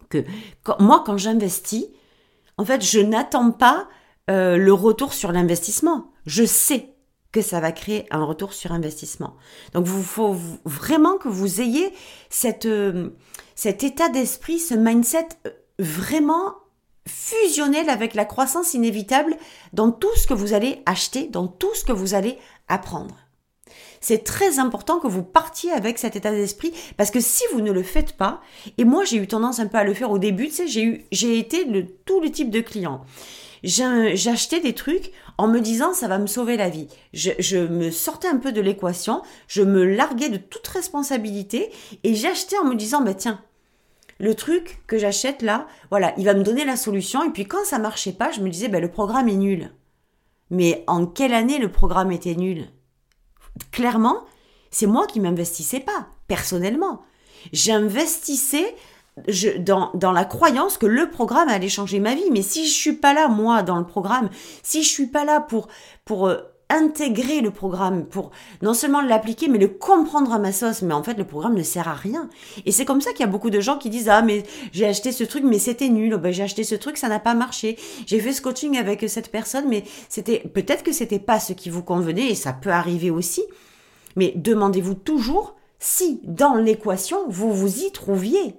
que 0.09 0.25
moi, 0.81 1.03
quand 1.05 1.19
j'investis, 1.19 1.87
en 2.57 2.65
fait, 2.65 2.83
je 2.83 3.01
n'attends 3.01 3.51
pas 3.53 3.89
euh, 4.31 4.57
le 4.57 4.73
retour 4.73 5.15
sur 5.15 5.33
l'investissement. 5.33 6.13
Je 6.27 6.45
sais 6.45 6.95
que 7.33 7.43
ça 7.43 7.61
va 7.61 7.73
créer 7.73 8.07
un 8.11 8.25
retour 8.25 8.53
sur 8.53 8.73
investissement. 8.73 9.37
Donc, 9.75 9.87
il 9.87 10.03
faut 10.03 10.37
vraiment 10.65 11.17
que 11.19 11.29
vous 11.29 11.61
ayez 11.61 11.93
cette, 12.31 12.67
euh, 12.67 13.11
cet 13.55 13.85
état 13.85 14.09
d'esprit, 14.09 14.59
ce 14.59 14.75
mindset 14.75 15.29
euh, 15.47 15.51
vraiment 15.79 16.55
fusionnel 17.07 17.89
avec 17.89 18.15
la 18.15 18.25
croissance 18.25 18.75
inévitable 18.75 19.37
dans 19.73 19.91
tout 19.91 20.15
ce 20.17 20.27
que 20.27 20.35
vous 20.35 20.53
allez 20.53 20.83
acheter, 20.87 21.27
dans 21.27 21.47
tout 21.47 21.75
ce 21.75 21.85
que 21.85 21.93
vous 21.93 22.15
allez 22.15 22.39
apprendre. 22.69 23.17
C'est 24.01 24.25
très 24.25 24.59
important 24.59 25.01
que 25.01 25.09
vous 25.09 25.23
partiez 25.23 25.73
avec 25.73 25.99
cet 25.99 26.17
état 26.17 26.31
d'esprit 26.31 26.73
parce 26.97 27.11
que 27.11 27.21
si 27.21 27.43
vous 27.53 27.61
ne 27.61 27.73
le 27.73 27.83
faites 27.83 28.17
pas, 28.17 28.41
et 28.77 28.85
moi 28.85 29.05
j'ai 29.05 29.17
eu 29.17 29.27
tendance 29.27 29.59
un 29.59 29.67
peu 29.67 29.79
à 29.79 29.85
le 29.85 29.95
faire 29.95 30.11
au 30.11 30.19
début, 30.19 30.49
tu 30.49 30.69
sais, 30.69 31.03
j'ai 31.11 31.39
été 31.39 31.65
le, 31.65 31.87
tout 31.87 32.21
le 32.21 32.31
type 32.31 32.51
de 32.51 32.61
client 32.61 33.05
j'achetais 33.63 34.61
des 34.61 34.75
trucs 34.75 35.13
en 35.37 35.49
me 35.49 35.61
disant 35.61 35.95
ça 35.95 36.09
va 36.09 36.19
me 36.19 36.27
sauver 36.27 36.57
la 36.57 36.69
vie. 36.69 36.89
Je, 37.13 37.67
me 37.67 37.91
sortais 37.91 38.29
un 38.29 38.39
peu 38.39 38.53
de 38.53 38.61
l'équation, 38.61 39.23
je 39.47 39.63
me 39.63 39.85
larguais 39.85 40.29
de 40.29 40.37
toute 40.37 40.67
responsabilité 40.69 41.71
et 42.05 42.15
j'achetais 42.15 42.59
en 42.59 42.65
me 42.65 42.75
disant 42.75 43.03
bah 43.03 43.15
tiens, 43.15 43.41
le 44.19 44.35
truc 44.35 44.83
que 44.87 44.99
j'achète 44.99 45.43
là, 45.43 45.67
voilà, 45.91 46.13
il 46.19 46.25
va 46.25 46.35
me 46.35 46.43
donner 46.43 46.65
la 46.65 46.77
solution 46.77 47.25
et 47.25 47.31
puis 47.31 47.47
quand 47.47 47.65
ça 47.65 47.79
marchait 47.79 48.13
pas, 48.13 48.33
je 48.33 48.41
me 48.41 48.51
disais 48.51 48.69
bah 48.69 48.81
le 48.81 48.91
programme 48.91 49.29
est 49.29 49.37
nul. 49.37 49.71
Mais 50.51 50.83
en 50.87 51.07
quelle 51.07 51.35
année 51.35 51.59
le 51.59 51.71
programme 51.71 52.11
était 52.11 52.35
nul? 52.35 52.69
Clairement, 53.71 54.25
c'est 54.71 54.87
moi 54.87 55.07
qui 55.07 55.21
m'investissais 55.21 55.81
pas 55.81 56.09
personnellement. 56.27 57.03
J'investissais 57.53 58.75
je, 59.27 59.59
dans, 59.59 59.91
dans, 59.95 60.13
la 60.13 60.25
croyance 60.25 60.79
que 60.79 60.87
le 60.87 61.11
programme 61.11 61.49
allait 61.49 61.69
changer 61.69 62.01
ma 62.01 62.15
vie. 62.15 62.31
Mais 62.31 62.43
si 62.43 62.67
je 62.67 62.73
suis 62.73 62.93
pas 62.93 63.15
là, 63.15 63.29
moi, 63.29 63.63
dans 63.63 63.79
le 63.79 63.87
programme, 63.87 64.29
si 64.63 64.83
je 64.83 64.89
suis 64.89 65.07
pas 65.07 65.25
là 65.25 65.41
pour, 65.41 65.69
pour 66.05 66.29
euh, 66.29 66.39
intégrer 66.71 67.41
le 67.41 67.51
programme, 67.51 68.05
pour 68.05 68.31
non 68.63 68.75
seulement 68.75 69.01
l'appliquer, 69.01 69.49
mais 69.49 69.59
le 69.59 69.69
comprendre 69.69 70.33
à 70.33 70.39
ma 70.39 70.53
sauce, 70.53 70.83
mais 70.83 70.95
en 70.95 71.03
fait, 71.03 71.15
le 71.15 71.25
programme 71.25 71.55
ne 71.55 71.63
sert 71.63 71.89
à 71.89 71.95
rien. 71.95 72.29
Et 72.67 72.73
c'est 72.73 72.85
comme 72.85 73.01
ça 73.01 73.13
qu'il 73.13 73.21
y 73.21 73.29
a 73.29 73.33
beaucoup 73.33 73.51
de 73.51 73.61
gens 73.61 73.79
qui 73.79 73.91
disent, 73.91 74.09
ah, 74.09 74.23
mais 74.23 74.43
j'ai 74.73 74.87
acheté 74.87 75.13
ce 75.13 75.25
truc, 75.25 75.45
mais 75.45 75.59
c'était 75.59 75.89
nul. 75.89 76.13
Oh, 76.15 76.19
ben, 76.19 76.33
j'ai 76.33 76.43
acheté 76.43 76.65
ce 76.65 76.75
truc, 76.75 76.99
ça 76.99 77.09
n'a 77.09 77.21
pas 77.21 77.35
marché. 77.35 77.79
J'ai 78.07 78.21
fait 78.21 78.33
ce 78.33 78.43
coaching 78.43 78.77
avec 78.77 79.09
cette 79.09 79.31
personne, 79.31 79.69
mais 79.69 79.85
c'était, 80.09 80.41
peut-être 80.41 80.83
que 80.83 80.93
c'était 80.93 81.19
pas 81.19 81.41
ce 81.41 81.53
qui 81.55 81.71
vous 81.71 81.83
convenait, 81.83 82.31
et 82.31 82.35
ça 82.35 82.53
peut 82.53 82.71
arriver 82.71 83.11
aussi. 83.11 83.43
Mais 84.17 84.33
demandez-vous 84.37 84.95
toujours 84.95 85.55
si, 85.79 86.21
dans 86.25 86.55
l'équation, 86.55 87.19
vous 87.29 87.53
vous 87.53 87.85
y 87.85 87.93
trouviez. 87.93 88.57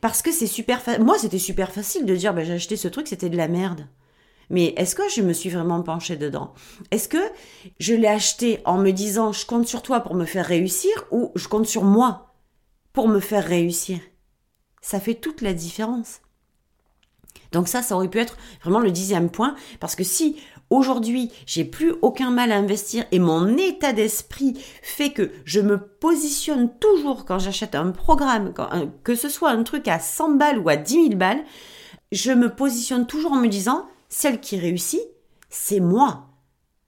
Parce 0.00 0.22
que 0.22 0.32
c'est 0.32 0.46
super 0.46 0.80
facile. 0.82 1.04
Moi, 1.04 1.18
c'était 1.18 1.38
super 1.38 1.72
facile 1.72 2.06
de 2.06 2.16
dire, 2.16 2.34
ben, 2.34 2.44
j'ai 2.44 2.54
acheté 2.54 2.76
ce 2.76 2.88
truc, 2.88 3.08
c'était 3.08 3.28
de 3.30 3.36
la 3.36 3.48
merde. 3.48 3.86
Mais 4.50 4.74
est-ce 4.76 4.96
que 4.96 5.08
je 5.08 5.22
me 5.22 5.32
suis 5.32 5.48
vraiment 5.48 5.82
penchée 5.82 6.16
dedans? 6.16 6.54
Est-ce 6.90 7.08
que 7.08 7.22
je 7.78 7.94
l'ai 7.94 8.08
acheté 8.08 8.60
en 8.64 8.78
me 8.78 8.90
disant, 8.90 9.32
je 9.32 9.46
compte 9.46 9.68
sur 9.68 9.82
toi 9.82 10.00
pour 10.00 10.14
me 10.14 10.24
faire 10.24 10.46
réussir 10.46 10.90
ou 11.12 11.30
je 11.36 11.46
compte 11.46 11.66
sur 11.66 11.84
moi 11.84 12.34
pour 12.92 13.06
me 13.06 13.20
faire 13.20 13.44
réussir? 13.44 14.00
Ça 14.82 14.98
fait 14.98 15.14
toute 15.14 15.40
la 15.40 15.54
différence. 15.54 16.20
Donc 17.52 17.68
ça, 17.68 17.82
ça 17.82 17.94
aurait 17.94 18.08
pu 18.08 18.18
être 18.18 18.36
vraiment 18.62 18.80
le 18.80 18.90
dixième 18.90 19.30
point, 19.30 19.54
parce 19.78 19.94
que 19.94 20.04
si 20.04 20.36
aujourd'hui 20.70 21.30
j'ai 21.46 21.64
plus 21.64 21.94
aucun 22.02 22.30
mal 22.30 22.52
à 22.52 22.56
investir 22.56 23.04
et 23.12 23.18
mon 23.18 23.56
état 23.56 23.92
d'esprit 23.92 24.56
fait 24.82 25.10
que 25.10 25.30
je 25.44 25.60
me 25.60 25.78
positionne 25.78 26.70
toujours 26.78 27.24
quand 27.24 27.38
j'achète 27.38 27.74
un 27.74 27.90
programme, 27.90 28.52
que 29.04 29.14
ce 29.14 29.28
soit 29.28 29.50
un 29.50 29.62
truc 29.62 29.88
à 29.88 29.98
100 29.98 30.36
balles 30.36 30.58
ou 30.58 30.68
à 30.68 30.76
10 30.76 30.94
000 30.94 31.08
balles, 31.16 31.44
je 32.12 32.32
me 32.32 32.48
positionne 32.54 33.06
toujours 33.06 33.32
en 33.32 33.40
me 33.40 33.48
disant, 33.48 33.86
celle 34.08 34.40
qui 34.40 34.58
réussit, 34.58 35.02
c'est 35.48 35.80
moi. 35.80 36.26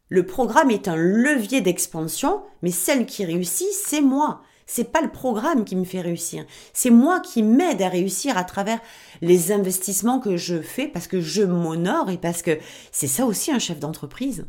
Le 0.09 0.27
programme 0.27 0.71
est 0.71 0.89
un 0.89 0.97
levier 0.97 1.61
d'expansion, 1.61 2.43
mais 2.61 2.71
celle 2.71 3.07
qui 3.07 3.25
réussit, 3.25 3.69
c'est 3.73 4.01
moi. 4.01 4.43
C'est 4.67 4.93
pas 4.93 5.01
le 5.01 5.11
programme 5.11 5.65
qui 5.65 5.77
me 5.77 5.85
fait 5.85 6.01
réussir. 6.01 6.45
C'est 6.73 6.91
moi 6.91 7.21
qui 7.21 7.43
m'aide 7.43 7.83
à 7.83 7.89
réussir 7.89 8.37
à 8.37 8.45
travers 8.45 8.81
les 9.21 9.53
investissements 9.53 10.21
que 10.21 10.37
je 10.37 10.61
fais 10.61 10.89
parce 10.89 11.07
que 11.07 11.21
je 11.21 11.43
m'honore 11.43 12.11
et 12.11 12.19
parce 12.19 12.43
que 12.43 12.59
c'est 12.91 13.07
ça 13.07 13.27
aussi 13.27 13.53
un 13.53 13.59
chef 13.59 13.79
d'entreprise. 13.79 14.47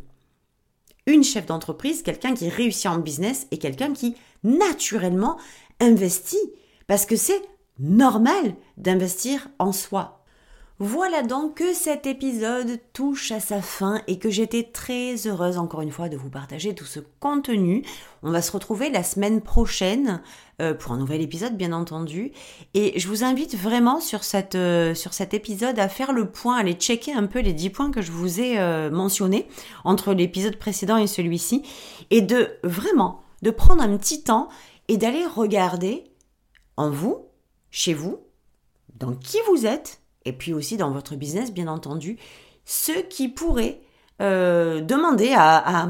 Une 1.06 1.24
chef 1.24 1.46
d'entreprise, 1.46 2.02
quelqu'un 2.02 2.34
qui 2.34 2.50
réussit 2.50 2.88
en 2.88 3.00
business 3.00 3.48
et 3.52 3.58
quelqu'un 3.58 3.94
qui 3.94 4.16
naturellement 4.44 5.38
investit 5.80 6.38
parce 6.88 7.06
que 7.06 7.16
c'est 7.16 7.42
normal 7.80 8.56
d'investir 8.78 9.50
en 9.60 9.72
soi. 9.72 10.23
Voilà 10.86 11.24
donc 11.24 11.60
que 11.60 11.74
cet 11.74 12.08
épisode 12.08 12.78
touche 12.92 13.32
à 13.32 13.40
sa 13.40 13.62
fin 13.62 14.02
et 14.08 14.20
que 14.20 14.30
j'étais 14.30 14.64
très 14.64 15.16
heureuse 15.28 15.58
encore 15.58 15.80
une 15.80 15.94
fois 15.94 16.10
de 16.10 16.18
vous 16.18 16.30
partager 16.30 16.76
tout 16.76 16.84
ce 16.84 17.00
contenu. 17.22 17.86
On 18.22 18.32
va 18.32 18.42
se 18.42 18.52
retrouver 18.52 18.90
la 18.90 19.02
semaine 19.02 19.40
prochaine 19.40 20.22
euh, 20.62 20.74
pour 20.74 20.92
un 20.92 20.98
nouvel 20.98 21.22
épisode 21.22 21.56
bien 21.56 21.72
entendu 21.72 22.34
et 22.74 23.00
je 23.00 23.08
vous 23.08 23.24
invite 23.24 23.56
vraiment 23.56 24.00
euh, 24.56 24.94
sur 24.94 25.14
cet 25.14 25.34
épisode 25.34 25.80
à 25.80 25.88
faire 25.88 26.12
le 26.12 26.30
point, 26.30 26.58
à 26.58 26.60
aller 26.60 26.74
checker 26.74 27.14
un 27.14 27.28
peu 27.28 27.40
les 27.40 27.54
10 27.54 27.70
points 27.70 27.92
que 27.92 28.02
je 28.02 28.12
vous 28.12 28.42
ai 28.42 28.60
euh, 28.60 28.92
mentionnés 28.92 29.48
entre 29.86 30.14
l'épisode 30.14 30.58
précédent 30.58 30.98
et 30.98 31.08
celui-ci 31.08 31.64
et 32.12 32.20
de 32.20 32.50
vraiment 32.66 33.22
de 33.42 33.52
prendre 33.52 33.82
un 33.82 33.98
petit 33.98 34.22
temps 34.22 34.50
et 34.90 34.98
d'aller 34.98 35.26
regarder 35.26 36.04
en 36.76 36.90
vous, 36.90 37.20
chez 37.72 37.94
vous, 37.94 38.20
dans 39.00 39.14
qui 39.14 39.38
vous 39.48 39.66
êtes 39.66 40.03
et 40.26 40.34
puis 40.34 40.54
aussi 40.54 40.78
dans 40.78 40.92
votre 40.92 41.16
business, 41.16 41.52
bien 41.52 41.68
entendu, 41.68 42.18
ceux 42.66 43.02
qui 43.02 43.30
pourraient 43.30 43.82
euh, 44.22 44.82
demander 44.82 45.34
à, 45.36 45.90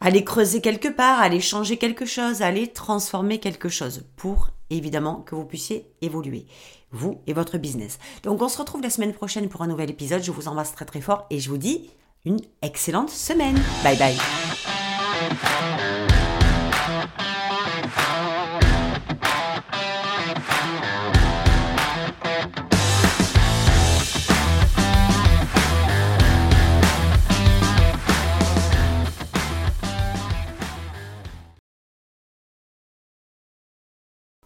aller 0.00 0.24
creuser 0.24 0.60
quelque 0.60 0.88
part, 0.88 1.20
aller 1.20 1.40
changer 1.40 1.76
quelque 1.76 2.04
chose, 2.04 2.42
aller 2.42 2.68
transformer 2.68 3.38
quelque 3.38 3.68
chose 3.68 4.04
pour 4.16 4.50
évidemment 4.70 5.16
que 5.16 5.34
vous 5.34 5.44
puissiez 5.44 5.90
évoluer, 6.02 6.46
vous 6.90 7.20
et 7.26 7.32
votre 7.32 7.58
business. 7.58 7.98
Donc 8.22 8.42
on 8.42 8.48
se 8.48 8.58
retrouve 8.58 8.82
la 8.82 8.90
semaine 8.90 9.12
prochaine 9.12 9.48
pour 9.48 9.62
un 9.62 9.66
nouvel 9.68 9.90
épisode. 9.90 10.22
Je 10.22 10.32
vous 10.32 10.48
embrasse 10.48 10.72
très 10.72 10.84
très 10.84 11.00
fort 11.00 11.26
et 11.30 11.38
je 11.38 11.48
vous 11.48 11.58
dis 11.58 11.90
une 12.24 12.40
excellente 12.62 13.10
semaine. 13.10 13.58
Bye 13.84 13.96
bye. 13.96 14.16